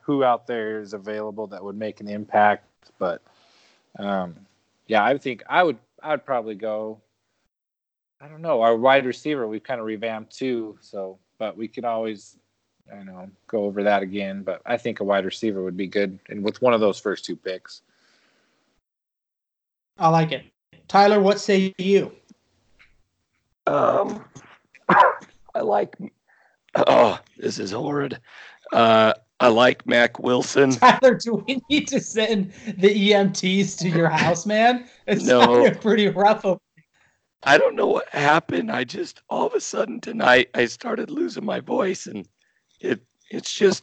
who 0.00 0.22
out 0.24 0.46
there 0.46 0.80
is 0.80 0.92
available 0.92 1.46
that 1.48 1.62
would 1.62 1.76
make 1.76 2.00
an 2.00 2.08
impact, 2.08 2.66
but 2.98 3.22
um, 3.98 4.36
yeah, 4.92 5.02
I 5.02 5.16
think 5.16 5.42
I 5.48 5.62
would. 5.62 5.78
I 6.02 6.10
would 6.10 6.26
probably 6.26 6.54
go. 6.54 7.00
I 8.20 8.28
don't 8.28 8.42
know. 8.42 8.60
Our 8.60 8.76
wide 8.76 9.06
receiver, 9.06 9.48
we've 9.48 9.62
kind 9.62 9.80
of 9.80 9.86
revamped 9.86 10.36
too. 10.36 10.76
So, 10.82 11.18
but 11.38 11.56
we 11.56 11.66
can 11.66 11.86
always 11.86 12.36
I 12.92 13.02
know 13.02 13.30
go 13.46 13.64
over 13.64 13.82
that 13.84 14.02
again, 14.02 14.42
but 14.42 14.60
I 14.66 14.76
think 14.76 15.00
a 15.00 15.04
wide 15.04 15.24
receiver 15.24 15.62
would 15.62 15.78
be 15.78 15.86
good, 15.86 16.18
and 16.28 16.44
with 16.44 16.60
one 16.60 16.74
of 16.74 16.80
those 16.80 17.00
first 17.00 17.24
two 17.24 17.36
picks. 17.36 17.80
I 19.98 20.10
like 20.10 20.32
it. 20.32 20.44
Tyler, 20.88 21.20
what 21.20 21.40
say 21.40 21.74
you? 21.78 22.12
Um, 23.66 24.22
I 25.54 25.60
like. 25.62 25.96
Oh, 26.74 27.18
this 27.38 27.58
is 27.58 27.70
horrid. 27.70 28.20
Uh, 28.74 29.14
I 29.42 29.48
like 29.48 29.84
Mack 29.88 30.20
Wilson. 30.20 30.70
Tyler, 30.70 31.16
do 31.16 31.42
we 31.44 31.60
need 31.68 31.88
to 31.88 31.98
send 31.98 32.52
the 32.78 33.10
EMTs 33.10 33.76
to 33.80 33.88
your 33.88 34.08
house, 34.08 34.46
man? 34.46 34.88
It's 35.08 35.26
No. 35.26 35.68
pretty 35.80 36.06
rough. 36.06 36.46
I 37.42 37.58
don't 37.58 37.74
know 37.74 37.88
what 37.88 38.08
happened. 38.10 38.70
I 38.70 38.84
just 38.84 39.20
all 39.28 39.44
of 39.44 39.54
a 39.54 39.60
sudden 39.60 40.00
tonight 40.00 40.48
I 40.54 40.66
started 40.66 41.10
losing 41.10 41.44
my 41.44 41.58
voice 41.58 42.06
and 42.06 42.24
it 42.80 43.00
it's 43.32 43.52
just 43.52 43.82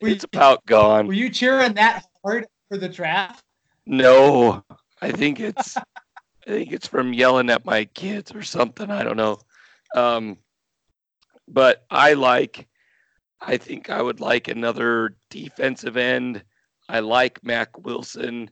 it's 0.00 0.24
about 0.24 0.66
gone. 0.66 1.06
Were 1.06 1.14
you 1.14 1.30
cheering 1.30 1.72
that 1.74 2.04
hard 2.22 2.46
for 2.68 2.76
the 2.76 2.90
draft? 2.90 3.42
No. 3.86 4.62
I 5.00 5.12
think 5.12 5.40
it's 5.40 5.76
I 6.46 6.46
think 6.46 6.72
it's 6.72 6.86
from 6.86 7.14
yelling 7.14 7.48
at 7.48 7.64
my 7.64 7.86
kids 7.86 8.34
or 8.34 8.42
something. 8.42 8.90
I 8.90 9.02
don't 9.02 9.16
know. 9.16 9.38
Um 9.96 10.36
but 11.48 11.86
I 11.90 12.12
like 12.12 12.68
I 13.40 13.56
think 13.56 13.90
I 13.90 14.02
would 14.02 14.20
like 14.20 14.48
another 14.48 15.16
defensive 15.30 15.96
end. 15.96 16.44
I 16.88 17.00
like 17.00 17.42
Mack 17.44 17.78
Wilson 17.78 18.50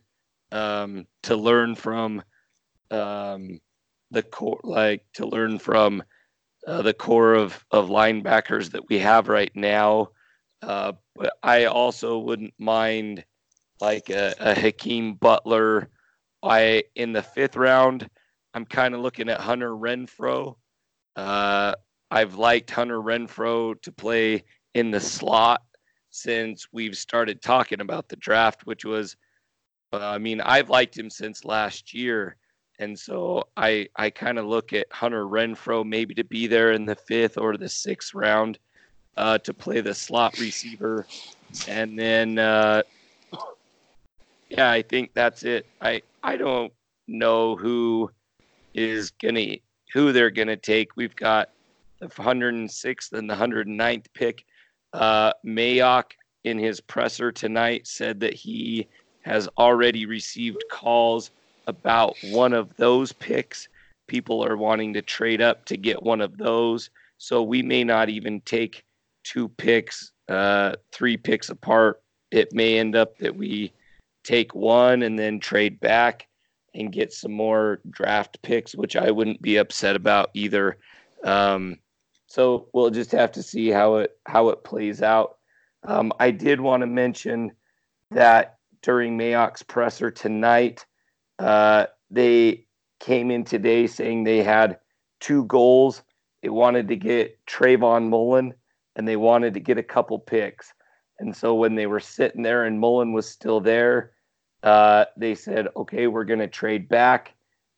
um, 0.51 1.05
to 1.23 1.35
learn 1.35 1.75
from 1.75 2.23
um, 2.91 3.59
the 4.11 4.23
core, 4.23 4.59
like 4.63 5.05
to 5.13 5.27
learn 5.27 5.59
from 5.59 6.03
uh, 6.67 6.81
the 6.81 6.93
core 6.93 7.35
of, 7.35 7.63
of 7.71 7.89
linebackers 7.89 8.71
that 8.71 8.87
we 8.89 8.99
have 8.99 9.27
right 9.27 9.51
now. 9.55 10.09
Uh, 10.61 10.93
but 11.15 11.33
I 11.43 11.65
also 11.65 12.17
wouldn't 12.17 12.53
mind 12.57 13.23
like 13.79 14.09
a, 14.09 14.33
a 14.39 14.53
Hakeem 14.53 15.15
Butler. 15.15 15.89
I 16.41 16.83
in 16.95 17.13
the 17.13 17.23
fifth 17.23 17.55
round, 17.55 18.09
I'm 18.53 18.65
kind 18.65 18.95
of 18.95 19.01
looking 19.01 19.29
at 19.29 19.39
Hunter 19.39 19.71
Renfrow. 19.71 20.55
Uh, 21.15 21.73
I've 22.11 22.35
liked 22.35 22.71
Hunter 22.71 23.01
Renfrow 23.01 23.79
to 23.81 23.91
play 23.91 24.43
in 24.73 24.91
the 24.91 24.99
slot 24.99 25.61
since 26.09 26.67
we've 26.71 26.97
started 26.97 27.41
talking 27.41 27.81
about 27.81 28.09
the 28.09 28.15
draft, 28.15 28.65
which 28.65 28.85
was, 28.85 29.15
uh, 29.93 29.99
I 29.99 30.17
mean, 30.17 30.41
I've 30.41 30.69
liked 30.69 30.97
him 30.97 31.09
since 31.09 31.45
last 31.45 31.93
year. 31.93 32.35
And 32.79 32.97
so 32.97 33.43
I, 33.57 33.87
I 33.95 34.09
kind 34.09 34.39
of 34.39 34.45
look 34.45 34.73
at 34.73 34.87
Hunter 34.91 35.25
Renfrow 35.25 35.85
maybe 35.85 36.13
to 36.15 36.23
be 36.23 36.47
there 36.47 36.71
in 36.71 36.85
the 36.85 36.95
fifth 36.95 37.37
or 37.37 37.57
the 37.57 37.69
sixth 37.69 38.13
round 38.13 38.57
uh, 39.17 39.37
to 39.39 39.53
play 39.53 39.81
the 39.81 39.93
slot 39.93 40.39
receiver. 40.39 41.05
And 41.67 41.99
then, 41.99 42.39
uh, 42.39 42.83
yeah, 44.49 44.71
I 44.71 44.81
think 44.81 45.13
that's 45.13 45.43
it. 45.43 45.65
I, 45.81 46.01
I 46.23 46.37
don't 46.37 46.71
know 47.07 47.55
who 47.55 48.09
is 48.73 49.11
going 49.11 49.35
to, 49.35 49.59
who 49.93 50.11
they're 50.11 50.31
going 50.31 50.47
to 50.47 50.57
take. 50.57 50.95
We've 50.95 51.15
got 51.15 51.49
the 51.99 52.07
106th 52.07 53.13
and 53.13 53.29
the 53.29 53.35
109th 53.35 54.05
pick. 54.13 54.45
Uh, 54.93 55.33
Mayock 55.45 56.11
in 56.43 56.57
his 56.57 56.81
presser 56.81 57.31
tonight 57.31 57.87
said 57.87 58.19
that 58.21 58.33
he 58.33 58.87
has 59.21 59.47
already 59.57 60.05
received 60.05 60.63
calls 60.71 61.31
about 61.67 62.15
one 62.31 62.53
of 62.53 62.75
those 62.77 63.11
picks. 63.13 63.67
People 64.07 64.43
are 64.43 64.57
wanting 64.57 64.93
to 64.93 65.01
trade 65.01 65.41
up 65.41 65.65
to 65.65 65.77
get 65.77 66.01
one 66.01 66.21
of 66.21 66.37
those. 66.37 66.89
So 67.17 67.43
we 67.43 67.61
may 67.61 67.83
not 67.83 68.09
even 68.09 68.41
take 68.41 68.83
two 69.23 69.49
picks, 69.49 70.11
uh, 70.29 70.75
three 70.91 71.17
picks 71.17 71.49
apart. 71.49 72.01
It 72.31 72.53
may 72.53 72.79
end 72.79 72.95
up 72.95 73.17
that 73.17 73.35
we 73.35 73.73
take 74.23 74.55
one 74.55 75.03
and 75.03 75.17
then 75.17 75.39
trade 75.39 75.79
back 75.79 76.27
and 76.73 76.91
get 76.91 77.11
some 77.11 77.31
more 77.31 77.81
draft 77.89 78.41
picks, 78.41 78.75
which 78.75 78.95
I 78.95 79.11
wouldn't 79.11 79.41
be 79.41 79.57
upset 79.57 79.95
about 79.95 80.29
either. 80.33 80.77
Um, 81.23 81.77
so 82.29 82.67
we'll 82.73 82.91
just 82.91 83.11
have 83.11 83.31
to 83.33 83.43
see 83.43 83.69
how 83.69 83.95
it 83.95 84.15
how 84.25 84.49
it 84.49 84.63
plays 84.63 85.01
out. 85.01 85.37
Um, 85.83 86.13
I 86.19 86.29
did 86.29 86.61
want 86.61 86.81
to 86.81 86.87
mention 86.87 87.51
that 88.11 88.59
during 88.83 89.17
Mayock's 89.17 89.63
presser 89.63 90.11
tonight, 90.11 90.85
uh, 91.39 91.87
they 92.11 92.67
came 92.99 93.31
in 93.31 93.43
today 93.43 93.87
saying 93.87 94.23
they 94.23 94.43
had 94.43 94.77
two 95.19 95.43
goals. 95.45 96.03
They 96.43 96.49
wanted 96.49 96.87
to 96.89 96.95
get 96.95 97.43
Trayvon 97.47 98.09
Mullen 98.09 98.53
and 98.95 99.07
they 99.07 99.15
wanted 99.15 99.55
to 99.55 99.59
get 99.59 99.77
a 99.79 99.83
couple 99.83 100.19
picks. 100.19 100.71
And 101.17 101.35
so 101.35 101.55
when 101.55 101.75
they 101.75 101.87
were 101.87 101.99
sitting 101.99 102.43
there 102.43 102.65
and 102.65 102.79
Mullen 102.79 103.11
was 103.11 103.27
still 103.27 103.59
there, 103.59 104.11
uh, 104.61 105.05
they 105.17 105.35
said, 105.35 105.67
okay, 105.75 106.07
we're 106.07 106.25
going 106.25 106.39
to 106.39 106.47
trade 106.47 106.87
back. 106.89 107.33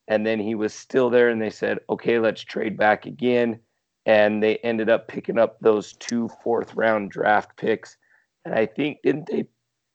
And 0.07 0.25
then 0.25 0.39
he 0.39 0.55
was 0.55 0.73
still 0.73 1.09
there 1.09 1.29
and 1.29 1.41
they 1.41 1.49
said, 1.49 1.79
okay, 1.89 2.19
let's 2.19 2.41
trade 2.41 2.77
back 2.77 3.05
again 3.05 3.59
and 4.05 4.41
they 4.41 4.57
ended 4.57 4.89
up 4.89 5.07
picking 5.07 5.37
up 5.37 5.59
those 5.59 5.93
two 5.93 6.29
fourth 6.43 6.75
round 6.75 7.11
draft 7.11 7.55
picks. 7.57 7.97
And 8.45 8.53
I 8.53 8.65
think 8.65 8.99
didn't 9.03 9.27
they 9.27 9.45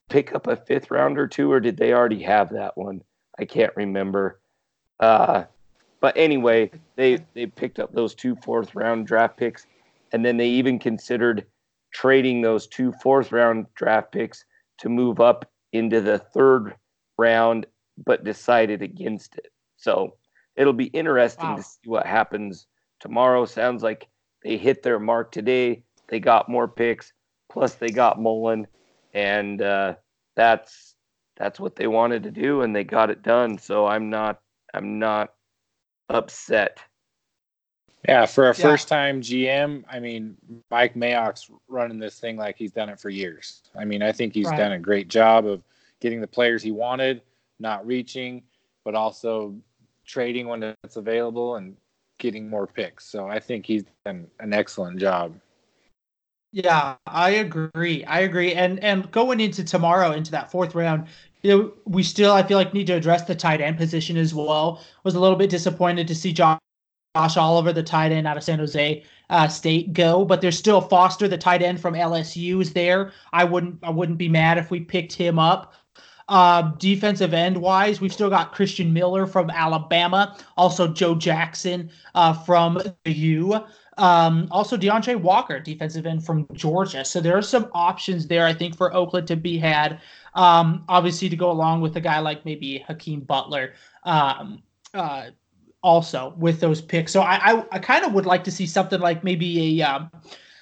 pick 0.09 0.35
up 0.35 0.47
a 0.47 0.57
fifth 0.57 0.91
round 0.91 1.19
or 1.19 1.27
two, 1.27 1.51
or 1.51 1.61
did 1.61 1.77
they 1.77 1.93
already 1.93 2.23
have 2.23 2.51
that 2.51 2.77
one? 2.77 3.03
I 3.39 3.45
can't 3.45 3.75
remember. 3.77 4.41
Uh, 5.01 5.45
but 6.01 6.17
anyway, 6.17 6.71
they 6.95 7.25
they 7.35 7.47
picked 7.47 7.79
up 7.79 7.93
those 7.93 8.15
two 8.15 8.37
fourth 8.37 8.75
round 8.75 9.07
draft 9.07 9.37
picks, 9.37 9.67
and 10.13 10.25
then 10.25 10.37
they 10.37 10.49
even 10.49 10.79
considered 10.79 11.47
trading 11.93 12.43
those 12.43 12.67
two 12.67 12.93
fourth 13.03 13.33
round 13.33 13.67
draft 13.75 14.13
picks 14.13 14.45
to 14.79 14.89
move 14.89 15.21
up 15.21 15.51
into 15.73 16.01
the 16.01 16.19
third 16.19 16.75
round, 17.19 17.67
but 18.05 18.25
decided 18.25 18.83
against 18.83 19.37
it. 19.37 19.51
So 19.77 20.15
it'll 20.55 20.73
be 20.73 20.87
interesting 20.87 21.49
wow. 21.49 21.57
to 21.57 21.63
see 21.63 21.81
what 21.87 22.07
happens 22.07 22.67
tomorrow. 23.01 23.45
Sounds 23.45 23.83
like 23.83 24.09
they 24.43 24.57
hit 24.57 24.83
their 24.83 24.99
mark 24.99 25.33
today. 25.33 25.83
They 26.09 26.21
got 26.21 26.49
more 26.49 26.69
picks, 26.69 27.13
plus 27.49 27.75
they 27.75 27.91
got 27.91 28.21
Mullen, 28.21 28.67
and 29.15 29.61
uh, 29.63 29.95
that's 30.35 30.95
that's 31.37 31.61
what 31.61 31.77
they 31.77 31.87
wanted 31.87 32.23
to 32.25 32.31
do, 32.31 32.63
and 32.63 32.75
they 32.75 32.85
got 32.85 33.11
it 33.11 33.23
done. 33.23 33.59
So 33.59 33.87
I'm 33.87 34.09
not 34.09 34.41
I'm 34.73 34.99
not 34.99 35.35
upset. 36.09 36.81
Yeah, 38.09 38.27
for 38.27 38.51
a 38.51 38.57
yeah. 38.57 38.63
first 38.63 38.87
time 38.87 39.21
GM, 39.21 39.85
I 39.91 39.99
mean, 39.99 40.37
Mike 40.71 40.95
Mayock's 40.95 41.51
running 41.67 41.99
this 41.99 42.21
thing 42.21 42.37
like 42.37 42.57
he's 42.57 42.71
done 42.71 42.89
it 42.89 43.01
for 43.01 43.11
years. 43.11 43.63
I 43.77 43.85
mean, 43.85 44.03
I 44.03 44.13
think 44.13 44.33
he's 44.33 44.47
right. 44.47 44.57
done 44.57 44.73
a 44.73 44.79
great 44.79 45.09
job 45.09 45.45
of 45.47 45.63
getting 46.01 46.21
the 46.21 46.27
players 46.27 46.63
he 46.63 46.71
wanted, 46.71 47.23
not 47.59 47.85
reaching, 47.85 48.45
but 48.85 48.95
also 48.95 49.57
trading 50.05 50.47
when 50.47 50.63
it's 50.85 50.97
available 50.97 51.57
and 51.57 51.77
getting 52.19 52.49
more 52.49 52.67
picks. 52.67 53.07
So 53.07 53.27
I 53.29 53.39
think 53.39 53.67
he's 53.67 53.85
done 54.05 54.27
an 54.41 54.53
excellent 54.53 54.99
job. 54.99 55.35
Yeah, 56.53 56.97
I 57.07 57.31
agree. 57.31 58.05
I 58.05 58.21
agree. 58.21 58.55
And 58.55 58.83
and 58.83 59.11
going 59.11 59.41
into 59.41 59.63
tomorrow 59.63 60.13
into 60.13 60.31
that 60.31 60.51
fourth 60.51 60.75
round, 60.75 61.07
you 61.43 61.51
know, 61.51 61.73
we 61.85 62.03
still 62.03 62.33
I 62.33 62.43
feel 62.43 62.57
like 62.57 62.73
need 62.73 62.87
to 62.87 62.95
address 62.95 63.25
the 63.25 63.35
tight 63.35 63.61
end 63.61 63.77
position 63.77 64.17
as 64.17 64.35
well. 64.35 64.83
Was 65.05 65.15
a 65.15 65.21
little 65.21 65.37
bit 65.37 65.51
disappointed 65.51 66.09
to 66.09 66.15
see 66.15 66.33
Josh, 66.33 66.59
Oliver, 67.15 67.73
the 67.73 67.83
tight 67.83 68.13
end 68.13 68.27
out 68.27 68.37
of 68.37 68.45
San 68.45 68.59
Jose 68.59 69.05
uh, 69.29 69.49
State, 69.49 69.93
go, 69.93 70.25
but 70.25 70.41
there's 70.41 70.57
still 70.57 70.81
Foster, 70.81 71.29
the 71.29 71.37
tight 71.37 71.63
end 71.63 71.81
from 71.81 71.95
LSU, 71.95 72.63
is 72.63 72.73
there. 72.73 73.13
I 73.33 73.45
wouldn't 73.45 73.79
I 73.83 73.91
wouldn't 73.91 74.19
be 74.19 74.29
mad 74.29 74.59
if 74.59 74.71
we 74.71 74.81
picked 74.81 75.13
him 75.13 75.39
up. 75.39 75.75
Uh, 76.29 76.73
defensive 76.79 77.33
end 77.33 77.57
wise, 77.57 78.01
we've 78.01 78.13
still 78.13 78.31
got 78.31 78.53
Christian 78.53 78.93
Miller 78.93 79.27
from 79.27 79.49
Alabama, 79.49 80.37
also 80.57 80.89
Joe 80.89 81.15
Jackson 81.15 81.91
uh, 82.17 82.33
from 82.33 82.83
the 83.05 83.13
U. 83.13 83.65
Um, 83.99 84.49
also 84.51 84.77
D'Andre 84.77 85.15
Walker, 85.15 85.61
defensive 85.61 86.05
end 86.05 86.25
from 86.27 86.47
Georgia. 86.53 87.05
So 87.05 87.21
there 87.21 87.37
are 87.37 87.43
some 87.43 87.71
options 87.73 88.27
there, 88.27 88.45
I 88.45 88.53
think, 88.53 88.77
for 88.77 88.95
Oakland 88.95 89.29
to 89.29 89.37
be 89.37 89.57
had. 89.57 90.01
Um, 90.35 90.85
obviously, 90.89 91.29
to 91.29 91.37
go 91.37 91.51
along 91.51 91.81
with 91.81 91.97
a 91.97 92.01
guy 92.01 92.19
like 92.19 92.45
maybe 92.45 92.85
Hakeem 92.87 93.21
Butler. 93.21 93.75
Um, 94.05 94.63
uh, 94.93 95.31
also 95.83 96.35
with 96.37 96.59
those 96.59 96.81
picks. 96.81 97.13
So 97.13 97.21
I, 97.21 97.53
I, 97.53 97.65
I 97.73 97.79
kind 97.79 98.05
of 98.05 98.13
would 98.13 98.27
like 98.27 98.43
to 98.45 98.51
see 98.51 98.67
something 98.67 99.01
like 99.01 99.23
maybe 99.23 99.81
a 99.81 99.87
um, 99.87 100.11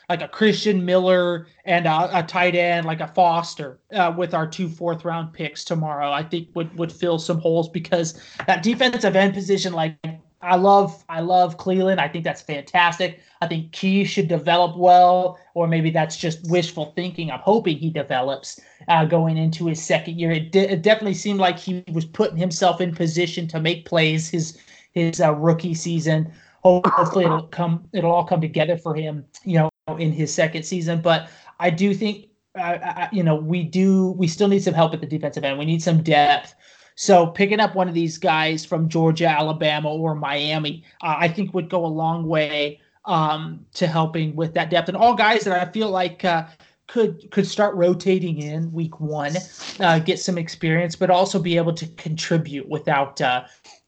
like 0.08 0.22
a 0.22 0.28
Christian 0.28 0.84
Miller 0.84 1.46
and 1.64 1.86
a, 1.86 2.18
a 2.18 2.22
tight 2.22 2.54
end 2.54 2.86
like 2.86 3.00
a 3.00 3.08
Foster 3.08 3.78
uh, 3.92 4.12
with 4.16 4.34
our 4.34 4.46
two 4.46 4.68
fourth 4.68 5.04
round 5.04 5.32
picks 5.32 5.64
tomorrow. 5.64 6.10
I 6.10 6.22
think 6.22 6.48
would 6.54 6.76
would 6.78 6.92
fill 6.92 7.18
some 7.18 7.38
holes 7.38 7.68
because 7.68 8.20
that 8.46 8.62
defensive 8.62 9.16
end 9.16 9.34
position, 9.34 9.72
like 9.72 9.96
I 10.44 10.56
love 10.56 11.04
I 11.08 11.20
love 11.20 11.56
Clelin. 11.56 11.98
I 11.98 12.08
think 12.08 12.22
that's 12.22 12.42
fantastic. 12.42 13.20
I 13.40 13.46
think 13.46 13.72
Key 13.72 14.04
should 14.04 14.28
develop 14.28 14.76
well, 14.76 15.38
or 15.54 15.66
maybe 15.66 15.90
that's 15.90 16.16
just 16.16 16.48
wishful 16.50 16.92
thinking. 16.94 17.30
I'm 17.30 17.40
hoping 17.40 17.78
he 17.78 17.90
develops 17.90 18.60
uh, 18.88 19.06
going 19.06 19.38
into 19.38 19.66
his 19.66 19.82
second 19.82 20.18
year. 20.18 20.30
It, 20.32 20.52
de- 20.52 20.72
it, 20.72 20.82
definitely 20.82 21.14
seemed 21.14 21.40
like 21.40 21.58
he 21.58 21.82
was 21.92 22.04
putting 22.04 22.36
himself 22.36 22.80
in 22.80 22.94
position 22.94 23.48
to 23.48 23.60
make 23.60 23.86
plays 23.86 24.28
his 24.28 24.58
his 24.92 25.20
uh, 25.20 25.34
rookie 25.34 25.74
season. 25.74 26.30
Hopefully, 26.62 27.24
it'll 27.24 27.42
come. 27.44 27.88
It'll 27.92 28.12
all 28.12 28.24
come 28.24 28.40
together 28.40 28.76
for 28.76 28.94
him. 28.94 29.24
You 29.44 29.58
know, 29.58 29.70
in 29.98 30.12
his 30.12 30.32
second 30.32 30.64
season. 30.64 31.00
But 31.00 31.28
I 31.60 31.70
do 31.70 31.94
think, 31.94 32.28
uh, 32.58 33.08
you 33.12 33.22
know, 33.22 33.34
we 33.34 33.62
do, 33.62 34.12
we 34.12 34.26
still 34.26 34.48
need 34.48 34.62
some 34.62 34.74
help 34.74 34.94
at 34.94 35.00
the 35.00 35.06
defensive 35.06 35.44
end. 35.44 35.58
We 35.58 35.64
need 35.64 35.82
some 35.82 36.02
depth. 36.02 36.54
So 36.96 37.26
picking 37.26 37.60
up 37.60 37.74
one 37.74 37.88
of 37.88 37.94
these 37.94 38.18
guys 38.18 38.64
from 38.64 38.88
Georgia, 38.88 39.26
Alabama, 39.26 39.90
or 39.90 40.14
Miami, 40.14 40.84
uh, 41.02 41.16
I 41.18 41.28
think 41.28 41.52
would 41.52 41.68
go 41.68 41.84
a 41.84 41.88
long 41.88 42.26
way 42.26 42.80
um, 43.04 43.66
to 43.74 43.86
helping 43.86 44.34
with 44.36 44.54
that 44.54 44.70
depth. 44.70 44.88
And 44.88 44.96
all 44.96 45.14
guys 45.14 45.42
that 45.42 45.60
I 45.60 45.70
feel 45.70 45.90
like 45.90 46.24
uh, 46.24 46.46
could 46.86 47.30
could 47.32 47.46
start 47.46 47.74
rotating 47.74 48.38
in 48.38 48.72
week 48.72 49.00
one, 49.00 49.32
uh, 49.80 49.98
get 49.98 50.20
some 50.20 50.38
experience, 50.38 50.94
but 50.94 51.10
also 51.10 51.40
be 51.40 51.56
able 51.56 51.74
to 51.74 51.86
contribute 51.96 52.68
without 52.68 53.20
uh, 53.20 53.44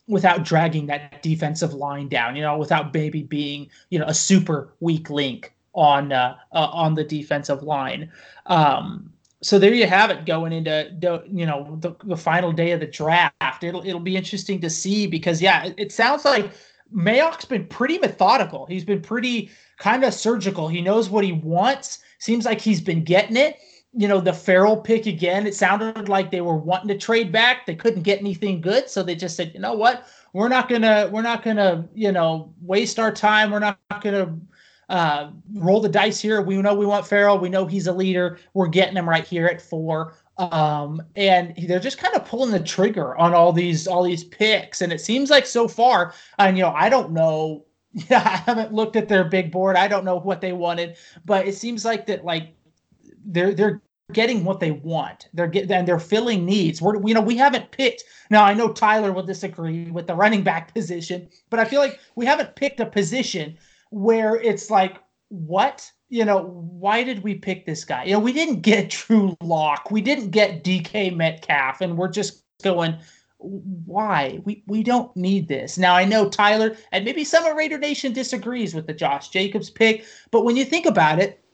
without 0.08 0.42
dragging 0.42 0.86
that 0.86 1.22
defensive 1.22 1.74
line 1.74 2.08
down. 2.08 2.34
You 2.34 2.42
know, 2.42 2.58
without 2.58 2.92
maybe 2.92 3.22
being 3.22 3.70
you 3.90 4.00
know 4.00 4.06
a 4.06 4.14
super 4.14 4.74
weak 4.80 5.10
link 5.10 5.55
on 5.76 6.10
uh, 6.10 6.36
uh, 6.52 6.68
on 6.72 6.94
the 6.94 7.04
defensive 7.04 7.62
line. 7.62 8.10
Um, 8.46 9.12
so 9.42 9.58
there 9.58 9.74
you 9.74 9.86
have 9.86 10.10
it 10.10 10.24
going 10.24 10.52
into 10.52 11.22
you 11.30 11.46
know 11.46 11.76
the, 11.80 11.94
the 12.04 12.16
final 12.16 12.50
day 12.50 12.72
of 12.72 12.80
the 12.80 12.86
draft. 12.86 13.62
It'll 13.62 13.86
it'll 13.86 14.00
be 14.00 14.16
interesting 14.16 14.60
to 14.62 14.70
see 14.70 15.06
because 15.06 15.40
yeah, 15.40 15.66
it, 15.66 15.74
it 15.76 15.92
sounds 15.92 16.24
like 16.24 16.50
Mayock's 16.92 17.44
been 17.44 17.66
pretty 17.66 17.98
methodical. 17.98 18.66
He's 18.66 18.84
been 18.84 19.02
pretty 19.02 19.50
kind 19.78 20.02
of 20.04 20.14
surgical. 20.14 20.68
He 20.68 20.80
knows 20.80 21.10
what 21.10 21.24
he 21.24 21.32
wants. 21.32 22.00
Seems 22.18 22.46
like 22.46 22.60
he's 22.60 22.80
been 22.80 23.04
getting 23.04 23.36
it. 23.36 23.56
You 23.98 24.08
know, 24.08 24.20
the 24.20 24.32
Ferrell 24.32 24.76
pick 24.76 25.06
again, 25.06 25.46
it 25.46 25.54
sounded 25.54 26.08
like 26.08 26.30
they 26.30 26.42
were 26.42 26.56
wanting 26.56 26.88
to 26.88 26.98
trade 26.98 27.32
back. 27.32 27.64
They 27.64 27.74
couldn't 27.74 28.02
get 28.02 28.20
anything 28.20 28.60
good. 28.60 28.90
So 28.90 29.02
they 29.02 29.14
just 29.14 29.36
said, 29.36 29.52
you 29.54 29.60
know 29.60 29.72
what? 29.72 30.06
We're 30.34 30.48
not 30.48 30.68
gonna, 30.68 31.08
we're 31.10 31.22
not 31.22 31.42
gonna, 31.42 31.88
you 31.94 32.12
know, 32.12 32.52
waste 32.60 32.98
our 32.98 33.10
time. 33.10 33.50
We're 33.50 33.58
not 33.58 33.78
gonna 34.02 34.38
uh, 34.88 35.30
roll 35.54 35.80
the 35.80 35.88
dice 35.88 36.20
here. 36.20 36.42
We 36.42 36.56
know 36.56 36.74
we 36.74 36.86
want 36.86 37.06
Ferrell. 37.06 37.38
We 37.38 37.48
know 37.48 37.66
he's 37.66 37.86
a 37.86 37.92
leader. 37.92 38.38
We're 38.54 38.68
getting 38.68 38.96
him 38.96 39.08
right 39.08 39.24
here 39.24 39.46
at 39.46 39.60
four. 39.60 40.14
Um, 40.38 41.02
and 41.16 41.54
they're 41.66 41.80
just 41.80 41.98
kind 41.98 42.14
of 42.14 42.26
pulling 42.26 42.50
the 42.50 42.60
trigger 42.60 43.16
on 43.16 43.34
all 43.34 43.52
these 43.52 43.86
all 43.86 44.02
these 44.02 44.24
picks. 44.24 44.82
And 44.82 44.92
it 44.92 45.00
seems 45.00 45.30
like 45.30 45.46
so 45.46 45.66
far, 45.66 46.14
and 46.38 46.56
you 46.56 46.62
know, 46.62 46.72
I 46.72 46.88
don't 46.88 47.12
know 47.12 47.66
yeah, 47.96 48.18
I 48.24 48.36
haven't 48.36 48.72
looked 48.72 48.96
at 48.96 49.08
their 49.08 49.24
big 49.24 49.50
board. 49.50 49.76
I 49.76 49.88
don't 49.88 50.04
know 50.04 50.18
what 50.18 50.40
they 50.40 50.52
wanted, 50.52 50.96
but 51.24 51.48
it 51.48 51.54
seems 51.54 51.84
like 51.84 52.06
that 52.06 52.24
like 52.24 52.54
they're 53.24 53.54
they're 53.54 53.82
getting 54.12 54.44
what 54.44 54.60
they 54.60 54.70
want. 54.70 55.28
They're 55.32 55.48
getting 55.48 55.72
and 55.72 55.88
they're 55.88 55.98
filling 55.98 56.44
needs. 56.44 56.80
We're 56.80 57.00
you 57.06 57.14
know 57.14 57.20
we 57.20 57.36
haven't 57.36 57.70
picked. 57.70 58.04
Now 58.30 58.44
I 58.44 58.54
know 58.54 58.72
Tyler 58.72 59.12
will 59.12 59.22
disagree 59.22 59.90
with 59.90 60.06
the 60.06 60.14
running 60.14 60.42
back 60.42 60.72
position, 60.74 61.28
but 61.50 61.58
I 61.58 61.64
feel 61.64 61.80
like 61.80 61.98
we 62.14 62.26
haven't 62.26 62.54
picked 62.54 62.80
a 62.80 62.86
position 62.86 63.56
where 63.90 64.36
it's 64.36 64.70
like 64.70 64.98
what? 65.28 65.90
You 66.08 66.24
know 66.24 66.44
why 66.44 67.02
did 67.02 67.22
we 67.22 67.34
pick 67.34 67.66
this 67.66 67.84
guy? 67.84 68.04
You 68.04 68.12
know 68.12 68.20
we 68.20 68.32
didn't 68.32 68.60
get 68.60 68.90
Drew 69.08 69.36
Lock, 69.40 69.90
we 69.90 70.00
didn't 70.00 70.30
get 70.30 70.64
DK 70.64 71.14
Metcalf, 71.14 71.80
and 71.80 71.96
we're 71.96 72.08
just 72.08 72.42
going 72.62 72.96
why? 73.38 74.40
We 74.44 74.62
we 74.66 74.82
don't 74.82 75.14
need 75.16 75.48
this. 75.48 75.78
Now 75.78 75.94
i 75.94 76.04
know 76.04 76.28
tyler 76.28 76.76
and 76.92 77.04
maybe 77.04 77.24
some 77.24 77.44
of 77.44 77.56
raider 77.56 77.78
nation 77.78 78.12
disagrees 78.12 78.74
with 78.74 78.86
the 78.86 78.94
josh 78.94 79.28
jacobs 79.28 79.70
pick 79.70 80.04
but 80.30 80.44
when 80.44 80.56
you 80.56 80.64
think 80.64 80.86
about 80.86 81.18
it 81.18 81.44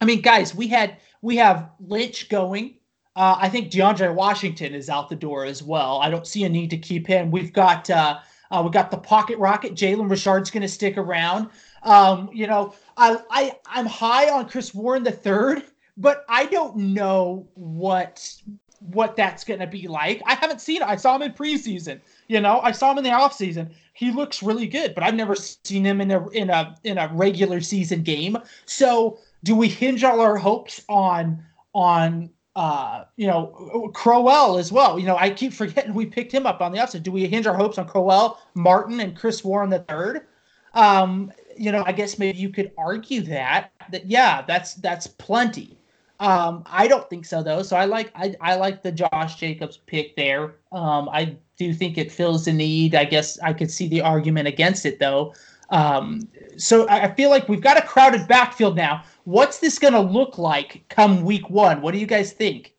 i 0.00 0.04
mean 0.04 0.20
guys 0.20 0.54
we 0.54 0.68
had 0.68 0.98
we 1.22 1.36
have 1.36 1.70
lynch 1.80 2.28
going. 2.28 2.74
Uh, 3.16 3.36
i 3.38 3.48
think 3.48 3.70
deandre 3.70 4.14
washington 4.14 4.74
is 4.74 4.90
out 4.90 5.08
the 5.08 5.16
door 5.16 5.44
as 5.44 5.62
well. 5.62 6.00
I 6.00 6.10
don't 6.10 6.26
see 6.26 6.44
a 6.44 6.48
need 6.48 6.70
to 6.70 6.78
keep 6.78 7.06
him. 7.06 7.30
We've 7.30 7.52
got 7.52 7.88
uh, 7.88 8.18
uh 8.58 8.62
we 8.62 8.70
got 8.70 8.90
the 8.90 8.96
pocket 8.96 9.38
rocket 9.38 9.74
jalen 9.74 10.10
richard's 10.10 10.50
going 10.50 10.62
to 10.62 10.68
stick 10.68 10.96
around 10.96 11.48
um, 11.82 12.30
you 12.32 12.46
know 12.46 12.74
I, 12.96 13.18
I 13.30 13.52
i'm 13.66 13.86
high 13.86 14.30
on 14.30 14.48
chris 14.48 14.74
warren 14.74 15.02
the 15.02 15.12
third 15.12 15.64
but 15.96 16.24
I 16.28 16.46
don't 16.46 16.76
know 16.76 17.46
what 17.54 18.34
what 18.80 19.16
that's 19.16 19.44
going 19.44 19.60
to 19.60 19.66
be 19.66 19.88
like. 19.88 20.20
I 20.26 20.34
haven't 20.34 20.60
seen 20.60 20.82
it. 20.82 20.88
I 20.88 20.96
saw 20.96 21.16
him 21.16 21.22
in 21.22 21.32
preseason. 21.32 22.00
You 22.28 22.40
know, 22.40 22.60
I 22.60 22.72
saw 22.72 22.92
him 22.92 22.98
in 22.98 23.04
the 23.04 23.10
offseason. 23.10 23.70
He 23.94 24.10
looks 24.10 24.42
really 24.42 24.66
good, 24.66 24.94
but 24.94 25.02
I've 25.02 25.14
never 25.14 25.34
seen 25.34 25.84
him 25.86 26.00
in 26.00 26.10
a 26.10 26.28
in 26.30 26.50
a 26.50 26.76
in 26.84 26.98
a 26.98 27.10
regular 27.14 27.60
season 27.60 28.02
game. 28.02 28.36
So, 28.66 29.18
do 29.42 29.54
we 29.54 29.68
hinge 29.68 30.04
all 30.04 30.20
our 30.20 30.36
hopes 30.36 30.82
on 30.88 31.42
on 31.74 32.30
uh, 32.56 33.04
you 33.16 33.26
know, 33.26 33.90
Crowell 33.94 34.58
as 34.58 34.70
well. 34.70 34.98
You 34.98 35.06
know, 35.06 35.16
I 35.16 35.30
keep 35.30 35.52
forgetting 35.52 35.94
we 35.94 36.06
picked 36.06 36.32
him 36.32 36.46
up 36.46 36.60
on 36.60 36.72
the 36.72 36.78
offset. 36.80 37.02
Do 37.02 37.10
we 37.10 37.26
hinge 37.26 37.46
our 37.46 37.56
hopes 37.56 37.78
on 37.78 37.86
Crowell, 37.86 38.38
Martin, 38.54 39.00
and 39.00 39.16
Chris 39.16 39.42
Warren 39.42 39.70
the 39.70 39.80
third? 39.80 40.26
Um, 40.74 41.32
you 41.56 41.72
know, 41.72 41.84
I 41.86 41.92
guess 41.92 42.18
maybe 42.18 42.38
you 42.38 42.50
could 42.50 42.72
argue 42.78 43.22
that 43.22 43.70
that 43.90 44.06
yeah, 44.06 44.42
that's 44.42 44.74
that's 44.74 45.06
plenty. 45.06 45.78
Um, 46.20 46.62
I 46.66 46.86
don't 46.86 47.08
think 47.10 47.24
so 47.24 47.42
though. 47.42 47.62
So 47.62 47.76
I 47.76 47.86
like 47.86 48.12
I, 48.14 48.34
I 48.40 48.54
like 48.54 48.82
the 48.82 48.92
Josh 48.92 49.36
Jacobs 49.36 49.78
pick 49.78 50.14
there. 50.16 50.54
Um, 50.72 51.08
I 51.08 51.36
do 51.56 51.72
think 51.74 51.98
it 51.98 52.12
fills 52.12 52.44
the 52.44 52.52
need. 52.52 52.94
I 52.94 53.04
guess 53.04 53.38
I 53.40 53.52
could 53.52 53.70
see 53.70 53.88
the 53.88 54.00
argument 54.00 54.48
against 54.48 54.86
it 54.86 55.00
though. 55.00 55.34
Um, 55.70 56.28
so 56.56 56.88
I 56.88 57.12
feel 57.14 57.30
like 57.30 57.48
we've 57.48 57.60
got 57.60 57.76
a 57.76 57.82
crowded 57.82 58.28
backfield 58.28 58.76
now. 58.76 59.02
What's 59.24 59.58
this 59.58 59.78
going 59.78 59.94
to 59.94 60.00
look 60.00 60.38
like 60.38 60.84
come 60.88 61.24
week 61.24 61.48
one? 61.50 61.80
What 61.80 61.92
do 61.92 61.98
you 61.98 62.06
guys 62.06 62.32
think? 62.32 62.74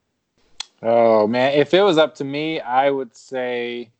Oh 0.81 1.25
man, 1.25 1.53
if 1.53 1.73
it 1.73 1.81
was 1.81 1.97
up 1.97 2.15
to 2.15 2.23
me, 2.23 2.59
I 2.59 2.89
would 2.89 3.15
say 3.15 3.91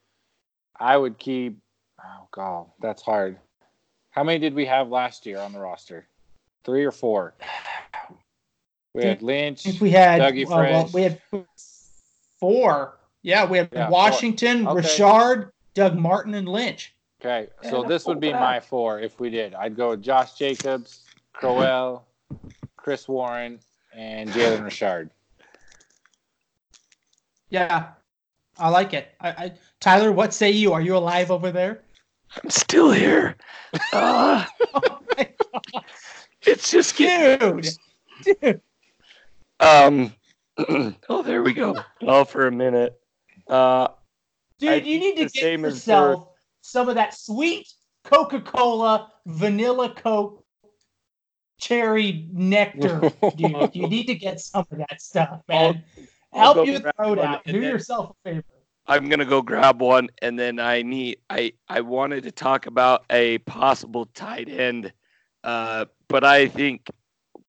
I 0.80 0.98
would 0.98 1.18
keep. 1.18 1.58
Oh 2.00 2.28
god, 2.32 2.68
that's 2.80 3.02
hard. 3.02 3.38
How 4.12 4.24
many 4.24 4.40
did 4.40 4.54
we 4.54 4.66
have 4.66 4.90
last 4.90 5.26
year 5.26 5.40
on 5.40 5.54
the 5.54 5.60
roster? 5.60 6.08
Three 6.64 6.86
or 6.86 6.92
four? 6.92 7.34
We 8.94 9.04
had 9.04 9.22
Lynch. 9.22 9.66
we 9.82 9.90
had 9.90 10.22
Dougie 10.22 10.46
uh, 10.46 10.50
well, 10.50 10.90
we 10.94 11.02
had 11.02 11.22
four. 12.40 12.98
Yeah, 13.24 13.46
we 13.46 13.58
had 13.58 13.70
yeah, 13.74 13.90
Washington, 13.90 14.66
okay. 14.66 14.82
Richard, 14.82 15.52
Doug 15.74 15.98
Martin, 15.98 16.34
and 16.34 16.48
Lynch. 16.48 16.96
Okay, 17.20 17.50
so 17.64 17.82
and 17.82 17.92
this 17.92 18.06
would 18.06 18.22
be 18.22 18.32
my 18.32 18.60
four 18.60 19.02
if 19.02 19.20
we 19.20 19.30
did. 19.30 19.54
I'd 19.54 19.76
go 19.76 19.90
with 19.90 20.02
Josh 20.02 20.36
Jacobs, 20.36 21.02
Crowell, 21.34 22.06
Chris 22.78 23.08
Warren, 23.08 23.60
and 23.94 24.30
Jalen 24.30 24.64
Richard. 24.64 25.10
Yeah, 27.50 27.90
I 28.58 28.70
like 28.70 28.94
it. 28.94 29.10
I, 29.22 29.30
I, 29.30 29.52
Tyler, 29.80 30.12
what 30.12 30.34
say 30.34 30.52
you? 30.52 30.74
Are 30.74 30.82
you 30.82 30.98
alive 30.98 31.32
over 31.32 31.52
there? 31.52 31.82
I'm 32.44 32.50
still 32.50 32.92
here. 32.92 33.36
Uh, 33.94 34.46
oh 34.74 35.00
it's 36.42 36.72
just 36.72 36.98
dude, 36.98 37.68
dude. 38.24 38.62
Um. 39.60 40.14
oh, 41.10 41.22
there 41.22 41.44
we 41.44 41.54
go. 41.54 41.76
Oh, 42.02 42.24
for 42.24 42.48
a 42.48 42.52
minute. 42.52 42.98
Uh, 43.48 43.90
Dude, 44.58 44.70
I 44.70 44.76
you 44.76 45.00
need 45.00 45.18
to 45.18 45.26
get 45.28 45.60
yourself 45.60 46.30
some 46.62 46.88
of 46.88 46.96
that 46.96 47.14
sweet 47.14 47.68
Coca-Cola 48.06 49.12
vanilla 49.26 49.94
Coke 49.94 50.45
cherry 51.60 52.28
nectar, 52.32 53.12
dude. 53.36 53.76
you 53.76 53.88
need 53.88 54.08
to 54.08 54.16
get 54.16 54.40
some 54.40 54.66
of 54.72 54.78
that 54.78 55.02
stuff, 55.02 55.42
man. 55.48 55.84
I'll, 56.34 56.54
Help 56.54 56.58
I'll 56.58 56.66
you 56.66 56.80
throw 56.80 57.14
it 57.14 57.20
out. 57.20 57.44
Do 57.46 57.60
yourself 57.60 58.16
a 58.26 58.30
favor. 58.30 58.44
I'm 58.88 59.10
gonna 59.10 59.26
go 59.26 59.42
grab 59.42 59.82
one, 59.82 60.10
and 60.22 60.38
then 60.38 60.60
I 60.60 60.82
need. 60.84 61.18
I 61.30 61.54
I 61.68 61.82
wanted 61.82 62.24
to 62.24 62.32
talk 62.32 62.68
about 62.68 63.04
a 63.10 63.40
possible 63.40 64.06
tight 64.14 64.48
end, 64.48 64.94
uh, 65.44 65.86
but 66.08 66.24
I 66.24 66.48
think 66.48 66.88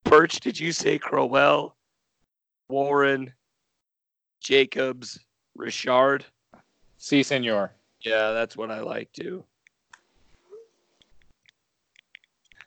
Perch. 0.04 0.40
Did 0.40 0.59
you 0.59 0.72
say 0.72 0.98
Crowell? 0.98 1.76
Warren, 2.68 3.32
Jacobs, 4.40 5.18
Richard. 5.54 6.24
Si, 6.96 7.22
senor. 7.22 7.72
Yeah, 8.00 8.32
that's 8.32 8.57
what 8.57 8.70
I 8.70 8.80
like 8.80 9.12
too. 9.12 9.44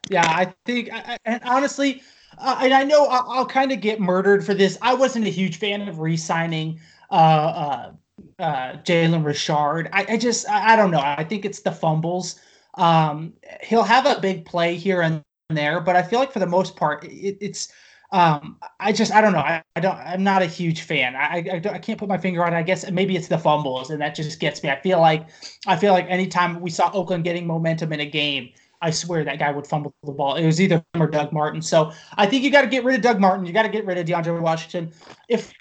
Yeah, 0.09 0.25
I 0.25 0.53
think, 0.65 0.89
and 1.25 1.41
honestly, 1.43 2.01
uh, 2.37 2.59
and 2.61 2.73
I 2.73 2.83
know 2.83 3.05
I'll, 3.05 3.29
I'll 3.29 3.45
kind 3.45 3.71
of 3.71 3.79
get 3.79 3.99
murdered 3.99 4.45
for 4.45 4.53
this. 4.53 4.77
I 4.81 4.93
wasn't 4.93 5.25
a 5.25 5.29
huge 5.29 5.57
fan 5.57 5.87
of 5.87 5.99
re-signing 5.99 6.79
uh, 7.11 7.13
uh, 7.13 7.91
uh, 8.39 8.73
Jalen 8.83 9.23
Richard. 9.23 9.89
I, 9.93 10.05
I 10.09 10.17
just, 10.17 10.49
I, 10.49 10.73
I, 10.73 10.75
don't 10.75 10.91
know. 10.91 11.01
I 11.01 11.23
think 11.23 11.45
it's 11.45 11.61
the 11.61 11.71
fumbles. 11.71 12.39
Um, 12.75 13.33
he'll 13.61 13.83
have 13.83 14.05
a 14.05 14.19
big 14.19 14.45
play 14.45 14.75
here 14.75 15.01
and 15.01 15.23
there, 15.49 15.79
but 15.79 15.95
I 15.95 16.01
feel 16.01 16.19
like 16.19 16.31
for 16.31 16.39
the 16.39 16.47
most 16.47 16.75
part, 16.75 17.03
it, 17.03 17.37
it's 17.39 17.71
um, 18.11 18.57
I 18.79 18.91
just 18.91 19.11
I 19.11 19.21
don't 19.21 19.33
know. 19.33 19.39
I, 19.39 19.61
I 19.75 19.79
don't. 19.79 19.95
I'm 19.95 20.23
not 20.23 20.41
a 20.41 20.47
huge 20.47 20.81
fan. 20.81 21.15
I 21.15 21.45
I, 21.51 21.61
I, 21.73 21.77
can't 21.77 21.99
put 21.99 22.09
my 22.09 22.17
finger 22.17 22.43
on 22.43 22.53
it. 22.53 22.57
I 22.57 22.63
guess 22.63 22.89
maybe 22.89 23.15
it's 23.15 23.27
the 23.27 23.37
fumbles, 23.37 23.91
and 23.91 24.01
that 24.01 24.15
just 24.15 24.39
gets 24.39 24.63
me. 24.63 24.69
I 24.69 24.79
feel 24.81 24.99
like 24.99 25.27
I 25.67 25.75
feel 25.75 25.93
like 25.93 26.07
anytime 26.09 26.59
we 26.59 26.71
saw 26.71 26.89
Oakland 26.91 27.23
getting 27.23 27.45
momentum 27.45 27.93
in 27.93 27.99
a 27.99 28.07
game, 28.07 28.49
I 28.81 28.91
swear 28.91 29.23
that 29.23 29.39
guy 29.39 29.51
would 29.51 29.67
fumble 29.67 29.93
the 30.03 30.11
ball. 30.11 30.35
It 30.35 30.45
was 30.45 30.61
either 30.61 30.83
him 30.93 31.01
or 31.01 31.07
Doug 31.07 31.31
Martin. 31.31 31.61
So 31.61 31.91
I 32.17 32.25
think 32.25 32.43
you 32.43 32.51
got 32.51 32.61
to 32.61 32.67
get 32.67 32.83
rid 32.83 32.95
of 32.95 33.01
Doug 33.01 33.19
Martin. 33.19 33.45
You 33.45 33.53
got 33.53 33.63
to 33.63 33.69
get 33.69 33.85
rid 33.85 33.97
of 33.97 34.05
DeAndre 34.05 34.39
Washington. 34.39 34.93
If 35.27 35.53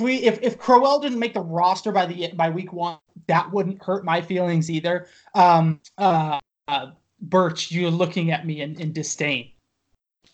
we 0.00 0.16
if 0.16 0.40
if 0.42 0.58
Crowell 0.58 1.00
didn't 1.00 1.18
make 1.18 1.34
the 1.34 1.40
roster 1.40 1.92
by 1.92 2.06
the 2.06 2.32
by 2.34 2.50
week 2.50 2.72
one, 2.72 2.98
that 3.26 3.50
wouldn't 3.52 3.82
hurt 3.82 4.04
my 4.04 4.20
feelings 4.20 4.70
either. 4.70 5.06
Um, 5.34 5.80
uh, 5.98 6.40
uh 6.68 6.92
Birch, 7.20 7.70
you're 7.70 7.90
looking 7.90 8.32
at 8.32 8.44
me 8.46 8.62
in, 8.62 8.80
in 8.80 8.92
disdain. 8.92 9.52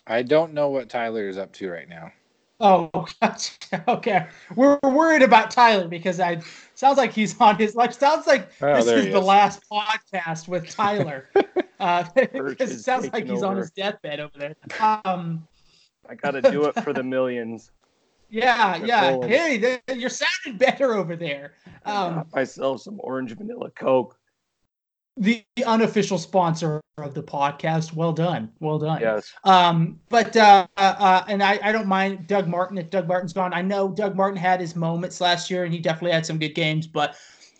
I 0.07 0.23
don't 0.23 0.53
know 0.53 0.69
what 0.69 0.89
Tyler 0.89 1.29
is 1.29 1.37
up 1.37 1.53
to 1.53 1.69
right 1.69 1.87
now. 1.87 2.11
Oh, 2.59 2.89
okay. 3.87 4.27
We're 4.55 4.79
worried 4.83 5.21
about 5.21 5.51
Tyler 5.51 5.87
because 5.87 6.19
I 6.19 6.41
sounds 6.73 6.97
like 6.97 7.13
he's 7.13 7.39
on 7.39 7.57
his 7.57 7.75
like 7.75 7.93
sounds 7.93 8.27
like 8.27 8.49
oh, 8.61 8.83
this 8.83 9.05
is 9.05 9.13
the 9.13 9.21
last 9.21 9.61
podcast 9.71 10.47
with 10.47 10.69
Tyler. 10.69 11.29
uh, 11.79 12.03
it 12.15 12.79
sounds 12.79 13.11
like 13.11 13.27
he's 13.27 13.43
over. 13.43 13.47
on 13.47 13.57
his 13.57 13.71
deathbed 13.71 14.19
over 14.19 14.37
there. 14.37 14.55
Um, 15.05 15.47
I 16.09 16.15
got 16.15 16.31
to 16.31 16.41
do 16.41 16.65
it 16.65 16.83
for 16.83 16.93
the 16.93 17.03
millions. 17.15 17.71
Yeah, 18.29 18.77
yeah. 18.77 19.19
Hey, 19.25 19.79
you're 19.95 20.09
sounding 20.09 20.57
better 20.57 20.93
over 20.93 21.15
there. 21.15 21.53
Um, 21.85 22.25
myself 22.33 22.81
some 22.81 22.99
orange 23.03 23.35
vanilla 23.35 23.71
Coke. 23.71 24.17
the 25.17 25.43
unofficial 25.65 26.17
sponsor 26.17 26.81
of 26.97 27.13
the 27.13 27.23
podcast. 27.23 27.93
Well 27.93 28.13
done, 28.13 28.51
well 28.59 28.79
done. 28.79 29.01
Yes. 29.01 29.31
Um, 29.43 29.99
but 30.09 30.35
uh, 30.35 30.67
uh, 30.77 31.23
and 31.27 31.41
I, 31.43 31.59
I 31.63 31.71
don't 31.71 31.87
mind 31.87 32.27
Doug 32.27 32.47
Martin 32.47 32.77
if 32.77 32.89
Doug 32.89 33.07
Martin's 33.07 33.33
gone. 33.33 33.53
I 33.53 33.61
know 33.61 33.89
Doug 33.89 34.15
Martin 34.15 34.37
had 34.37 34.59
his 34.59 34.75
moments 34.75 35.21
last 35.21 35.49
year, 35.49 35.63
and 35.63 35.73
he 35.73 35.79
definitely 35.79 36.11
had 36.11 36.25
some 36.25 36.37
good 36.37 36.55
games. 36.55 36.87
But 36.87 37.15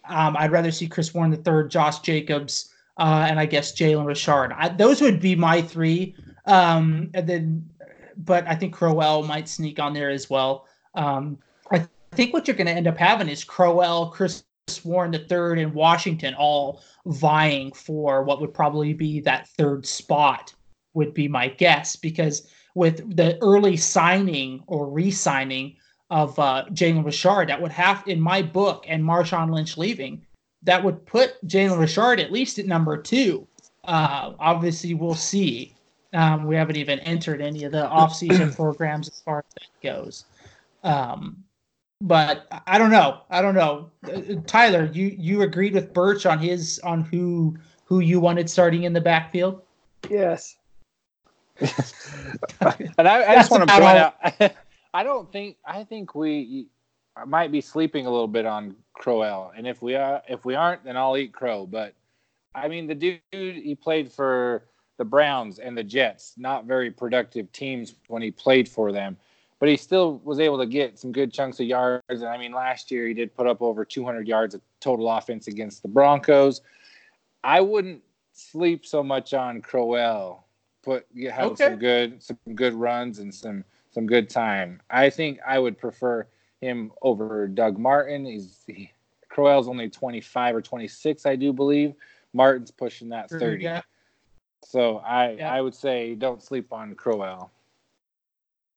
um, 0.08 0.36
I'd 0.38 0.52
rather 0.52 0.72
see 0.72 0.88
Chris 0.88 1.14
Warren 1.14 1.32
the 1.32 1.38
third, 1.38 1.70
Josh 1.70 2.00
Jacobs, 2.00 2.69
uh, 3.00 3.26
and 3.30 3.40
I 3.40 3.46
guess 3.46 3.72
Jalen 3.72 4.06
Richard. 4.06 4.54
I, 4.56 4.70
those 4.70 5.02
would 5.02 5.20
be 5.20 5.36
my 5.36 5.62
three. 5.62 6.16
Um, 6.46 7.10
and 7.14 7.28
then, 7.28 7.70
but 8.18 8.46
I 8.48 8.56
think 8.56 8.74
Crowell 8.74 9.24
might 9.24 9.48
sneak 9.48 9.80
on 9.80 9.94
there 9.94 10.10
as 10.10 10.30
well. 10.30 10.68
Um, 10.94 11.38
I 11.72 11.88
think 12.12 12.34
what 12.34 12.48
you're 12.48 12.58
going 12.58 12.68
to 12.68 12.74
end 12.74 12.88
up 12.88 12.98
having 12.98 13.30
is 13.30 13.44
Crowell, 13.44 14.10
Chris 14.10 14.44
Warren 14.84 15.12
the 15.12 15.20
third, 15.20 15.58
and 15.58 15.74
Washington 15.74 16.34
all 16.36 16.84
vying 17.06 17.72
for 17.72 18.24
what 18.24 18.42
would 18.42 18.54
probably 18.54 18.94
be 18.94 19.22
that 19.22 19.48
third 19.58 19.86
spot. 19.86 20.54
Would 20.96 21.14
be 21.14 21.28
my 21.28 21.48
guess 21.48 21.96
because 21.96 22.50
with 22.74 23.16
the 23.16 23.38
early 23.42 23.78
signing 23.78 24.64
or 24.68 24.90
re-signing 24.90 25.78
of 26.10 26.38
uh, 26.40 26.66
Jalen 26.72 27.06
Richard, 27.06 27.48
that 27.50 27.62
would 27.62 27.72
have, 27.72 28.04
in 28.08 28.20
my 28.20 28.42
book, 28.42 28.86
and 28.88 29.04
Marshawn 29.04 29.54
Lynch 29.54 29.78
leaving, 29.78 30.26
that 30.64 30.84
would 30.84 31.06
put 31.06 31.46
Jalen 31.48 31.80
Richard 31.80 32.20
at 32.20 32.32
least 32.32 32.60
at 32.60 32.66
number 32.66 32.98
two. 32.98 33.48
Uh, 33.86 34.34
obviously, 34.40 34.94
we'll 34.94 35.16
see. 35.16 35.76
Um, 36.14 36.46
we 36.46 36.56
haven't 36.56 36.76
even 36.76 37.00
entered 37.00 37.42
any 37.42 37.64
of 37.64 37.72
the 37.72 37.88
offseason 37.88 38.56
programs 38.56 39.08
as 39.08 39.22
far 39.22 39.40
as 39.40 39.46
that 39.56 39.88
goes. 39.88 40.26
Um, 40.84 41.44
but 42.02 42.48
I 42.66 42.78
don't 42.78 42.92
know. 42.92 43.22
I 43.30 43.42
don't 43.42 43.56
know. 43.56 43.92
Uh, 44.06 44.42
Tyler, 44.48 44.90
you 44.94 45.16
you 45.18 45.42
agreed 45.42 45.74
with 45.74 45.94
Birch 45.94 46.26
on 46.26 46.40
his 46.40 46.80
on 46.80 47.02
who 47.02 47.58
who 47.86 48.00
you 48.00 48.20
wanted 48.20 48.50
starting 48.50 48.84
in 48.84 48.94
the 48.94 49.02
backfield. 49.02 49.62
Yes. 50.10 50.56
and 51.60 53.08
I, 53.08 53.32
I 53.32 53.36
just 53.36 53.52
want 53.52 53.68
to 53.68 53.74
point 53.74 53.84
out, 53.84 54.16
I 54.94 55.04
don't 55.04 55.30
think 55.32 55.58
I 55.66 55.84
think 55.84 56.16
we 56.16 56.68
might 57.26 57.52
be 57.52 57.60
sleeping 57.60 58.06
a 58.06 58.10
little 58.10 58.28
bit 58.28 58.46
on 58.46 58.76
Crowell, 59.00 59.52
and 59.56 59.66
if 59.66 59.82
we 59.82 59.96
are, 59.96 60.22
if 60.28 60.46
we 60.46 60.54
aren't, 60.54 60.84
then 60.84 60.96
I'll 60.96 61.18
eat 61.18 61.34
crow. 61.34 61.66
But 61.66 61.96
I 62.54 62.68
mean, 62.68 62.86
the 62.86 62.94
dude 62.94 63.22
he 63.32 63.74
played 63.74 64.12
for 64.12 64.66
the 64.98 65.06
Browns 65.06 65.58
and 65.58 65.76
the 65.76 65.84
Jets, 65.84 66.34
not 66.38 66.66
very 66.66 66.92
productive 66.92 67.52
teams 67.52 67.96
when 68.08 68.22
he 68.22 68.30
played 68.30 68.68
for 68.68 68.92
them, 68.92 69.18
but 69.58 69.70
he 69.70 69.78
still 69.78 70.20
was 70.26 70.40
able 70.40 70.60
to 70.60 70.66
get 70.66 71.00
some 71.00 71.14
good 71.14 71.34
chunks 71.34 71.60
of 71.62 71.66
yards. 71.66 72.04
And 72.10 72.26
I 72.26 72.38
mean, 72.38 72.52
last 72.52 72.92
year 72.92 73.08
he 73.08 73.14
did 73.14 73.34
put 73.34 73.48
up 73.48 73.62
over 73.62 73.86
200 73.86 74.28
yards 74.28 74.54
of 74.54 74.62
total 74.82 75.10
offense 75.10 75.48
against 75.48 75.82
the 75.82 75.88
Broncos. 75.88 76.62
I 77.44 77.62
wouldn't 77.62 78.04
sleep 78.34 78.86
so 78.86 79.02
much 79.02 79.34
on 79.34 79.62
Crowell. 79.62 80.46
Put 80.84 81.08
have 81.32 81.52
okay. 81.52 81.64
some 81.66 81.78
good 81.78 82.22
some 82.22 82.38
good 82.54 82.74
runs 82.74 83.20
and 83.20 83.34
some 83.34 83.64
some 83.92 84.06
good 84.06 84.30
time. 84.30 84.82
I 84.90 85.10
think 85.10 85.40
I 85.48 85.58
would 85.60 85.78
prefer 85.78 86.28
him 86.62 86.92
over 87.02 87.48
Doug 87.48 87.78
Martin. 87.78 88.26
He's 88.26 88.64
he, 88.68 88.92
Crowell's 89.30 89.68
only 89.68 89.90
25 89.90 90.56
or 90.56 90.62
26, 90.62 91.26
I 91.26 91.36
do 91.36 91.54
believe. 91.54 91.94
Martin's 92.34 92.72
pushing 92.72 93.10
that 93.10 93.30
30. 93.30 93.64
Yeah. 93.64 93.82
So 94.64 94.98
I 94.98 95.32
yeah. 95.32 95.54
I 95.54 95.62
would 95.62 95.76
say 95.76 96.16
don't 96.16 96.44
sleep 96.44 96.74
on 96.74 96.96
Crowell. 96.96 97.52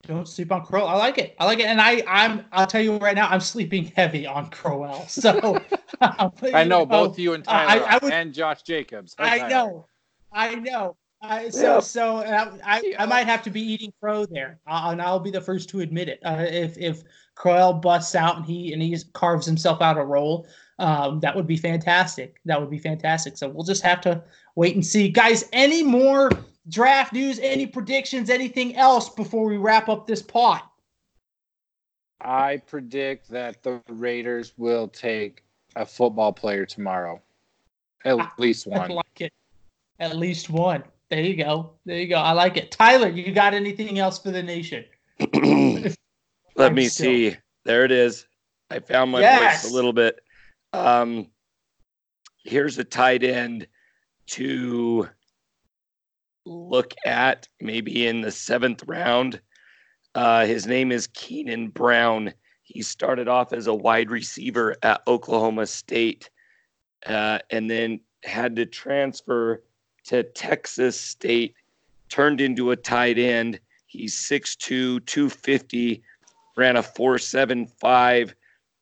Don't 0.06 0.26
sleep 0.26 0.50
on 0.50 0.64
Crowell. 0.64 0.88
I 0.88 0.96
like 0.96 1.18
it. 1.18 1.36
I 1.38 1.44
like 1.44 1.60
it, 1.60 1.66
and 1.66 1.80
I 1.80 2.02
I'm 2.08 2.44
I'll 2.52 2.66
tell 2.66 2.80
you 2.80 2.96
right 2.96 3.14
now 3.14 3.28
I'm 3.28 3.40
sleeping 3.40 3.84
heavy 3.96 4.26
on 4.26 4.50
Crowell. 4.50 5.04
So 5.08 5.60
I 6.00 6.64
know 6.64 6.86
both 6.86 7.18
you 7.18 7.34
and 7.34 7.44
Tyler 7.44 7.84
I, 7.86 7.96
I 7.96 7.98
would, 7.98 8.12
and 8.12 8.32
Josh 8.32 8.62
Jacobs. 8.62 9.14
I 9.18 9.46
know, 9.48 9.86
I 10.32 10.54
know. 10.56 10.96
I, 11.20 11.50
so 11.50 11.78
so 11.78 12.16
uh, 12.16 12.56
I, 12.64 12.94
I 12.98 13.06
might 13.06 13.26
have 13.26 13.42
to 13.42 13.50
be 13.50 13.60
eating 13.60 13.92
crow 14.00 14.26
there, 14.26 14.58
uh, 14.66 14.88
and 14.90 15.00
I'll 15.00 15.20
be 15.20 15.30
the 15.30 15.40
first 15.40 15.68
to 15.70 15.80
admit 15.80 16.08
it. 16.08 16.18
Uh, 16.24 16.46
if 16.48 16.76
if 16.78 17.04
Crowell 17.34 17.74
busts 17.74 18.14
out 18.14 18.36
and 18.36 18.46
he 18.46 18.72
and 18.72 18.82
he 18.82 18.96
carves 19.12 19.46
himself 19.46 19.80
out 19.80 19.98
a 19.98 20.04
role, 20.04 20.46
um, 20.78 21.20
that 21.20 21.34
would 21.34 21.46
be 21.46 21.56
fantastic. 21.56 22.40
That 22.44 22.60
would 22.60 22.70
be 22.70 22.78
fantastic. 22.78 23.36
So 23.36 23.48
we'll 23.48 23.64
just 23.64 23.82
have 23.82 24.00
to 24.02 24.22
wait 24.54 24.74
and 24.74 24.84
see, 24.84 25.08
guys. 25.08 25.48
Any 25.52 25.82
more 25.82 26.30
draft 26.68 27.12
news? 27.12 27.38
Any 27.38 27.66
predictions? 27.66 28.30
Anything 28.30 28.76
else 28.76 29.08
before 29.08 29.46
we 29.46 29.56
wrap 29.56 29.88
up 29.88 30.06
this 30.06 30.22
pot? 30.22 30.70
I 32.20 32.58
predict 32.66 33.28
that 33.30 33.62
the 33.62 33.80
Raiders 33.88 34.52
will 34.56 34.88
take 34.88 35.42
a 35.74 35.84
football 35.84 36.32
player 36.32 36.64
tomorrow, 36.64 37.20
at 38.04 38.18
ah, 38.18 38.32
least 38.38 38.66
one. 38.66 38.90
I 38.90 38.94
like 38.94 39.20
it. 39.20 39.32
At 39.98 40.16
least 40.16 40.50
one. 40.50 40.84
There 41.08 41.20
you 41.20 41.36
go. 41.36 41.72
There 41.84 41.98
you 41.98 42.08
go. 42.08 42.16
I 42.16 42.32
like 42.32 42.56
it. 42.56 42.70
Tyler, 42.70 43.08
you 43.08 43.32
got 43.32 43.54
anything 43.54 43.98
else 43.98 44.18
for 44.18 44.30
the 44.30 44.42
nation? 44.42 44.84
Let 46.54 46.68
I'm 46.68 46.74
me 46.74 46.86
still... 46.86 47.06
see. 47.06 47.36
There 47.64 47.84
it 47.84 47.92
is. 47.92 48.26
I 48.70 48.80
found 48.80 49.10
my 49.10 49.20
yes. 49.20 49.62
voice 49.62 49.70
a 49.70 49.74
little 49.74 49.92
bit. 49.92 50.20
Um, 50.72 51.28
here's 52.44 52.78
a 52.78 52.84
tight 52.84 53.22
end 53.22 53.66
to 54.28 55.08
look 56.44 56.94
at 57.04 57.48
maybe 57.60 58.06
in 58.06 58.20
the 58.20 58.30
seventh 58.30 58.82
round. 58.86 59.40
Uh, 60.14 60.46
his 60.46 60.66
name 60.66 60.92
is 60.92 61.06
Keenan 61.08 61.68
Brown. 61.68 62.32
He 62.62 62.82
started 62.82 63.28
off 63.28 63.52
as 63.52 63.66
a 63.66 63.74
wide 63.74 64.10
receiver 64.10 64.76
at 64.82 65.02
Oklahoma 65.06 65.66
State 65.66 66.30
uh, 67.06 67.38
and 67.50 67.70
then 67.70 68.00
had 68.24 68.56
to 68.56 68.66
transfer 68.66 69.62
to 70.04 70.22
Texas 70.22 71.00
State, 71.00 71.54
turned 72.08 72.40
into 72.40 72.70
a 72.70 72.76
tight 72.76 73.18
end. 73.18 73.60
He's 73.86 74.14
6'2, 74.14 75.04
250, 75.04 76.02
ran 76.56 76.76
a 76.76 76.82
4.75 76.82 78.34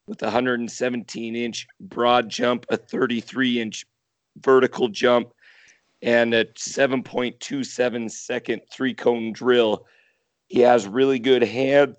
with 0.06 0.22
a 0.22 0.26
117 0.26 1.36
inch 1.36 1.66
broad 1.80 2.28
jump, 2.28 2.66
a 2.68 2.76
33 2.76 3.60
inch 3.60 3.86
vertical 4.38 4.88
jump, 4.88 5.32
and 6.02 6.34
a 6.34 6.44
7.27 6.46 8.10
second 8.10 8.62
three 8.70 8.94
cone 8.94 9.32
drill. 9.32 9.86
He 10.48 10.60
has 10.60 10.86
really 10.86 11.18
good 11.18 11.42
hand 11.42 11.96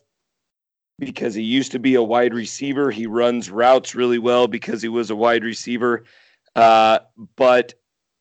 because 0.99 1.34
he 1.34 1.43
used 1.43 1.72
to 1.72 1.80
be 1.80 1.95
a 1.95 2.03
wide 2.03 2.34
receiver. 2.34 2.91
He 2.91 3.07
runs 3.07 3.49
routes 3.49 3.95
really 3.95 4.19
well 4.19 4.47
because 4.47 4.82
he 4.82 4.89
was 4.89 5.09
a 5.09 5.15
wide 5.15 5.43
receiver. 5.43 6.03
Uh, 6.55 6.99
but 7.38 7.74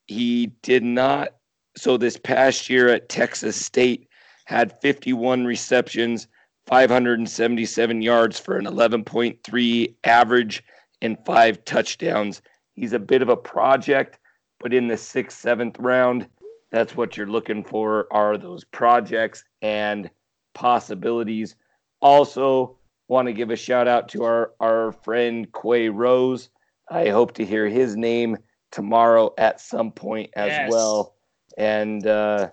he 0.07 0.47
did 0.63 0.85
not. 0.85 1.35
So 1.77 1.97
this 1.97 2.17
past 2.17 2.71
year 2.71 2.89
at 2.89 3.09
Texas 3.09 3.57
State, 3.57 4.09
had 4.51 4.81
51 4.81 5.45
receptions, 5.45 6.27
577 6.71 8.01
yards 8.01 8.39
for 8.39 8.57
an 8.57 8.65
11.3 8.65 9.95
average, 10.05 10.63
and 11.03 11.19
five 11.27 11.65
touchdowns. 11.65 12.43
He's 12.75 12.93
a 12.93 12.99
bit 12.99 13.23
of 13.23 13.29
a 13.29 13.37
project, 13.37 14.19
but 14.61 14.73
in 14.73 14.87
the 14.87 14.97
sixth, 14.97 15.41
seventh 15.41 15.79
round, 15.81 16.29
that's 16.71 16.97
what 16.97 17.17
you're 17.17 17.27
looking 17.27 17.65
for 17.65 18.07
are 18.13 18.39
those 18.39 18.63
projects 18.63 19.43
and 19.63 20.09
possibilities. 20.55 21.57
Also, 22.01 22.77
want 23.09 23.27
to 23.27 23.33
give 23.33 23.51
a 23.51 23.57
shout 23.57 23.89
out 23.89 24.09
to 24.11 24.23
our, 24.23 24.53
our 24.61 24.93
friend 24.93 25.49
Quay 25.53 25.89
Rose. 25.89 26.51
I 26.89 27.09
hope 27.09 27.35
to 27.35 27.45
hear 27.45 27.67
his 27.67 27.97
name 27.97 28.39
tomorrow 28.71 29.35
at 29.39 29.61
some 29.61 29.91
point 29.91 30.31
as 30.37 30.51
yes. 30.51 30.71
well, 30.71 31.17
and 31.59 32.07
uh, 32.07 32.51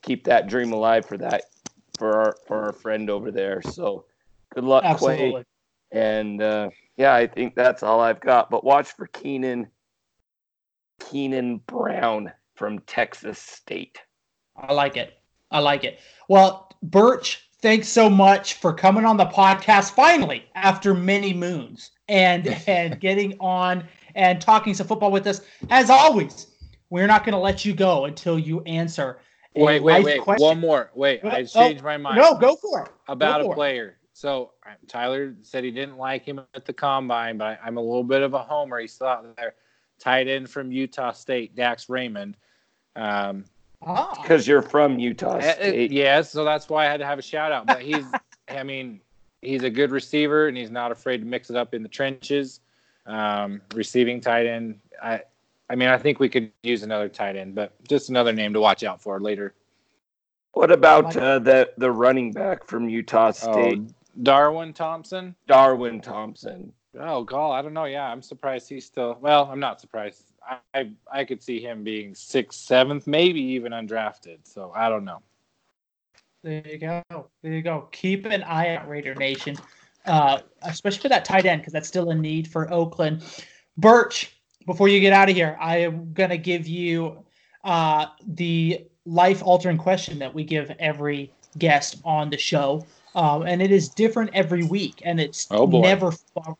keep 0.00 0.24
that 0.24 0.48
dream 0.48 0.72
alive 0.72 1.04
for 1.04 1.18
that 1.18 1.44
for 1.98 2.20
our 2.20 2.36
for 2.46 2.64
our 2.64 2.72
friend 2.72 3.10
over 3.10 3.30
there. 3.30 3.60
So 3.62 4.04
good 4.54 4.64
luck, 4.64 4.84
Absolutely. 4.84 5.42
Quay. 5.42 5.44
And 5.90 6.42
uh, 6.42 6.70
yeah, 6.96 7.14
I 7.14 7.26
think 7.26 7.54
that's 7.54 7.82
all 7.82 8.00
I've 8.00 8.20
got. 8.20 8.50
But 8.50 8.64
watch 8.64 8.92
for 8.92 9.06
Keenan 9.08 9.68
Keenan 11.00 11.58
Brown 11.58 12.32
from 12.54 12.80
Texas 12.80 13.38
State. 13.38 13.98
I 14.56 14.72
like 14.72 14.96
it. 14.96 15.14
I 15.50 15.60
like 15.60 15.84
it. 15.84 16.00
Well, 16.28 16.70
Birch, 16.82 17.48
thanks 17.60 17.88
so 17.88 18.10
much 18.10 18.54
for 18.54 18.72
coming 18.72 19.04
on 19.04 19.16
the 19.16 19.26
podcast 19.26 19.92
finally 19.92 20.44
after 20.54 20.94
many 20.94 21.32
moons 21.32 21.92
and 22.08 22.48
and 22.66 23.00
getting 23.00 23.36
on 23.40 23.84
and 24.14 24.40
talking 24.40 24.74
some 24.74 24.86
football 24.86 25.10
with 25.10 25.26
us. 25.26 25.40
As 25.70 25.90
always, 25.90 26.48
we're 26.90 27.06
not 27.06 27.24
going 27.24 27.32
to 27.34 27.38
let 27.38 27.64
you 27.64 27.74
go 27.74 28.06
until 28.06 28.38
you 28.38 28.60
answer. 28.62 29.20
Wait, 29.54 29.82
wait, 29.82 30.04
wait. 30.04 30.20
Question. 30.20 30.46
One 30.46 30.60
more. 30.60 30.90
Wait, 30.94 31.24
I 31.24 31.40
oh, 31.40 31.44
changed 31.44 31.82
my 31.82 31.96
mind. 31.96 32.16
No, 32.16 32.34
go 32.34 32.56
for 32.56 32.82
it. 32.82 32.90
About 33.08 33.42
for 33.42 33.52
a 33.52 33.54
player. 33.54 33.88
It. 33.88 33.94
So 34.12 34.52
Tyler 34.88 35.34
said 35.42 35.64
he 35.64 35.70
didn't 35.70 35.96
like 35.96 36.24
him 36.24 36.40
at 36.54 36.64
the 36.64 36.72
combine, 36.72 37.38
but 37.38 37.58
I, 37.62 37.68
am 37.68 37.76
a 37.76 37.80
little 37.80 38.04
bit 38.04 38.22
of 38.22 38.34
a 38.34 38.42
homer. 38.42 38.78
He's 38.78 38.96
thought 38.96 39.24
there. 39.36 39.54
Tight 39.98 40.28
end 40.28 40.48
from 40.48 40.70
Utah 40.70 41.12
State, 41.12 41.56
Dax 41.56 41.88
Raymond. 41.88 42.36
Um, 42.96 43.44
because 43.80 44.48
ah. 44.48 44.50
you're 44.50 44.62
from 44.62 44.98
Utah 44.98 45.36
eh, 45.36 45.46
eh, 45.46 45.52
State. 45.54 45.92
yeah, 45.92 46.20
so 46.22 46.44
that's 46.44 46.68
why 46.68 46.86
I 46.86 46.90
had 46.90 46.98
to 46.98 47.06
have 47.06 47.18
a 47.18 47.22
shout 47.22 47.52
out. 47.52 47.66
But 47.66 47.80
he's, 47.80 48.04
I 48.48 48.62
mean, 48.62 49.00
he's 49.40 49.62
a 49.62 49.70
good 49.70 49.90
receiver 49.92 50.48
and 50.48 50.56
he's 50.56 50.70
not 50.70 50.90
afraid 50.90 51.18
to 51.18 51.26
mix 51.26 51.50
it 51.50 51.56
up 51.56 51.74
in 51.74 51.82
the 51.82 51.88
trenches 51.88 52.60
um, 53.08 53.60
receiving 53.74 54.20
tight 54.20 54.46
end. 54.46 54.78
I 55.02 55.22
I 55.70 55.74
mean, 55.74 55.88
I 55.88 55.98
think 55.98 56.18
we 56.18 56.28
could 56.28 56.50
use 56.62 56.82
another 56.82 57.08
tight 57.08 57.36
end, 57.36 57.54
but 57.54 57.72
just 57.86 58.08
another 58.08 58.32
name 58.32 58.54
to 58.54 58.60
watch 58.60 58.84
out 58.84 59.02
for 59.02 59.20
later. 59.20 59.54
What 60.52 60.70
about 60.70 61.14
uh, 61.16 61.38
the 61.38 61.70
the 61.76 61.90
running 61.90 62.32
back 62.32 62.64
from 62.64 62.88
Utah 62.88 63.32
State, 63.32 63.80
Oh, 63.80 63.94
Darwin 64.22 64.72
Thompson. 64.72 65.34
Darwin 65.46 66.00
Thompson? 66.00 66.72
Oh, 66.98 67.22
God, 67.22 67.52
I 67.52 67.62
don't 67.62 67.74
know. 67.74 67.84
Yeah, 67.84 68.10
I'm 68.10 68.22
surprised 68.22 68.68
he's 68.68 68.86
still. 68.86 69.18
Well, 69.20 69.48
I'm 69.50 69.60
not 69.60 69.80
surprised. 69.80 70.24
I, 70.42 70.58
I 70.74 70.90
I 71.12 71.24
could 71.24 71.42
see 71.42 71.60
him 71.60 71.84
being 71.84 72.14
sixth, 72.14 72.60
seventh, 72.60 73.06
maybe 73.06 73.40
even 73.40 73.72
undrafted. 73.72 74.38
So 74.44 74.72
I 74.74 74.88
don't 74.88 75.04
know. 75.04 75.22
There 76.42 76.62
you 76.66 76.78
go. 76.78 77.02
There 77.42 77.52
you 77.52 77.62
go. 77.62 77.88
Keep 77.92 78.26
an 78.26 78.42
eye 78.44 78.76
out, 78.76 78.88
Raider 78.88 79.14
Nation, 79.14 79.56
uh, 80.06 80.38
especially 80.62 81.00
for 81.00 81.08
that 81.10 81.24
tight 81.24 81.46
end 81.46 81.60
because 81.60 81.72
that's 81.72 81.88
still 81.88 82.10
a 82.10 82.14
need 82.14 82.48
for 82.48 82.72
Oakland. 82.72 83.22
Birch, 83.76 84.37
before 84.68 84.86
you 84.86 85.00
get 85.00 85.14
out 85.14 85.30
of 85.30 85.34
here, 85.34 85.56
I 85.58 85.78
am 85.78 86.12
gonna 86.12 86.36
give 86.36 86.68
you 86.68 87.24
uh, 87.64 88.06
the 88.34 88.84
life 89.06 89.42
altering 89.42 89.78
question 89.78 90.18
that 90.18 90.32
we 90.34 90.44
give 90.44 90.70
every 90.78 91.32
guest 91.56 91.96
on 92.04 92.28
the 92.28 92.36
show. 92.36 92.84
Um, 93.14 93.44
and 93.44 93.62
it 93.62 93.70
is 93.70 93.88
different 93.88 94.30
every 94.34 94.64
week, 94.64 95.00
and 95.06 95.18
it's 95.18 95.46
Oh, 95.50 95.66
boy. 95.66 95.80
never. 95.80 96.12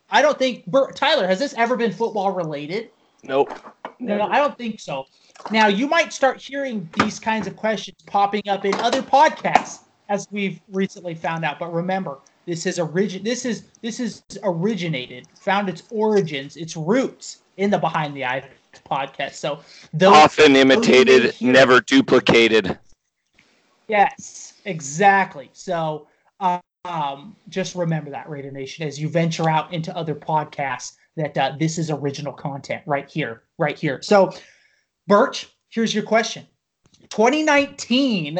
I 0.09 0.23
don't 0.23 0.39
think 0.39 0.65
Bert, 0.65 0.95
Tyler 0.95 1.27
has 1.27 1.37
this 1.37 1.53
ever 1.55 1.77
been 1.77 1.91
football 1.91 2.31
related. 2.31 2.89
Nope. 3.23 3.53
No, 3.99 4.17
no, 4.17 4.23
I 4.27 4.37
don't 4.37 4.57
think 4.57 4.79
so. 4.79 5.05
Now 5.51 5.67
you 5.67 5.87
might 5.87 6.11
start 6.11 6.41
hearing 6.41 6.89
these 6.99 7.19
kinds 7.19 7.45
of 7.45 7.55
questions 7.55 7.97
popping 8.07 8.41
up 8.49 8.65
in 8.65 8.73
other 8.75 9.03
podcasts, 9.03 9.81
as 10.09 10.27
we've 10.31 10.59
recently 10.71 11.13
found 11.13 11.45
out. 11.45 11.59
But 11.59 11.71
remember, 11.71 12.17
this 12.47 12.65
is 12.65 12.79
origin. 12.79 13.23
This 13.23 13.45
is 13.45 13.65
this 13.83 13.99
is 13.99 14.23
originated, 14.41 15.27
found 15.39 15.69
its 15.69 15.83
origins, 15.91 16.57
its 16.57 16.75
roots 16.75 17.43
in 17.59 17.69
the 17.69 17.77
Behind 17.77 18.15
the 18.15 18.25
Eye 18.25 18.49
podcast. 18.89 19.33
So 19.33 19.59
those, 19.93 20.15
Often 20.15 20.55
imitated, 20.55 21.33
hear- 21.33 21.51
never 21.51 21.81
duplicated. 21.81 22.79
yes, 23.87 24.53
exactly. 24.65 25.49
So 25.53 26.07
um, 26.85 27.35
just 27.49 27.75
remember 27.75 28.09
that, 28.11 28.29
Raider 28.29 28.51
Nation, 28.51 28.87
as 28.87 28.99
you 28.99 29.09
venture 29.09 29.49
out 29.49 29.73
into 29.73 29.95
other 29.95 30.15
podcasts, 30.15 30.93
that 31.17 31.37
uh, 31.37 31.51
this 31.59 31.77
is 31.77 31.89
original 31.91 32.31
content 32.31 32.81
right 32.85 33.09
here, 33.09 33.43
right 33.57 33.77
here. 33.77 34.01
So, 34.01 34.31
Birch, 35.07 35.47
here's 35.67 35.93
your 35.93 36.03
question. 36.03 36.47
2019, 37.09 38.39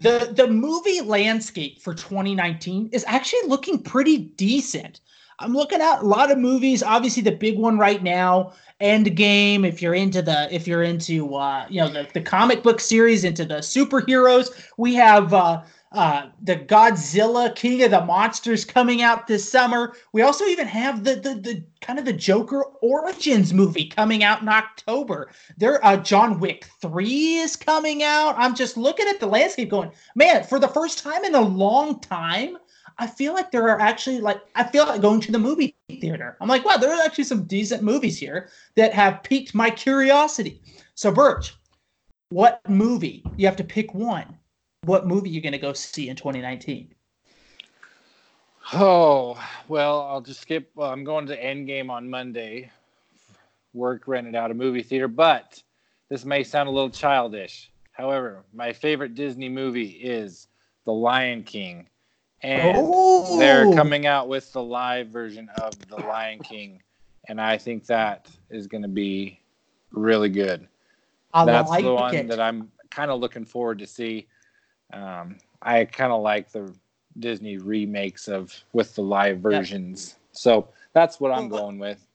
the 0.00 0.32
the 0.34 0.48
movie 0.48 1.02
landscape 1.02 1.82
for 1.82 1.94
2019 1.94 2.88
is 2.92 3.04
actually 3.06 3.46
looking 3.48 3.82
pretty 3.82 4.16
decent. 4.18 5.00
I'm 5.38 5.52
looking 5.52 5.80
at 5.80 6.00
a 6.00 6.06
lot 6.06 6.30
of 6.30 6.38
movies. 6.38 6.82
Obviously, 6.82 7.22
the 7.22 7.32
big 7.32 7.58
one 7.58 7.78
right 7.78 8.02
now, 8.02 8.52
Endgame. 8.80 9.66
If 9.66 9.82
you're 9.82 9.94
into 9.94 10.22
the, 10.22 10.52
if 10.54 10.66
you're 10.66 10.82
into, 10.82 11.34
uh, 11.34 11.66
you 11.68 11.80
know, 11.80 11.88
the, 11.88 12.08
the 12.14 12.20
comic 12.20 12.62
book 12.62 12.80
series, 12.80 13.24
into 13.24 13.44
the 13.44 13.56
superheroes, 13.56 14.50
we 14.78 14.94
have 14.94 15.32
uh, 15.32 15.62
uh, 15.94 16.26
the 16.42 16.56
Godzilla 16.56 17.54
King 17.54 17.82
of 17.84 17.92
the 17.92 18.04
Monsters 18.04 18.64
coming 18.64 19.02
out 19.02 19.26
this 19.26 19.48
summer. 19.50 19.94
We 20.12 20.22
also 20.22 20.44
even 20.46 20.66
have 20.66 21.04
the 21.04 21.16
the, 21.16 21.34
the 21.34 21.64
kind 21.80 21.98
of 21.98 22.04
the 22.04 22.12
Joker 22.12 22.64
Origins 22.82 23.52
movie 23.52 23.86
coming 23.86 24.24
out 24.24 24.42
in 24.42 24.48
October. 24.48 25.30
There, 25.56 25.84
uh, 25.84 25.96
John 25.98 26.40
Wick 26.40 26.68
Three 26.80 27.36
is 27.36 27.56
coming 27.56 28.02
out. 28.02 28.34
I'm 28.36 28.54
just 28.54 28.76
looking 28.76 29.06
at 29.08 29.20
the 29.20 29.26
landscape, 29.26 29.70
going, 29.70 29.92
man, 30.16 30.42
for 30.44 30.58
the 30.58 30.68
first 30.68 30.98
time 30.98 31.24
in 31.24 31.34
a 31.34 31.40
long 31.40 32.00
time. 32.00 32.56
I 32.98 33.06
feel 33.06 33.34
like 33.34 33.50
there 33.50 33.68
are 33.68 33.80
actually 33.80 34.20
like 34.20 34.40
I 34.54 34.64
feel 34.64 34.86
like 34.86 35.00
going 35.00 35.20
to 35.22 35.32
the 35.32 35.38
movie 35.38 35.76
theater. 35.88 36.36
I'm 36.40 36.48
like, 36.48 36.64
wow, 36.64 36.76
there 36.76 36.90
are 36.90 37.04
actually 37.04 37.24
some 37.24 37.44
decent 37.44 37.82
movies 37.82 38.18
here 38.18 38.48
that 38.76 38.92
have 38.92 39.22
piqued 39.22 39.54
my 39.54 39.70
curiosity. 39.70 40.62
So, 40.94 41.10
Birch, 41.10 41.54
what 42.28 42.60
movie? 42.68 43.24
You 43.36 43.46
have 43.46 43.56
to 43.56 43.64
pick 43.64 43.94
one. 43.94 44.38
What 44.82 45.06
movie 45.06 45.30
you 45.30 45.40
going 45.40 45.52
to 45.52 45.58
go 45.58 45.72
see 45.72 46.08
in 46.08 46.16
2019? 46.16 46.94
Oh 48.72 49.42
well, 49.68 50.02
I'll 50.02 50.20
just 50.20 50.40
skip. 50.40 50.70
Well, 50.74 50.90
I'm 50.90 51.04
going 51.04 51.26
to 51.26 51.36
Endgame 51.36 51.90
on 51.90 52.08
Monday. 52.08 52.70
Work 53.72 54.06
rented 54.06 54.36
out 54.36 54.50
a 54.50 54.54
movie 54.54 54.82
theater, 54.82 55.08
but 55.08 55.62
this 56.08 56.24
may 56.24 56.44
sound 56.44 56.68
a 56.68 56.72
little 56.72 56.90
childish. 56.90 57.70
However, 57.92 58.44
my 58.52 58.72
favorite 58.72 59.14
Disney 59.14 59.48
movie 59.48 59.90
is 59.90 60.48
The 60.84 60.92
Lion 60.92 61.42
King, 61.42 61.88
and 62.44 62.76
Oh, 62.78 63.38
they're 63.38 63.72
coming 63.74 64.06
out 64.06 64.28
with 64.28 64.52
the 64.52 64.62
live 64.62 65.08
version 65.08 65.48
of 65.56 65.78
The 65.88 65.96
Lion 65.96 66.40
King, 66.40 66.82
and 67.26 67.40
I 67.40 67.56
think 67.56 67.86
that 67.86 68.28
is 68.50 68.66
going 68.66 68.82
to 68.82 68.88
be 68.88 69.40
really 69.92 70.28
good. 70.28 70.68
I 71.32 71.46
That's 71.46 71.70
like 71.70 71.82
the 71.82 71.94
one 71.94 72.14
it. 72.14 72.28
that 72.28 72.40
I'm 72.40 72.70
kind 72.90 73.10
of 73.10 73.18
looking 73.18 73.46
forward 73.46 73.78
to 73.78 73.86
see. 73.86 74.28
Um, 74.92 75.38
I 75.62 75.86
kind 75.86 76.12
of 76.12 76.20
like 76.20 76.52
the 76.52 76.72
Disney 77.18 77.56
remakes 77.56 78.28
of 78.28 78.54
with 78.74 78.94
the 78.94 79.02
live 79.02 79.38
versions, 79.38 80.16
so 80.32 80.68
that's 80.92 81.18
what 81.18 81.32
I'm 81.32 81.48
going 81.48 81.78
with. 81.78 82.06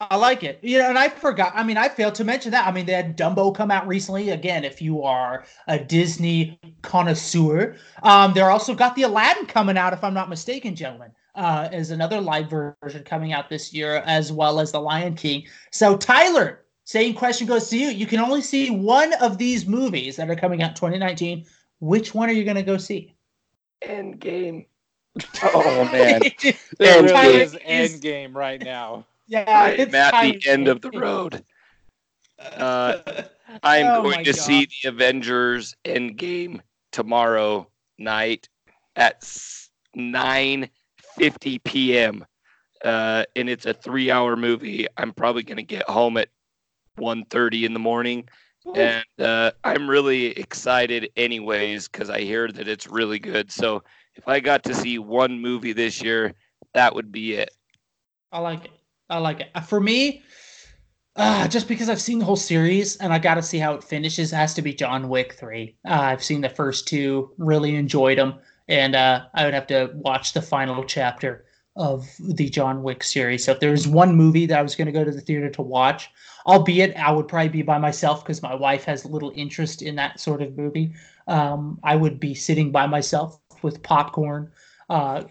I 0.00 0.16
like 0.16 0.44
it. 0.44 0.60
You 0.62 0.78
know, 0.78 0.88
and 0.88 0.98
I 0.98 1.08
forgot. 1.08 1.52
I 1.56 1.64
mean, 1.64 1.76
I 1.76 1.88
failed 1.88 2.14
to 2.16 2.24
mention 2.24 2.52
that. 2.52 2.66
I 2.66 2.72
mean, 2.72 2.86
they 2.86 2.92
had 2.92 3.16
Dumbo 3.18 3.54
come 3.54 3.70
out 3.70 3.86
recently. 3.88 4.30
Again, 4.30 4.64
if 4.64 4.80
you 4.80 5.02
are 5.02 5.44
a 5.66 5.78
Disney 5.78 6.58
connoisseur, 6.82 7.74
um, 8.04 8.32
they're 8.32 8.50
also 8.50 8.74
got 8.74 8.94
the 8.94 9.02
Aladdin 9.02 9.46
coming 9.46 9.76
out, 9.76 9.92
if 9.92 10.04
I'm 10.04 10.14
not 10.14 10.28
mistaken, 10.28 10.76
gentlemen. 10.76 11.10
Uh, 11.34 11.68
as 11.72 11.90
another 11.90 12.20
live 12.20 12.50
version 12.50 13.04
coming 13.04 13.32
out 13.32 13.48
this 13.48 13.72
year, 13.72 14.02
as 14.06 14.32
well 14.32 14.58
as 14.60 14.72
the 14.72 14.80
Lion 14.80 15.14
King. 15.14 15.44
So, 15.70 15.96
Tyler, 15.96 16.64
same 16.84 17.14
question 17.14 17.46
goes 17.46 17.68
to 17.68 17.78
you. 17.78 17.88
You 17.88 18.06
can 18.06 18.18
only 18.18 18.40
see 18.42 18.70
one 18.70 19.12
of 19.14 19.38
these 19.38 19.66
movies 19.66 20.16
that 20.16 20.30
are 20.30 20.34
coming 20.36 20.62
out 20.62 20.70
in 20.70 20.74
2019. 20.76 21.44
Which 21.80 22.14
one 22.14 22.28
are 22.28 22.32
you 22.32 22.44
going 22.44 22.56
to 22.56 22.62
go 22.62 22.76
see? 22.76 23.14
Endgame. 23.82 24.66
Oh 25.42 25.84
man. 25.92 26.22
It 26.42 26.56
Endgame. 26.80 27.02
really 27.02 27.36
is 27.42 27.54
is- 27.66 28.00
Endgame 28.00 28.34
right 28.34 28.60
now. 28.62 29.04
Yeah, 29.28 29.44
I'm 29.46 29.80
it's 29.80 29.94
at 29.94 30.20
the 30.20 30.40
end 30.46 30.68
of 30.68 30.80
the 30.80 30.90
road. 30.90 31.44
Uh, 32.40 32.94
I'm 33.64 33.86
Oh 33.88 34.02
going 34.02 34.24
to 34.24 34.32
God. 34.32 34.36
see 34.36 34.68
the 34.82 34.88
Avengers 34.90 35.74
Endgame 35.84 36.60
tomorrow 36.92 37.68
night 37.98 38.48
at 38.94 39.22
9:50 39.96 41.64
p.m. 41.64 42.24
Uh, 42.84 43.24
and 43.34 43.48
it's 43.48 43.66
a 43.66 43.74
three-hour 43.74 44.36
movie. 44.36 44.86
I'm 44.96 45.12
probably 45.12 45.42
going 45.42 45.56
to 45.56 45.64
get 45.64 45.88
home 45.90 46.16
at 46.16 46.28
1:30 46.98 47.64
in 47.64 47.72
the 47.72 47.80
morning, 47.80 48.28
and 48.74 49.04
uh, 49.18 49.50
I'm 49.64 49.90
really 49.90 50.26
excited, 50.26 51.10
anyways, 51.16 51.88
because 51.88 52.08
I 52.08 52.20
hear 52.20 52.48
that 52.52 52.68
it's 52.68 52.86
really 52.86 53.18
good. 53.18 53.50
So 53.50 53.82
if 54.14 54.28
I 54.28 54.40
got 54.40 54.62
to 54.64 54.74
see 54.74 54.98
one 54.98 55.40
movie 55.40 55.72
this 55.72 56.02
year, 56.02 56.34
that 56.74 56.94
would 56.94 57.10
be 57.10 57.34
it. 57.34 57.50
I 58.30 58.38
like 58.40 58.64
it. 58.64 58.77
I 59.10 59.18
like 59.18 59.40
it. 59.40 59.60
For 59.64 59.80
me, 59.80 60.22
uh, 61.16 61.48
just 61.48 61.66
because 61.66 61.88
I've 61.88 62.00
seen 62.00 62.18
the 62.18 62.24
whole 62.24 62.36
series 62.36 62.96
and 62.96 63.12
I 63.12 63.18
got 63.18 63.34
to 63.34 63.42
see 63.42 63.58
how 63.58 63.74
it 63.74 63.82
finishes, 63.82 64.32
it 64.32 64.36
has 64.36 64.54
to 64.54 64.62
be 64.62 64.72
John 64.72 65.08
Wick 65.08 65.32
3. 65.34 65.76
Uh, 65.86 65.92
I've 65.92 66.22
seen 66.22 66.40
the 66.40 66.48
first 66.48 66.86
two, 66.86 67.32
really 67.38 67.74
enjoyed 67.74 68.18
them, 68.18 68.34
and 68.68 68.94
uh, 68.94 69.26
I 69.34 69.44
would 69.44 69.54
have 69.54 69.66
to 69.68 69.90
watch 69.94 70.32
the 70.32 70.42
final 70.42 70.84
chapter 70.84 71.46
of 71.74 72.08
the 72.20 72.48
John 72.48 72.82
Wick 72.82 73.02
series. 73.02 73.44
So 73.44 73.52
if 73.52 73.60
there's 73.60 73.88
one 73.88 74.14
movie 74.14 74.46
that 74.46 74.58
I 74.58 74.62
was 74.62 74.74
going 74.76 74.86
to 74.86 74.92
go 74.92 75.04
to 75.04 75.10
the 75.10 75.20
theater 75.20 75.48
to 75.50 75.62
watch, 75.62 76.10
albeit 76.46 76.96
I 76.96 77.10
would 77.12 77.28
probably 77.28 77.48
be 77.48 77.62
by 77.62 77.78
myself 77.78 78.24
because 78.24 78.42
my 78.42 78.54
wife 78.54 78.84
has 78.84 79.04
little 79.04 79.32
interest 79.34 79.82
in 79.82 79.94
that 79.96 80.20
sort 80.20 80.42
of 80.42 80.56
movie, 80.56 80.92
um, 81.28 81.78
I 81.82 81.96
would 81.96 82.20
be 82.20 82.34
sitting 82.34 82.72
by 82.72 82.86
myself 82.86 83.40
with 83.62 83.82
popcorn, 83.82 84.50
uh, 84.90 85.24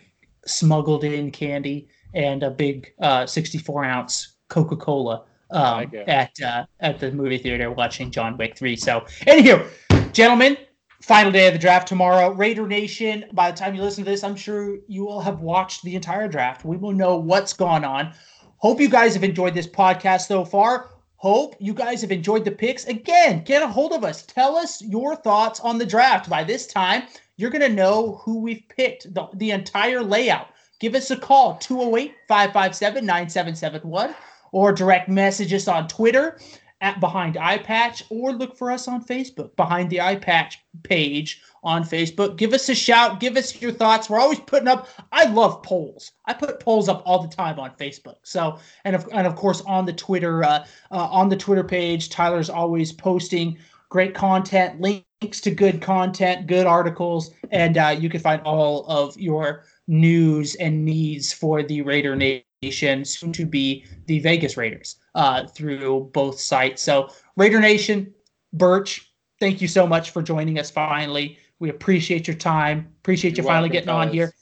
smuggled 0.45 1.03
in 1.03 1.31
candy, 1.31 1.89
and 2.17 2.41
a 2.41 2.49
big 2.49 2.93
uh, 2.99 3.25
64 3.27 3.85
ounce 3.85 4.33
Coca 4.49 4.75
Cola 4.75 5.23
um, 5.51 5.89
at 6.07 6.31
uh, 6.41 6.65
at 6.79 6.99
the 6.99 7.11
movie 7.11 7.37
theater 7.37 7.71
watching 7.71 8.11
John 8.11 8.35
Wick 8.37 8.57
3. 8.57 8.75
So, 8.75 9.05
anywho, 9.27 9.65
gentlemen, 10.13 10.57
final 11.01 11.31
day 11.31 11.47
of 11.47 11.53
the 11.53 11.59
draft 11.59 11.87
tomorrow. 11.87 12.31
Raider 12.31 12.67
Nation, 12.67 13.25
by 13.33 13.51
the 13.51 13.57
time 13.57 13.75
you 13.75 13.83
listen 13.83 14.03
to 14.03 14.09
this, 14.09 14.23
I'm 14.23 14.35
sure 14.35 14.79
you 14.87 15.05
will 15.05 15.21
have 15.21 15.41
watched 15.41 15.83
the 15.83 15.95
entire 15.95 16.27
draft. 16.27 16.65
We 16.65 16.75
will 16.75 16.91
know 16.91 17.17
what's 17.17 17.53
gone 17.53 17.85
on. 17.85 18.13
Hope 18.57 18.81
you 18.81 18.89
guys 18.89 19.13
have 19.13 19.23
enjoyed 19.23 19.53
this 19.53 19.67
podcast 19.67 20.27
so 20.27 20.43
far. 20.43 20.89
Hope 21.17 21.55
you 21.59 21.73
guys 21.73 22.01
have 22.01 22.11
enjoyed 22.11 22.43
the 22.45 22.51
picks. 22.51 22.85
Again, 22.85 23.43
get 23.43 23.61
a 23.61 23.67
hold 23.67 23.93
of 23.93 24.03
us. 24.03 24.23
Tell 24.23 24.55
us 24.55 24.81
your 24.81 25.15
thoughts 25.15 25.59
on 25.59 25.77
the 25.77 25.85
draft. 25.85 26.29
By 26.29 26.43
this 26.43 26.65
time, 26.65 27.03
you're 27.37 27.51
going 27.51 27.61
to 27.61 27.69
know 27.69 28.19
who 28.23 28.39
we've 28.39 28.63
picked, 28.75 29.13
the, 29.13 29.27
the 29.35 29.51
entire 29.51 30.01
layout. 30.01 30.47
Give 30.79 30.95
us 30.95 31.09
a 31.11 31.17
call, 31.17 31.57
208 31.57 32.15
557 32.27 33.05
9771, 33.05 34.15
or 34.51 34.71
direct 34.71 35.09
message 35.09 35.53
us 35.53 35.67
on 35.67 35.87
Twitter 35.87 36.37
at 36.81 36.99
Behind 36.99 37.37
Eye 37.37 37.57
Patch 37.57 38.03
or 38.09 38.31
look 38.31 38.55
for 38.55 38.71
us 38.71 38.87
on 38.87 39.03
Facebook, 39.03 39.55
Behind 39.55 39.89
the 39.89 40.01
Eye 40.01 40.15
Patch 40.15 40.63
page 40.83 41.41
on 41.63 41.83
Facebook. 41.83 42.37
Give 42.37 42.53
us 42.53 42.69
a 42.69 42.75
shout. 42.75 43.19
Give 43.19 43.35
us 43.35 43.59
your 43.61 43.71
thoughts. 43.71 44.09
We're 44.09 44.19
always 44.19 44.39
putting 44.39 44.67
up. 44.67 44.87
I 45.11 45.25
love 45.25 45.63
polls. 45.63 46.11
I 46.25 46.33
put 46.33 46.59
polls 46.59 46.87
up 46.87 47.01
all 47.05 47.21
the 47.21 47.35
time 47.35 47.59
on 47.59 47.71
Facebook. 47.71 48.17
So 48.23 48.59
and 48.85 48.95
of 48.95 49.07
and 49.11 49.25
of 49.25 49.35
course 49.35 49.61
on 49.61 49.85
the 49.85 49.93
Twitter 49.93 50.43
uh, 50.43 50.65
uh, 50.91 51.07
on 51.11 51.29
the 51.29 51.37
Twitter 51.37 51.63
page, 51.63 52.09
Tyler's 52.09 52.49
always 52.49 52.91
posting 52.91 53.57
great 53.89 54.13
content, 54.13 54.79
links 54.79 55.41
to 55.41 55.51
good 55.51 55.81
content, 55.81 56.45
good 56.45 56.67
articles, 56.67 57.31
and 57.51 57.77
uh, 57.77 57.95
you 57.97 58.09
can 58.09 58.19
find 58.19 58.41
all 58.43 58.85
of 58.85 59.17
your 59.17 59.63
news 59.87 60.55
and 60.55 60.83
needs 60.83 61.31
for 61.33 61.63
the 61.63 61.81
Raider 61.81 62.15
Nation, 62.15 63.05
soon 63.05 63.31
to 63.33 63.45
be 63.45 63.85
the 64.05 64.19
Vegas 64.19 64.57
Raiders, 64.57 64.97
uh, 65.15 65.47
through 65.47 66.09
both 66.13 66.39
sites. 66.39 66.81
So 66.81 67.09
Raider 67.35 67.59
Nation, 67.59 68.13
Birch, 68.53 69.11
thank 69.39 69.61
you 69.61 69.67
so 69.67 69.87
much 69.87 70.11
for 70.11 70.21
joining 70.21 70.59
us 70.59 70.69
finally. 70.71 71.37
We 71.59 71.69
appreciate 71.69 72.27
your 72.27 72.35
time. 72.35 72.93
Appreciate 72.99 73.31
you 73.31 73.43
You're 73.43 73.51
finally 73.51 73.69
welcome, 73.69 73.85
getting 73.85 73.89
on 73.89 74.09
here. 74.09 74.33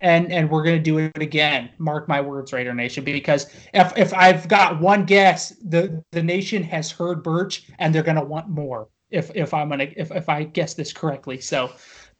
And 0.00 0.30
and 0.30 0.48
we're 0.48 0.62
gonna 0.62 0.78
do 0.78 0.98
it 0.98 1.20
again. 1.20 1.70
Mark 1.78 2.08
my 2.08 2.20
words, 2.20 2.52
Raider 2.52 2.72
Nation, 2.72 3.02
because 3.02 3.50
if 3.74 3.96
if 3.98 4.14
I've 4.14 4.46
got 4.46 4.80
one 4.80 5.04
guess, 5.04 5.50
the 5.64 6.04
the 6.12 6.22
nation 6.22 6.62
has 6.62 6.90
heard 6.90 7.22
Birch 7.24 7.64
and 7.80 7.92
they're 7.92 8.04
gonna 8.04 8.24
want 8.24 8.48
more. 8.48 8.88
If 9.10 9.32
if 9.34 9.52
I'm 9.52 9.68
gonna 9.68 9.88
if, 9.96 10.12
if 10.12 10.28
I 10.28 10.44
guess 10.44 10.74
this 10.74 10.92
correctly. 10.92 11.40
So 11.40 11.72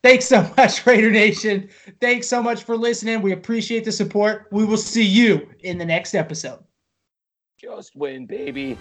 thanks 0.03 0.25
so 0.25 0.41
much, 0.57 0.85
Raider 0.85 1.11
Nation. 1.11 1.69
Thanks 2.01 2.27
so 2.27 2.41
much 2.41 2.63
for 2.63 2.77
listening. 2.77 3.21
We 3.21 3.33
appreciate 3.33 3.85
the 3.85 3.91
support. 3.91 4.47
We 4.51 4.65
will 4.65 4.77
see 4.77 5.05
you 5.05 5.49
in 5.61 5.77
the 5.77 5.85
next 5.85 6.15
episode. 6.15 6.63
Just 7.57 7.95
win, 7.95 8.25
baby. 8.25 8.77